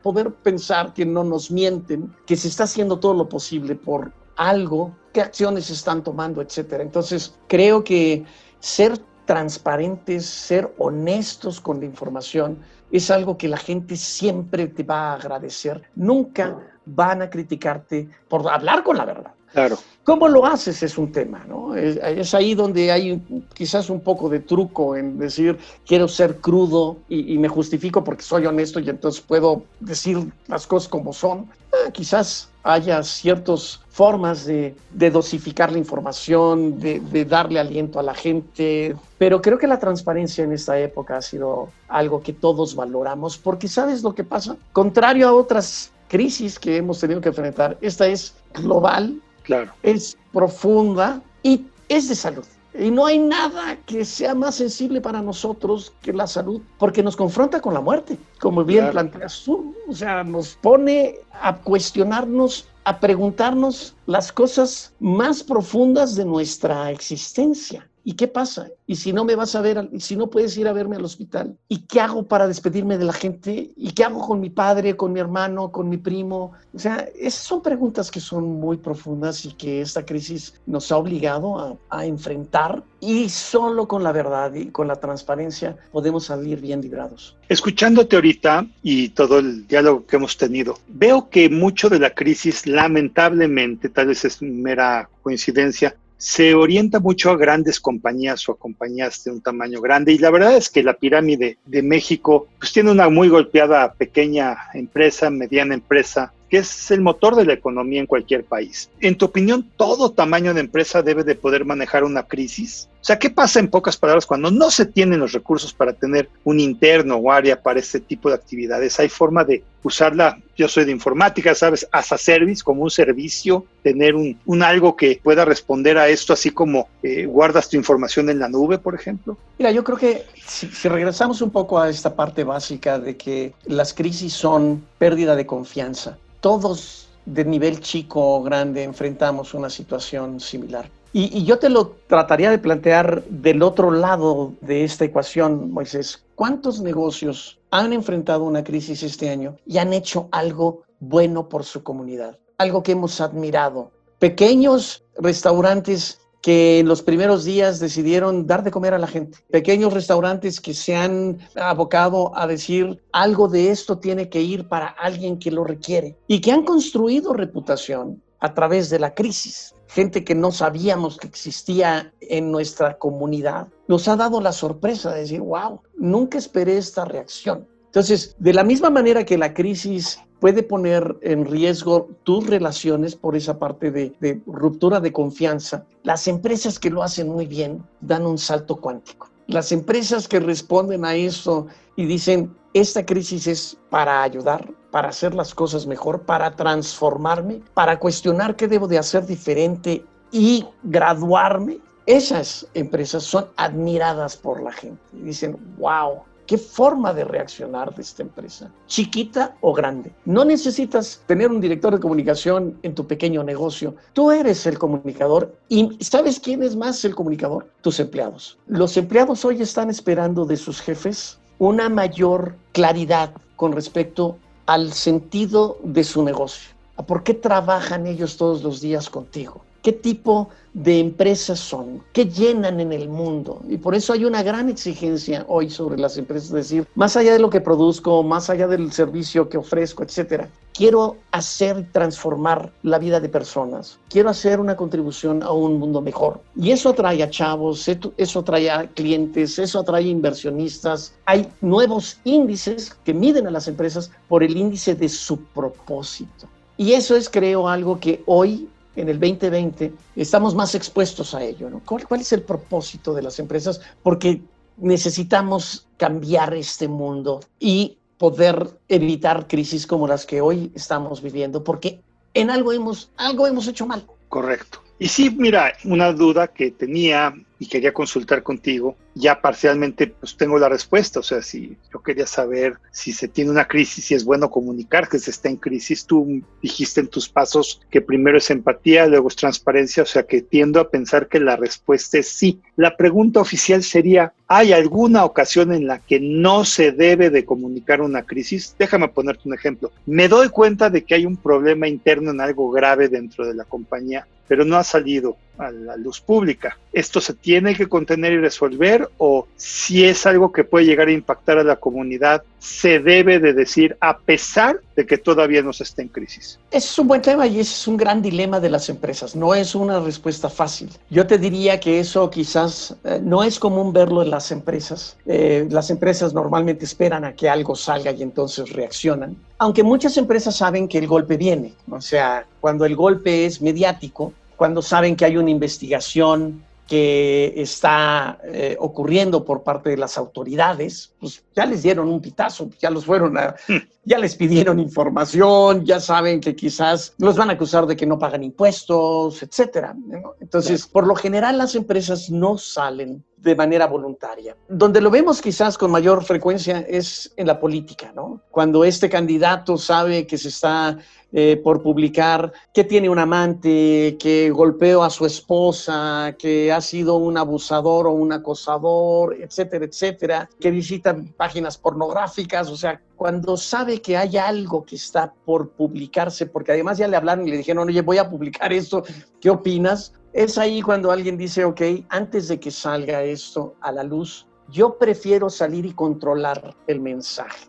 poder 0.02 0.34
pensar 0.34 0.92
que 0.94 1.06
no 1.06 1.22
nos 1.22 1.52
mienten, 1.52 2.12
que 2.26 2.36
se 2.36 2.48
está 2.48 2.64
haciendo 2.64 2.98
todo 2.98 3.14
lo 3.14 3.28
posible 3.28 3.76
por 3.76 4.12
algo, 4.34 4.96
qué 5.12 5.20
acciones 5.20 5.70
están 5.70 6.02
tomando, 6.02 6.42
etcétera. 6.42 6.82
Entonces, 6.82 7.38
creo 7.46 7.84
que 7.84 8.24
ser 8.58 8.98
transparentes, 9.24 10.26
ser 10.26 10.74
honestos 10.78 11.60
con 11.60 11.78
la 11.78 11.86
información, 11.86 12.58
es 12.90 13.12
algo 13.12 13.38
que 13.38 13.46
la 13.46 13.56
gente 13.56 13.96
siempre 13.96 14.66
te 14.66 14.82
va 14.82 15.12
a 15.12 15.14
agradecer. 15.14 15.82
Nunca 15.94 16.58
van 16.84 17.22
a 17.22 17.30
criticarte 17.30 18.08
por 18.28 18.48
hablar 18.48 18.82
con 18.82 18.96
la 18.96 19.04
verdad. 19.04 19.34
Claro. 19.52 19.78
¿Cómo 20.04 20.26
lo 20.26 20.44
haces? 20.44 20.82
Es 20.82 20.98
un 20.98 21.12
tema, 21.12 21.44
¿no? 21.48 21.76
Es, 21.76 22.34
ahí 22.34 22.54
donde 22.54 22.90
hay 22.90 23.22
quizás 23.54 23.88
un 23.88 24.00
poco 24.00 24.28
de 24.28 24.40
truco 24.40 24.96
en 24.96 25.16
decir, 25.16 25.58
quiero 25.86 26.08
ser 26.08 26.38
crudo 26.38 26.96
y, 27.08 27.38
me 27.38 27.48
justifico 27.48 28.02
porque 28.02 28.22
soy 28.22 28.46
honesto 28.46 28.80
y 28.80 28.90
entonces 28.90 29.20
puedo 29.20 29.62
decir 29.78 30.18
las 30.48 30.66
cosas 30.66 30.88
como 30.88 31.12
son. 31.12 31.46
Ah, 31.72 31.92
quizás 31.92 32.48
haya 32.64 33.00
ciertas 33.04 33.80
formas 33.90 34.44
de, 34.44 34.74
dosificar 34.90 35.70
la 35.70 35.78
información, 35.78 36.80
de, 36.80 36.98
de, 36.98 37.24
darle 37.24 37.60
aliento 37.60 38.00
a 38.00 38.02
la 38.02 38.14
gente, 38.14 38.96
pero 39.18 39.40
creo 39.40 39.58
que 39.58 39.68
la 39.68 39.78
transparencia 39.78 40.42
en 40.42 40.52
esta 40.52 40.80
época 40.80 41.18
ha 41.18 41.22
sido 41.22 41.68
algo 41.88 42.22
que 42.22 42.32
todos 42.32 42.74
valoramos, 42.74 43.38
porque 43.38 43.68
sabes 43.68 44.02
lo 44.02 44.14
que 44.14 44.24
pasa, 44.24 44.56
contrario 44.72 45.28
a 45.28 45.32
otras 45.32 45.92
crisis 46.08 46.58
que 46.58 46.76
hemos 46.76 46.98
tenido 46.98 47.20
que 47.20 47.28
enfrentar, 47.28 47.78
esta 47.80 48.06
es 48.06 48.34
global, 48.54 49.20
Claro. 49.42 49.72
Es 49.82 50.16
profunda 50.32 51.22
y 51.42 51.66
es 51.88 52.08
de 52.08 52.14
salud. 52.14 52.44
Y 52.78 52.90
no 52.90 53.04
hay 53.04 53.18
nada 53.18 53.76
que 53.84 54.04
sea 54.04 54.34
más 54.34 54.54
sensible 54.54 55.00
para 55.00 55.20
nosotros 55.20 55.92
que 56.00 56.12
la 56.12 56.26
salud, 56.26 56.62
porque 56.78 57.02
nos 57.02 57.16
confronta 57.16 57.60
con 57.60 57.74
la 57.74 57.80
muerte, 57.80 58.16
como 58.40 58.64
bien 58.64 58.90
planteas 58.90 59.42
tú. 59.44 59.74
O 59.88 59.92
sea, 59.92 60.24
nos 60.24 60.56
pone 60.56 61.16
a 61.32 61.56
cuestionarnos, 61.58 62.66
a 62.84 62.98
preguntarnos 62.98 63.94
las 64.06 64.32
cosas 64.32 64.94
más 65.00 65.42
profundas 65.42 66.14
de 66.14 66.24
nuestra 66.24 66.90
existencia. 66.90 67.86
¿Y 68.04 68.14
qué 68.14 68.28
pasa? 68.28 68.68
¿Y 68.86 68.96
si 68.96 69.12
no 69.12 69.24
me 69.24 69.36
vas 69.36 69.54
a 69.54 69.60
ver, 69.60 69.88
y 69.92 70.00
si 70.00 70.16
no 70.16 70.28
puedes 70.28 70.56
ir 70.56 70.66
a 70.68 70.72
verme 70.72 70.96
al 70.96 71.04
hospital? 71.04 71.56
¿Y 71.68 71.80
qué 71.86 72.00
hago 72.00 72.26
para 72.26 72.48
despedirme 72.48 72.98
de 72.98 73.04
la 73.04 73.12
gente? 73.12 73.70
¿Y 73.76 73.92
qué 73.92 74.04
hago 74.04 74.26
con 74.26 74.40
mi 74.40 74.50
padre, 74.50 74.96
con 74.96 75.12
mi 75.12 75.20
hermano, 75.20 75.70
con 75.70 75.88
mi 75.88 75.96
primo? 75.96 76.52
O 76.74 76.78
sea, 76.78 77.08
esas 77.18 77.42
son 77.42 77.62
preguntas 77.62 78.10
que 78.10 78.20
son 78.20 78.60
muy 78.60 78.76
profundas 78.76 79.44
y 79.44 79.52
que 79.52 79.80
esta 79.80 80.04
crisis 80.04 80.54
nos 80.66 80.90
ha 80.90 80.96
obligado 80.96 81.58
a, 81.58 81.76
a 81.90 82.06
enfrentar 82.06 82.82
y 83.00 83.28
solo 83.28 83.88
con 83.88 84.02
la 84.04 84.12
verdad 84.12 84.54
y 84.54 84.66
con 84.66 84.86
la 84.86 84.96
transparencia 84.96 85.76
podemos 85.90 86.26
salir 86.26 86.60
bien 86.60 86.80
librados. 86.80 87.36
Escuchándote 87.48 88.16
ahorita 88.16 88.66
y 88.82 89.10
todo 89.10 89.40
el 89.40 89.66
diálogo 89.66 90.06
que 90.06 90.16
hemos 90.16 90.36
tenido, 90.36 90.78
veo 90.88 91.28
que 91.28 91.50
mucho 91.50 91.88
de 91.88 91.98
la 91.98 92.14
crisis, 92.14 92.66
lamentablemente, 92.66 93.88
tal 93.88 94.06
vez 94.06 94.24
es 94.24 94.40
mera 94.40 95.10
coincidencia, 95.22 95.96
se 96.22 96.54
orienta 96.54 97.00
mucho 97.00 97.32
a 97.32 97.36
grandes 97.36 97.80
compañías 97.80 98.48
o 98.48 98.52
a 98.52 98.56
compañías 98.56 99.24
de 99.24 99.32
un 99.32 99.40
tamaño 99.40 99.80
grande 99.80 100.12
y 100.12 100.18
la 100.18 100.30
verdad 100.30 100.56
es 100.56 100.70
que 100.70 100.84
la 100.84 100.94
pirámide 100.94 101.58
de 101.66 101.82
México 101.82 102.46
pues 102.60 102.72
tiene 102.72 102.92
una 102.92 103.08
muy 103.08 103.28
golpeada 103.28 103.92
pequeña 103.94 104.56
empresa, 104.72 105.30
mediana 105.30 105.74
empresa, 105.74 106.32
que 106.52 106.58
es 106.58 106.90
el 106.90 107.00
motor 107.00 107.34
de 107.34 107.46
la 107.46 107.54
economía 107.54 107.98
en 107.98 108.06
cualquier 108.06 108.44
país. 108.44 108.90
En 109.00 109.16
tu 109.16 109.24
opinión, 109.24 109.66
¿todo 109.78 110.12
tamaño 110.12 110.52
de 110.52 110.60
empresa 110.60 111.00
debe 111.00 111.24
de 111.24 111.34
poder 111.34 111.64
manejar 111.64 112.04
una 112.04 112.24
crisis? 112.24 112.90
O 113.00 113.04
sea, 113.04 113.18
¿qué 113.18 113.30
pasa 113.30 113.58
en 113.58 113.68
pocas 113.68 113.96
palabras 113.96 114.26
cuando 114.26 114.50
no 114.50 114.70
se 114.70 114.84
tienen 114.84 115.20
los 115.20 115.32
recursos 115.32 115.72
para 115.72 115.94
tener 115.94 116.28
un 116.44 116.60
interno 116.60 117.16
o 117.16 117.32
área 117.32 117.60
para 117.60 117.80
este 117.80 118.00
tipo 118.00 118.28
de 118.28 118.34
actividades? 118.34 119.00
¿Hay 119.00 119.08
forma 119.08 119.44
de 119.44 119.64
usarla? 119.82 120.38
Yo 120.54 120.68
soy 120.68 120.84
de 120.84 120.92
informática, 120.92 121.54
¿sabes? 121.54 121.88
As 121.90 122.12
a 122.12 122.18
service, 122.18 122.62
como 122.62 122.82
un 122.82 122.90
servicio, 122.90 123.64
tener 123.82 124.14
un, 124.14 124.62
algo 124.62 124.94
que 124.94 125.18
pueda 125.24 125.46
responder 125.46 125.96
a 125.96 126.08
esto, 126.08 126.34
así 126.34 126.50
como 126.50 126.86
eh, 127.02 127.24
guardas 127.24 127.70
tu 127.70 127.78
información 127.78 128.28
en 128.28 128.38
la 128.38 128.50
nube, 128.50 128.76
por 128.76 128.94
ejemplo. 128.94 129.38
Mira, 129.58 129.72
yo 129.72 129.82
creo 129.82 129.96
que 129.96 130.26
si 130.46 130.86
regresamos 130.86 131.40
un 131.40 131.50
poco 131.50 131.80
a 131.80 131.88
esta 131.88 132.14
parte 132.14 132.44
básica 132.44 132.98
de 132.98 133.16
que 133.16 133.54
las 133.64 133.94
crisis 133.94 134.34
son 134.34 134.84
pérdida 134.98 135.34
de 135.34 135.46
confianza 135.46 136.18
todos 136.42 137.08
de 137.24 137.44
nivel 137.44 137.80
chico 137.80 138.20
o 138.36 138.42
grande 138.42 138.82
enfrentamos 138.82 139.54
una 139.54 139.70
situación 139.70 140.40
similar. 140.40 140.90
Y, 141.14 141.44
yo 141.44 141.58
te 141.58 141.68
lo 141.68 141.94
trataría 142.08 142.50
de 142.50 142.58
plantear 142.58 143.22
del 143.24 143.62
otro 143.62 143.90
lado 143.90 144.54
de 144.60 144.82
esta 144.84 145.04
ecuación, 145.04 145.70
Moisés. 145.70 146.24
¿Cuántos 146.34 146.80
negocios 146.80 147.58
han 147.70 147.92
enfrentado 147.92 148.44
una 148.44 148.64
crisis 148.64 149.02
este 149.02 149.30
año 149.30 149.56
y 149.66 149.78
han 149.78 149.92
hecho 149.92 150.28
algo 150.32 150.82
bueno 151.00 151.48
por 151.48 151.64
su 151.64 151.82
comunidad? 151.82 152.38
Algo 152.58 152.82
que 152.82 152.92
hemos 152.92 153.20
admirado. 153.20 153.90
Pequeños 154.18 155.04
restaurantes 155.16 156.21
que 156.42 156.80
en 156.80 156.88
los 156.88 157.02
primeros 157.02 157.44
días 157.44 157.78
decidieron 157.78 158.46
dar 158.46 158.64
de 158.64 158.72
comer 158.72 158.92
a 158.94 158.98
la 158.98 159.06
gente. 159.06 159.38
Pequeños 159.50 159.94
restaurantes 159.94 160.60
que 160.60 160.74
se 160.74 160.96
han 160.96 161.38
abocado 161.54 162.36
a 162.36 162.46
decir 162.46 163.00
algo 163.12 163.48
de 163.48 163.70
esto 163.70 163.98
tiene 163.98 164.28
que 164.28 164.42
ir 164.42 164.68
para 164.68 164.88
alguien 164.88 165.38
que 165.38 165.52
lo 165.52 165.64
requiere 165.64 166.18
y 166.26 166.40
que 166.40 166.50
han 166.52 166.64
construido 166.64 167.32
reputación 167.32 168.20
a 168.40 168.52
través 168.52 168.90
de 168.90 168.98
la 168.98 169.14
crisis. 169.14 169.74
Gente 169.86 170.24
que 170.24 170.34
no 170.34 170.50
sabíamos 170.50 171.16
que 171.16 171.28
existía 171.28 172.12
en 172.20 172.50
nuestra 172.50 172.98
comunidad 172.98 173.68
nos 173.86 174.08
ha 174.08 174.16
dado 174.16 174.40
la 174.40 174.52
sorpresa 174.52 175.12
de 175.12 175.20
decir, 175.20 175.40
wow, 175.40 175.80
nunca 175.96 176.38
esperé 176.38 176.76
esta 176.76 177.04
reacción. 177.04 177.68
Entonces, 177.86 178.34
de 178.38 178.54
la 178.54 178.64
misma 178.64 178.90
manera 178.90 179.24
que 179.24 179.38
la 179.38 179.54
crisis 179.54 180.18
puede 180.42 180.64
poner 180.64 181.18
en 181.20 181.44
riesgo 181.44 182.08
tus 182.24 182.44
relaciones 182.48 183.14
por 183.14 183.36
esa 183.36 183.60
parte 183.60 183.92
de, 183.92 184.42
ruptura 184.44 184.98
de 184.98 185.12
confianza. 185.12 185.86
Las 186.02 186.26
empresas 186.26 186.80
que 186.80 186.90
lo 186.90 187.04
hacen 187.04 187.28
muy 187.28 187.46
bien 187.46 187.80
dan 188.00 188.26
un 188.26 188.38
salto 188.38 188.74
cuántico. 188.74 189.30
Las 189.46 189.70
empresas 189.70 190.26
que 190.26 190.40
responden 190.40 191.04
a 191.04 191.14
eso 191.14 191.68
y 191.94 192.06
dicen, 192.06 192.52
esta 192.74 193.06
crisis 193.06 193.46
es 193.46 193.76
para 193.88 194.24
ayudar, 194.24 194.68
para 194.90 195.10
hacer 195.10 195.32
las 195.32 195.54
cosas 195.54 195.86
mejor, 195.86 196.22
para 196.22 196.56
transformarme, 196.56 197.62
para 197.72 198.00
cuestionar 198.00 198.56
qué 198.56 198.66
debo 198.66 198.88
de 198.88 198.98
hacer 198.98 199.24
diferente 199.24 200.04
y 200.32 200.66
graduarme, 200.82 201.78
esas 202.06 202.66
empresas 202.74 203.22
son 203.22 203.46
admiradas 203.56 204.36
por 204.36 204.60
la 204.60 204.72
gente. 204.72 205.00
dicen, 205.12 205.56
wow, 205.78 206.24
¿Qué 206.52 206.58
forma 206.58 207.14
de 207.14 207.24
reaccionar 207.24 207.94
de 207.94 208.02
esta 208.02 208.20
empresa? 208.20 208.70
Chiquita 208.86 209.56
o 209.62 209.72
grande. 209.72 210.12
No 210.26 210.44
necesitas 210.44 211.22
tener 211.26 211.50
un 211.50 211.62
director 211.62 211.94
de 211.94 211.98
comunicación 211.98 212.78
en 212.82 212.94
tu 212.94 213.06
pequeño 213.06 213.42
negocio. 213.42 213.96
Tú 214.12 214.30
eres 214.30 214.66
el 214.66 214.78
comunicador 214.78 215.56
y 215.70 215.96
¿sabes 216.00 216.38
quién 216.38 216.62
es 216.62 216.76
más 216.76 217.02
el 217.06 217.14
comunicador? 217.14 217.70
Tus 217.80 217.98
empleados. 218.00 218.58
Los 218.66 218.98
empleados 218.98 219.46
hoy 219.46 219.62
están 219.62 219.88
esperando 219.88 220.44
de 220.44 220.58
sus 220.58 220.82
jefes 220.82 221.38
una 221.58 221.88
mayor 221.88 222.54
claridad 222.72 223.32
con 223.56 223.72
respecto 223.72 224.36
al 224.66 224.92
sentido 224.92 225.78
de 225.82 226.04
su 226.04 226.22
negocio. 226.22 226.68
¿Por 227.06 227.22
qué 227.22 227.32
trabajan 227.32 228.06
ellos 228.06 228.36
todos 228.36 228.62
los 228.62 228.82
días 228.82 229.08
contigo? 229.08 229.64
Qué 229.82 229.92
tipo 229.92 230.48
de 230.74 231.00
empresas 231.00 231.58
son, 231.58 232.02
qué 232.12 232.24
llenan 232.24 232.80
en 232.80 232.92
el 232.92 233.08
mundo. 233.08 233.60
Y 233.68 233.76
por 233.76 233.94
eso 233.94 234.12
hay 234.12 234.24
una 234.24 234.42
gran 234.42 234.70
exigencia 234.70 235.44
hoy 235.48 235.68
sobre 235.68 235.98
las 235.98 236.16
empresas, 236.16 236.48
es 236.48 236.54
decir, 236.54 236.86
más 236.94 237.16
allá 237.16 237.32
de 237.32 237.38
lo 237.38 237.50
que 237.50 237.60
produzco, 237.60 238.22
más 238.22 238.48
allá 238.48 238.66
del 238.68 238.90
servicio 238.92 239.48
que 239.48 239.58
ofrezco, 239.58 240.02
etcétera, 240.02 240.48
quiero 240.72 241.16
hacer 241.30 241.86
transformar 241.92 242.72
la 242.82 242.98
vida 242.98 243.20
de 243.20 243.28
personas, 243.28 243.98
quiero 244.08 244.30
hacer 244.30 244.60
una 244.60 244.76
contribución 244.76 245.42
a 245.42 245.52
un 245.52 245.78
mundo 245.78 246.00
mejor. 246.00 246.40
Y 246.56 246.70
eso 246.70 246.90
atrae 246.90 247.22
a 247.22 247.28
chavos, 247.28 247.86
eso 248.16 248.38
atrae 248.38 248.70
a 248.70 248.86
clientes, 248.86 249.58
eso 249.58 249.80
atrae 249.80 250.04
a 250.04 250.08
inversionistas. 250.08 251.14
Hay 251.26 251.48
nuevos 251.60 252.18
índices 252.24 252.96
que 253.04 253.12
miden 253.12 253.46
a 253.46 253.50
las 253.50 253.68
empresas 253.68 254.10
por 254.28 254.42
el 254.42 254.56
índice 254.56 254.94
de 254.94 255.08
su 255.10 255.36
propósito. 255.38 256.48
Y 256.78 256.94
eso 256.94 257.14
es, 257.14 257.28
creo, 257.28 257.68
algo 257.68 258.00
que 258.00 258.22
hoy 258.26 258.68
en 258.96 259.08
el 259.08 259.18
2020 259.18 259.92
estamos 260.16 260.54
más 260.54 260.74
expuestos 260.74 261.34
a 261.34 261.42
ello. 261.42 261.70
¿no? 261.70 261.82
¿Cuál, 261.84 262.20
es 262.20 262.32
el 262.32 262.42
propósito 262.42 263.14
de 263.14 263.22
las 263.22 263.38
empresas? 263.38 263.80
Porque 264.02 264.42
necesitamos 264.76 265.86
cambiar 265.96 266.54
este 266.54 266.88
mundo 266.88 267.40
y 267.58 267.98
poder 268.18 268.68
evitar 268.88 269.48
crisis 269.48 269.86
como 269.86 270.06
las 270.06 270.26
que 270.26 270.40
hoy 270.40 270.70
estamos 270.74 271.22
viviendo, 271.22 271.64
porque 271.64 272.00
en 272.34 272.50
algo 272.50 272.72
hemos, 272.72 273.10
algo 273.16 273.46
hemos 273.46 273.66
hecho 273.66 273.86
mal. 273.86 274.06
Correcto. 274.28 274.80
Y 275.02 275.08
sí, 275.08 275.34
mira, 275.36 275.72
una 275.82 276.12
duda 276.12 276.46
que 276.46 276.70
tenía 276.70 277.34
y 277.58 277.66
quería 277.66 277.92
consultar 277.92 278.44
contigo, 278.44 278.96
ya 279.14 279.40
parcialmente 279.40 280.06
pues 280.06 280.36
tengo 280.36 280.58
la 280.58 280.68
respuesta, 280.68 281.20
o 281.20 281.22
sea, 281.22 281.42
si 281.42 281.76
yo 281.92 282.02
quería 282.02 282.26
saber 282.26 282.74
si 282.90 283.12
se 283.12 283.28
tiene 283.28 283.50
una 283.50 283.66
crisis, 283.66 284.06
si 284.06 284.14
es 284.14 284.24
bueno 284.24 284.50
comunicar 284.50 285.08
que 285.08 285.18
se 285.18 285.30
está 285.30 285.48
en 285.48 285.56
crisis, 285.56 286.06
tú 286.06 286.42
dijiste 286.60 287.00
en 287.00 287.08
tus 287.08 287.28
pasos 287.28 287.80
que 287.90 288.00
primero 288.00 288.38
es 288.38 288.50
empatía, 288.50 289.06
luego 289.06 289.28
es 289.28 289.36
transparencia, 289.36 290.02
o 290.02 290.06
sea 290.06 290.24
que 290.24 290.42
tiendo 290.42 290.80
a 290.80 290.88
pensar 290.88 291.28
que 291.28 291.38
la 291.38 291.56
respuesta 291.56 292.18
es 292.18 292.28
sí. 292.28 292.60
La 292.76 292.96
pregunta 292.96 293.40
oficial 293.40 293.82
sería, 293.82 294.32
¿hay 294.48 294.72
alguna 294.72 295.24
ocasión 295.24 295.72
en 295.72 295.86
la 295.86 295.98
que 296.00 296.18
no 296.20 296.64
se 296.64 296.90
debe 296.90 297.30
de 297.30 297.44
comunicar 297.44 298.00
una 298.00 298.22
crisis? 298.22 298.74
Déjame 298.78 299.08
ponerte 299.08 299.42
un 299.48 299.54
ejemplo. 299.54 299.92
Me 300.06 300.26
doy 300.26 300.48
cuenta 300.48 300.90
de 300.90 301.04
que 301.04 301.14
hay 301.14 301.26
un 301.26 301.36
problema 301.36 301.86
interno 301.86 302.32
en 302.32 302.40
algo 302.40 302.70
grave 302.70 303.08
dentro 303.08 303.46
de 303.46 303.54
la 303.54 303.64
compañía, 303.64 304.26
pero 304.48 304.64
no 304.64 304.76
ha 304.76 304.84
salido 304.84 305.36
a 305.58 305.70
la 305.70 305.96
luz 305.96 306.20
pública. 306.20 306.76
¿Esto 306.92 307.20
se 307.20 307.34
tiene 307.34 307.74
que 307.74 307.88
contener 307.88 308.32
y 308.32 308.38
resolver 308.38 309.08
o 309.18 309.46
si 309.56 310.04
es 310.04 310.26
algo 310.26 310.52
que 310.52 310.64
puede 310.64 310.86
llegar 310.86 311.08
a 311.08 311.12
impactar 311.12 311.58
a 311.58 311.64
la 311.64 311.76
comunidad, 311.76 312.42
se 312.58 312.98
debe 312.98 313.38
de 313.38 313.52
decir 313.52 313.96
a 314.00 314.18
pesar 314.18 314.80
de 314.96 315.06
que 315.06 315.18
todavía 315.18 315.62
no 315.62 315.72
se 315.72 315.84
está 315.84 316.02
en 316.02 316.08
crisis? 316.08 316.58
es 316.72 316.98
un 316.98 317.06
buen 317.06 317.20
tema 317.20 317.46
y 317.46 317.60
ese 317.60 317.74
es 317.74 317.86
un 317.86 317.96
gran 317.98 318.22
dilema 318.22 318.58
de 318.58 318.70
las 318.70 318.88
empresas. 318.88 319.36
No 319.36 319.54
es 319.54 319.74
una 319.74 320.00
respuesta 320.00 320.48
fácil. 320.48 320.90
Yo 321.10 321.26
te 321.26 321.36
diría 321.36 321.78
que 321.78 322.00
eso 322.00 322.30
quizás 322.30 322.96
eh, 323.04 323.20
no 323.22 323.42
es 323.42 323.58
común 323.58 323.92
verlo 323.92 324.22
en 324.22 324.30
las 324.30 324.50
empresas. 324.50 325.16
Eh, 325.26 325.66
las 325.70 325.90
empresas 325.90 326.32
normalmente 326.32 326.86
esperan 326.86 327.24
a 327.24 327.34
que 327.34 327.48
algo 327.48 327.76
salga 327.76 328.10
y 328.10 328.22
entonces 328.22 328.70
reaccionan. 328.70 329.36
Aunque 329.58 329.82
muchas 329.82 330.16
empresas 330.16 330.56
saben 330.56 330.88
que 330.88 330.98
el 330.98 331.06
golpe 331.06 331.36
viene. 331.36 331.74
O 331.90 332.00
sea, 332.00 332.46
cuando 332.60 332.86
el 332.86 332.96
golpe 332.96 333.44
es 333.44 333.60
mediático, 333.60 334.32
cuando 334.62 334.80
saben 334.80 335.16
que 335.16 335.24
hay 335.24 335.36
una 335.36 335.50
investigación 335.50 336.62
que 336.86 337.52
está 337.56 338.38
eh, 338.44 338.76
ocurriendo 338.78 339.44
por 339.44 339.64
parte 339.64 339.90
de 339.90 339.96
las 339.96 340.16
autoridades, 340.16 341.12
pues 341.18 341.42
ya 341.52 341.66
les 341.66 341.82
dieron 341.82 342.08
un 342.08 342.20
pitazo, 342.20 342.70
ya 342.78 342.88
los 342.88 343.04
fueron 343.04 343.36
a, 343.36 343.56
hmm. 343.66 343.78
ya 344.04 344.18
les 344.18 344.36
pidieron 344.36 344.78
información, 344.78 345.84
ya 345.84 345.98
saben 345.98 346.40
que 346.40 346.54
quizás 346.54 347.12
los 347.18 347.36
van 347.36 347.50
a 347.50 347.54
acusar 347.54 347.86
de 347.86 347.96
que 347.96 348.06
no 348.06 348.20
pagan 348.20 348.44
impuestos, 348.44 349.42
etcétera. 349.42 349.96
Entonces, 350.40 350.86
por 350.86 351.08
lo 351.08 351.16
general 351.16 351.58
las 351.58 351.74
empresas 351.74 352.30
no 352.30 352.56
salen 352.56 353.24
de 353.38 353.56
manera 353.56 353.88
voluntaria. 353.88 354.56
Donde 354.68 355.00
lo 355.00 355.10
vemos 355.10 355.42
quizás 355.42 355.76
con 355.76 355.90
mayor 355.90 356.22
frecuencia 356.22 356.86
es 356.88 357.32
en 357.36 357.48
la 357.48 357.58
política, 357.58 358.12
¿no? 358.14 358.42
Cuando 358.52 358.84
este 358.84 359.10
candidato 359.10 359.76
sabe 359.76 360.24
que 360.24 360.38
se 360.38 360.48
está 360.48 360.98
eh, 361.32 361.60
por 361.64 361.82
publicar 361.82 362.52
que 362.74 362.84
tiene 362.84 363.08
un 363.08 363.18
amante, 363.18 364.16
que 364.20 364.50
golpeó 364.50 365.02
a 365.02 365.08
su 365.08 365.24
esposa, 365.24 366.36
que 366.38 366.70
ha 366.70 366.80
sido 366.82 367.16
un 367.16 367.38
abusador 367.38 368.06
o 368.06 368.12
un 368.12 368.32
acosador, 368.32 369.34
etcétera, 369.40 369.86
etcétera, 369.86 370.50
que 370.60 370.70
visita 370.70 371.16
páginas 371.36 371.78
pornográficas, 371.78 372.68
o 372.68 372.76
sea, 372.76 373.00
cuando 373.16 373.56
sabe 373.56 374.02
que 374.02 374.16
hay 374.16 374.36
algo 374.36 374.84
que 374.84 374.96
está 374.96 375.32
por 375.46 375.70
publicarse, 375.70 376.44
porque 376.44 376.72
además 376.72 376.98
ya 376.98 377.08
le 377.08 377.16
hablaron 377.16 377.48
y 377.48 377.50
le 377.50 377.56
dijeron, 377.56 377.88
oye, 377.88 378.02
voy 378.02 378.18
a 378.18 378.28
publicar 378.28 378.72
esto, 378.72 379.02
¿qué 379.40 379.48
opinas? 379.48 380.12
Es 380.32 380.58
ahí 380.58 380.82
cuando 380.82 381.10
alguien 381.10 381.38
dice, 381.38 381.64
ok, 381.64 381.80
antes 382.08 382.48
de 382.48 382.60
que 382.60 382.70
salga 382.70 383.22
esto 383.22 383.74
a 383.80 383.90
la 383.92 384.02
luz, 384.02 384.46
yo 384.68 384.98
prefiero 384.98 385.48
salir 385.48 385.86
y 385.86 385.92
controlar 385.92 386.74
el 386.86 387.00
mensaje. 387.00 387.68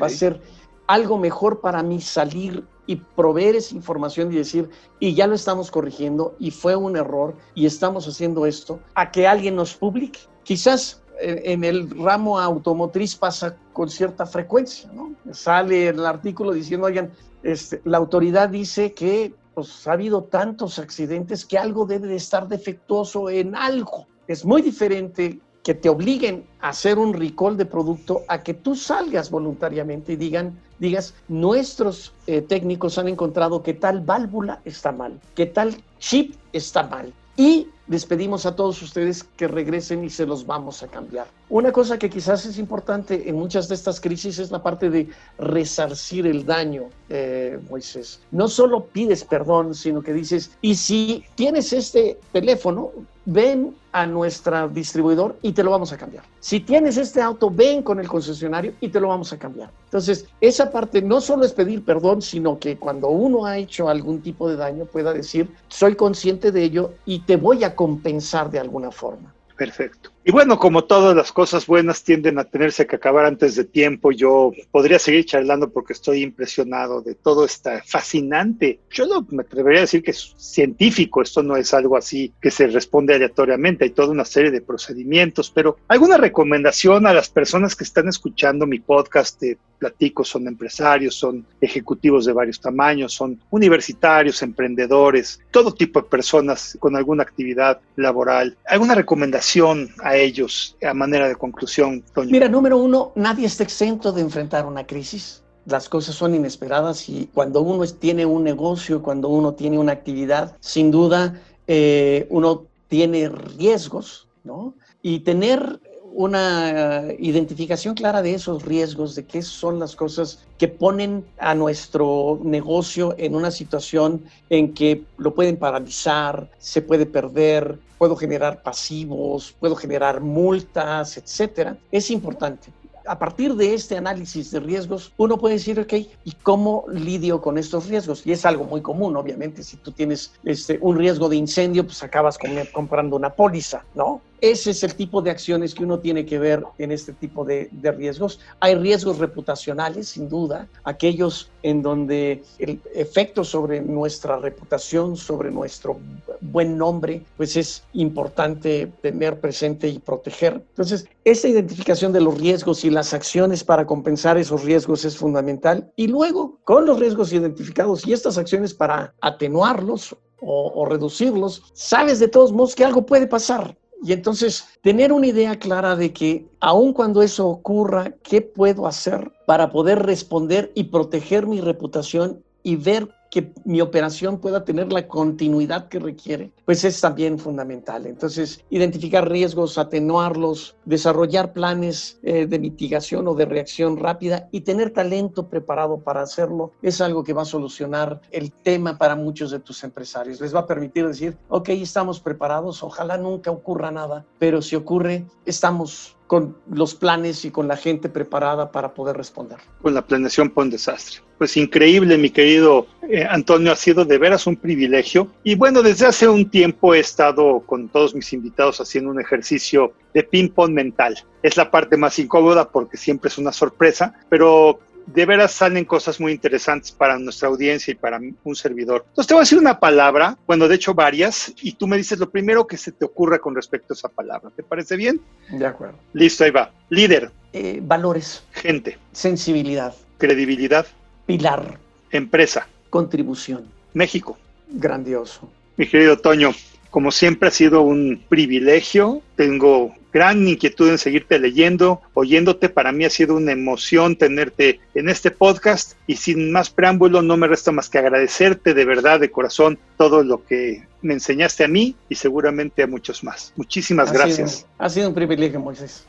Va 0.00 0.06
a 0.06 0.10
ser 0.10 0.40
algo 0.86 1.18
mejor 1.18 1.60
para 1.60 1.82
mí 1.82 2.00
salir 2.00 2.64
y 2.86 2.96
proveer 2.96 3.56
esa 3.56 3.74
información 3.74 4.32
y 4.32 4.36
decir, 4.36 4.68
y 5.00 5.14
ya 5.14 5.26
lo 5.26 5.34
estamos 5.34 5.70
corrigiendo 5.70 6.34
y 6.38 6.50
fue 6.50 6.76
un 6.76 6.96
error 6.96 7.34
y 7.54 7.66
estamos 7.66 8.06
haciendo 8.06 8.46
esto, 8.46 8.80
a 8.94 9.10
que 9.10 9.26
alguien 9.26 9.56
nos 9.56 9.74
publique. 9.74 10.20
Quizás 10.42 11.02
en 11.20 11.64
el 11.64 11.90
ramo 11.90 12.38
automotriz 12.38 13.16
pasa 13.16 13.56
con 13.72 13.88
cierta 13.88 14.26
frecuencia, 14.26 14.90
¿no? 14.92 15.14
Sale 15.32 15.88
el 15.88 16.04
artículo 16.04 16.52
diciendo, 16.52 16.86
oigan, 16.86 17.12
este, 17.42 17.80
la 17.84 17.98
autoridad 17.98 18.48
dice 18.48 18.92
que 18.94 19.34
pues, 19.54 19.86
ha 19.86 19.92
habido 19.92 20.24
tantos 20.24 20.78
accidentes 20.78 21.44
que 21.44 21.58
algo 21.58 21.86
debe 21.86 22.08
de 22.08 22.16
estar 22.16 22.48
defectuoso 22.48 23.30
en 23.30 23.54
algo. 23.54 24.06
Es 24.26 24.44
muy 24.44 24.62
diferente 24.62 25.40
que 25.64 25.74
te 25.74 25.88
obliguen 25.88 26.44
a 26.60 26.68
hacer 26.68 26.98
un 26.98 27.14
recall 27.14 27.56
de 27.56 27.64
producto 27.64 28.22
a 28.28 28.42
que 28.42 28.52
tú 28.52 28.76
salgas 28.76 29.30
voluntariamente 29.30 30.12
y 30.12 30.16
digan, 30.16 30.56
digas, 30.78 31.14
nuestros 31.26 32.12
eh, 32.26 32.42
técnicos 32.42 32.98
han 32.98 33.08
encontrado 33.08 33.62
que 33.62 33.72
tal 33.72 34.00
válvula 34.02 34.60
está 34.66 34.92
mal, 34.92 35.18
que 35.34 35.46
tal 35.46 35.74
chip 35.98 36.36
está 36.52 36.82
mal. 36.84 37.12
Y 37.36 37.68
les 37.86 38.06
pedimos 38.06 38.46
a 38.46 38.56
todos 38.56 38.80
ustedes 38.82 39.24
que 39.36 39.48
regresen 39.48 40.04
y 40.04 40.10
se 40.10 40.26
los 40.26 40.46
vamos 40.46 40.82
a 40.82 40.88
cambiar. 40.88 41.26
Una 41.50 41.72
cosa 41.72 41.98
que 41.98 42.08
quizás 42.08 42.46
es 42.46 42.58
importante 42.58 43.28
en 43.28 43.36
muchas 43.36 43.68
de 43.68 43.74
estas 43.74 44.00
crisis 44.00 44.38
es 44.38 44.50
la 44.50 44.62
parte 44.62 44.90
de 44.90 45.08
resarcir 45.38 46.26
el 46.26 46.46
daño, 46.46 46.84
eh, 47.08 47.58
Moisés. 47.68 48.20
No 48.30 48.48
solo 48.48 48.86
pides 48.86 49.24
perdón, 49.24 49.74
sino 49.74 50.02
que 50.02 50.12
dices, 50.12 50.52
y 50.62 50.74
si 50.74 51.24
tienes 51.34 51.72
este 51.72 52.18
teléfono, 52.32 52.90
ven 53.26 53.74
a 53.92 54.06
nuestro 54.06 54.68
distribuidor 54.68 55.36
y 55.40 55.52
te 55.52 55.62
lo 55.62 55.70
vamos 55.70 55.92
a 55.92 55.96
cambiar. 55.96 56.24
Si 56.40 56.60
tienes 56.60 56.96
este 56.96 57.22
auto, 57.22 57.48
ven 57.48 57.82
con 57.82 58.00
el 58.00 58.08
concesionario 58.08 58.74
y 58.80 58.88
te 58.88 59.00
lo 59.00 59.08
vamos 59.08 59.32
a 59.32 59.38
cambiar. 59.38 59.70
Entonces, 59.84 60.26
esa 60.40 60.70
parte 60.70 61.00
no 61.00 61.20
solo 61.20 61.44
es 61.44 61.52
pedir 61.52 61.84
perdón, 61.84 62.20
sino 62.20 62.58
que 62.58 62.76
cuando 62.76 63.08
uno 63.08 63.46
ha 63.46 63.56
hecho 63.56 63.88
algún 63.88 64.20
tipo 64.20 64.48
de 64.48 64.56
daño 64.56 64.84
pueda 64.86 65.12
decir, 65.12 65.48
soy 65.68 65.94
consciente 65.94 66.50
de 66.50 66.64
ello 66.64 66.92
y 67.06 67.20
te 67.20 67.36
voy 67.36 67.64
a 67.64 67.73
compensar 67.74 68.50
de 68.50 68.58
alguna 68.58 68.90
forma. 68.90 69.34
Perfecto. 69.56 70.13
Y 70.26 70.32
bueno, 70.32 70.58
como 70.58 70.84
todas 70.84 71.14
las 71.14 71.32
cosas 71.32 71.66
buenas 71.66 72.02
tienden 72.02 72.38
a 72.38 72.44
tenerse 72.44 72.86
que 72.86 72.96
acabar 72.96 73.26
antes 73.26 73.56
de 73.56 73.64
tiempo, 73.64 74.10
yo 74.10 74.52
podría 74.70 74.98
seguir 74.98 75.26
charlando 75.26 75.68
porque 75.68 75.92
estoy 75.92 76.22
impresionado 76.22 77.02
de 77.02 77.14
todo 77.14 77.44
este 77.44 77.82
fascinante. 77.82 78.80
Yo 78.90 79.06
no 79.06 79.26
me 79.30 79.42
atrevería 79.42 79.80
a 79.80 79.82
decir 79.82 80.02
que 80.02 80.12
es 80.12 80.34
científico, 80.38 81.20
esto 81.20 81.42
no 81.42 81.58
es 81.58 81.74
algo 81.74 81.98
así 81.98 82.32
que 82.40 82.50
se 82.50 82.68
responde 82.68 83.14
aleatoriamente, 83.14 83.84
hay 83.84 83.90
toda 83.90 84.12
una 84.12 84.24
serie 84.24 84.50
de 84.50 84.62
procedimientos, 84.62 85.50
pero 85.50 85.76
alguna 85.88 86.16
recomendación 86.16 87.06
a 87.06 87.12
las 87.12 87.28
personas 87.28 87.76
que 87.76 87.84
están 87.84 88.08
escuchando 88.08 88.66
mi 88.66 88.78
podcast 88.78 89.38
de 89.42 89.58
Platico, 89.78 90.24
son 90.24 90.48
empresarios, 90.48 91.14
son 91.14 91.44
ejecutivos 91.60 92.24
de 92.24 92.32
varios 92.32 92.58
tamaños, 92.60 93.12
son 93.12 93.38
universitarios, 93.50 94.42
emprendedores, 94.42 95.40
todo 95.50 95.74
tipo 95.74 96.00
de 96.00 96.08
personas 96.08 96.78
con 96.80 96.96
alguna 96.96 97.22
actividad 97.22 97.80
laboral. 97.96 98.56
¿Alguna 98.66 98.94
recomendación 98.94 99.90
a 100.02 100.13
ellos 100.16 100.76
a 100.82 100.94
manera 100.94 101.28
de 101.28 101.36
conclusión, 101.36 102.02
Mira, 102.26 102.48
número 102.48 102.78
uno, 102.78 103.12
nadie 103.14 103.46
está 103.46 103.62
exento 103.62 104.12
de 104.12 104.20
enfrentar 104.20 104.66
una 104.66 104.86
crisis. 104.86 105.42
Las 105.66 105.88
cosas 105.88 106.14
son 106.14 106.34
inesperadas 106.34 107.08
y 107.08 107.28
cuando 107.32 107.62
uno 107.62 107.86
tiene 107.86 108.26
un 108.26 108.44
negocio, 108.44 109.02
cuando 109.02 109.28
uno 109.28 109.54
tiene 109.54 109.78
una 109.78 109.92
actividad, 109.92 110.56
sin 110.60 110.90
duda 110.90 111.40
eh, 111.66 112.26
uno 112.28 112.64
tiene 112.88 113.28
riesgos, 113.28 114.28
¿no? 114.44 114.74
Y 115.00 115.20
tener 115.20 115.80
una 116.14 117.04
identificación 117.18 117.94
clara 117.94 118.22
de 118.22 118.34
esos 118.34 118.64
riesgos, 118.64 119.16
de 119.16 119.24
qué 119.24 119.42
son 119.42 119.80
las 119.80 119.96
cosas 119.96 120.38
que 120.58 120.68
ponen 120.68 121.24
a 121.38 121.54
nuestro 121.54 122.38
negocio 122.42 123.14
en 123.18 123.34
una 123.34 123.50
situación 123.50 124.22
en 124.48 124.74
que 124.74 125.02
lo 125.18 125.34
pueden 125.34 125.56
paralizar, 125.56 126.48
se 126.58 126.82
puede 126.82 127.04
perder, 127.04 127.78
puedo 127.98 128.14
generar 128.14 128.62
pasivos, 128.62 129.54
puedo 129.58 129.74
generar 129.74 130.20
multas, 130.20 131.16
etcétera, 131.16 131.76
es 131.90 132.10
importante 132.10 132.70
a 133.06 133.18
partir 133.18 133.54
de 133.54 133.74
este 133.74 133.96
análisis 133.96 134.50
de 134.50 134.60
riesgos, 134.60 135.12
uno 135.16 135.38
puede 135.38 135.56
decir, 135.56 135.78
ok, 135.78 135.92
¿y 136.24 136.32
cómo 136.42 136.84
lidio 136.90 137.40
con 137.40 137.58
estos 137.58 137.86
riesgos? 137.88 138.26
Y 138.26 138.32
es 138.32 138.46
algo 138.46 138.64
muy 138.64 138.80
común, 138.80 139.16
obviamente, 139.16 139.62
si 139.62 139.76
tú 139.76 139.92
tienes 139.92 140.32
este, 140.44 140.78
un 140.80 140.96
riesgo 140.96 141.28
de 141.28 141.36
incendio, 141.36 141.84
pues 141.84 142.02
acabas 142.02 142.38
comprando 142.72 143.16
una 143.16 143.30
póliza, 143.30 143.84
¿no? 143.94 144.20
Ese 144.44 144.72
es 144.72 144.82
el 144.82 144.94
tipo 144.94 145.22
de 145.22 145.30
acciones 145.30 145.74
que 145.74 145.84
uno 145.84 146.00
tiene 146.00 146.26
que 146.26 146.38
ver 146.38 146.62
en 146.76 146.92
este 146.92 147.14
tipo 147.14 147.46
de, 147.46 147.70
riesgos. 147.96 148.40
Hay 148.60 148.74
riesgos 148.74 149.16
reputacionales, 149.16 150.08
sin 150.08 150.28
duda, 150.28 150.68
aquellos 150.84 151.50
en 151.62 151.80
donde 151.80 152.44
el 152.58 152.78
efecto 152.94 153.42
sobre 153.42 153.80
nuestra 153.80 154.36
reputación, 154.36 155.16
sobre 155.16 155.50
nuestro 155.50 155.98
buen 156.42 156.76
nombre, 156.76 157.22
pues 157.38 157.56
es 157.56 157.84
importante 157.94 158.92
tener 159.00 159.40
presente 159.40 159.88
y 159.88 159.98
proteger. 159.98 160.62
Entonces, 160.68 161.06
esa 161.24 161.48
identificación 161.48 162.12
de 162.12 162.20
los 162.20 162.36
riesgos 162.38 162.84
y 162.84 162.90
las 162.90 163.14
acciones 163.14 163.64
para 163.64 163.86
compensar 163.86 164.36
esos 164.36 164.62
riesgos 164.62 165.06
es 165.06 165.16
fundamental. 165.16 165.90
Y 165.96 166.08
luego, 166.08 166.58
con 166.64 166.84
los 166.84 167.00
riesgos 167.00 167.32
identificados 167.32 168.06
y 168.06 168.12
estas 168.12 168.36
acciones 168.36 168.74
para 168.74 169.14
atenuarlos 169.22 170.14
o, 170.46 170.84
reducirlos, 170.84 171.62
sabes 171.72 172.18
de 172.18 172.28
todos 172.28 172.52
modos 172.52 172.74
que 172.74 172.84
algo 172.84 173.06
puede 173.06 173.26
pasar 173.26 173.74
Y 174.04 174.12
entonces, 174.12 174.66
tener 174.82 175.14
una 175.14 175.28
idea 175.28 175.58
clara 175.58 175.96
de 175.96 176.12
que 176.12 176.46
aun 176.60 176.92
cuando 176.92 177.22
eso 177.22 177.48
ocurra, 177.48 178.12
¿qué 178.22 178.42
puedo 178.42 178.86
hacer 178.86 179.32
para 179.46 179.72
poder 179.72 180.02
responder 180.04 180.70
y 180.74 180.84
proteger 180.84 181.46
mi 181.46 181.62
reputación 181.62 182.44
y 182.62 182.76
ver 182.76 183.08
que 183.30 183.52
mi 183.64 183.80
operación 183.80 184.38
pueda 184.38 184.64
tener 184.64 184.92
la 184.92 185.08
continuidad 185.08 185.88
que 185.88 185.98
requiere, 185.98 186.52
pues 186.64 186.84
es 186.84 187.00
también 187.00 187.38
fundamental. 187.38 188.06
Entonces, 188.06 188.64
identificar 188.70 189.28
riesgos, 189.28 189.78
atenuarlos, 189.78 190.76
desarrollar 190.84 191.52
planes 191.52 192.18
eh, 192.22 192.46
de 192.46 192.58
mitigación 192.58 193.26
o 193.28 193.34
de 193.34 193.46
reacción 193.46 193.96
rápida 193.96 194.48
y 194.52 194.60
tener 194.60 194.92
talento 194.92 195.48
preparado 195.48 195.98
para 195.98 196.22
hacerlo 196.22 196.72
es 196.82 197.00
algo 197.00 197.24
que 197.24 197.32
va 197.32 197.42
a 197.42 197.46
solucionar 197.46 198.20
el 198.30 198.52
tema 198.52 198.98
para 198.98 199.16
muchos 199.16 199.50
de 199.50 199.60
tus 199.60 199.82
empresarios. 199.84 200.40
Les 200.40 200.54
va 200.54 200.60
a 200.60 200.66
permitir 200.66 201.06
decir, 201.06 201.36
ok, 201.48 201.70
estamos 201.70 202.20
preparados, 202.20 202.82
ojalá 202.82 203.18
nunca 203.18 203.50
ocurra 203.50 203.90
nada, 203.90 204.24
pero 204.38 204.62
si 204.62 204.76
ocurre, 204.76 205.26
estamos 205.44 206.16
con 206.26 206.56
los 206.70 206.94
planes 206.94 207.44
y 207.44 207.50
con 207.50 207.68
la 207.68 207.76
gente 207.76 208.08
preparada 208.08 208.70
para 208.72 208.94
poder 208.94 209.16
responder. 209.16 209.58
Con 209.82 209.94
la 209.94 210.06
planeación 210.06 210.52
un 210.54 210.70
desastre. 210.70 211.20
Pues 211.38 211.56
increíble, 211.56 212.16
mi 212.16 212.30
querido 212.30 212.86
eh, 213.08 213.26
Antonio, 213.28 213.72
ha 213.72 213.76
sido 213.76 214.04
de 214.04 214.18
veras 214.18 214.46
un 214.46 214.56
privilegio. 214.56 215.28
Y 215.42 215.54
bueno, 215.56 215.82
desde 215.82 216.06
hace 216.06 216.28
un 216.28 216.48
tiempo 216.48 216.94
he 216.94 217.00
estado 217.00 217.60
con 217.60 217.88
todos 217.88 218.14
mis 218.14 218.32
invitados 218.32 218.80
haciendo 218.80 219.10
un 219.10 219.20
ejercicio 219.20 219.92
de 220.12 220.22
ping-pong 220.22 220.72
mental. 220.72 221.18
Es 221.42 221.56
la 221.56 221.70
parte 221.70 221.96
más 221.96 222.18
incómoda 222.18 222.68
porque 222.68 222.96
siempre 222.96 223.28
es 223.28 223.38
una 223.38 223.52
sorpresa, 223.52 224.14
pero 224.28 224.78
de 225.06 225.26
veras 225.26 225.52
salen 225.52 225.84
cosas 225.84 226.20
muy 226.20 226.32
interesantes 226.32 226.92
para 226.92 227.18
nuestra 227.18 227.48
audiencia 227.48 227.92
y 227.92 227.94
para 227.94 228.20
un 228.44 228.56
servidor. 228.56 229.04
Entonces 229.08 229.28
te 229.28 229.34
voy 229.34 229.40
a 229.40 229.44
decir 229.44 229.58
una 229.58 229.78
palabra, 229.78 230.38
bueno, 230.46 230.68
de 230.68 230.76
hecho 230.76 230.94
varias, 230.94 231.52
y 231.60 231.72
tú 231.72 231.86
me 231.86 231.96
dices 231.96 232.18
lo 232.18 232.30
primero 232.30 232.66
que 232.66 232.76
se 232.76 232.92
te 232.92 233.04
ocurra 233.04 233.38
con 233.38 233.54
respecto 233.54 233.92
a 233.92 233.96
esa 233.96 234.08
palabra. 234.08 234.50
¿Te 234.54 234.62
parece 234.62 234.96
bien? 234.96 235.20
De 235.50 235.66
acuerdo. 235.66 235.98
Listo, 236.12 236.44
ahí 236.44 236.50
va. 236.50 236.72
Líder. 236.88 237.30
Eh, 237.52 237.80
valores. 237.82 238.44
Gente. 238.52 238.98
Sensibilidad. 239.12 239.94
Credibilidad. 240.18 240.86
Pilar. 241.26 241.78
Empresa. 242.10 242.66
Contribución. 242.90 243.64
México. 243.92 244.38
Grandioso. 244.68 245.50
Mi 245.76 245.86
querido 245.86 246.18
Toño, 246.18 246.52
como 246.90 247.10
siempre 247.10 247.48
ha 247.48 247.52
sido 247.52 247.82
un 247.82 248.22
privilegio. 248.28 249.22
Tengo 249.36 249.94
gran 250.12 250.46
inquietud 250.46 250.88
en 250.88 250.98
seguirte 250.98 251.40
leyendo, 251.40 252.00
oyéndote. 252.14 252.68
Para 252.68 252.92
mí 252.92 253.04
ha 253.04 253.10
sido 253.10 253.34
una 253.34 253.50
emoción 253.50 254.14
tenerte 254.14 254.78
en 254.94 255.08
este 255.08 255.32
podcast 255.32 255.94
y 256.06 256.16
sin 256.16 256.52
más 256.52 256.70
preámbulo 256.70 257.20
no 257.20 257.36
me 257.36 257.48
resta 257.48 257.72
más 257.72 257.88
que 257.88 257.98
agradecerte 257.98 258.74
de 258.74 258.84
verdad, 258.84 259.18
de 259.18 259.32
corazón, 259.32 259.76
todo 259.96 260.22
lo 260.22 260.44
que 260.44 260.86
me 261.02 261.14
enseñaste 261.14 261.64
a 261.64 261.68
mí 261.68 261.96
y 262.08 262.14
seguramente 262.14 262.84
a 262.84 262.86
muchos 262.86 263.24
más. 263.24 263.52
Muchísimas 263.56 264.12
gracias. 264.12 264.66
ha 264.78 264.88
sido 264.88 265.08
un 265.08 265.14
privilegio, 265.14 265.58
Moisés. 265.58 266.04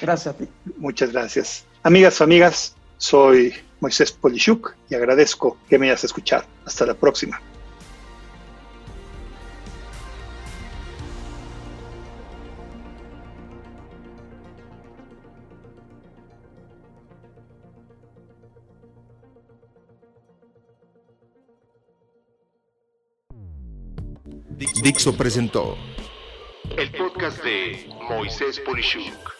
Gracias 0.00 0.34
a 0.34 0.38
ti. 0.38 0.48
Muchas 0.76 1.12
gracias. 1.12 1.64
Amigas, 1.82 2.20
amigas, 2.20 2.76
soy 3.00 3.54
Moisés 3.80 4.12
Polishuk 4.12 4.76
y 4.90 4.94
agradezco 4.94 5.56
que 5.68 5.78
me 5.78 5.86
hayas 5.86 6.04
escuchado. 6.04 6.44
Hasta 6.66 6.86
la 6.86 6.94
próxima. 6.94 7.40
Dixo 24.82 25.16
presentó 25.16 25.76
el 26.76 26.90
podcast 26.92 27.42
de 27.42 27.88
Moisés 28.08 28.60
Polishuk. 28.60 29.39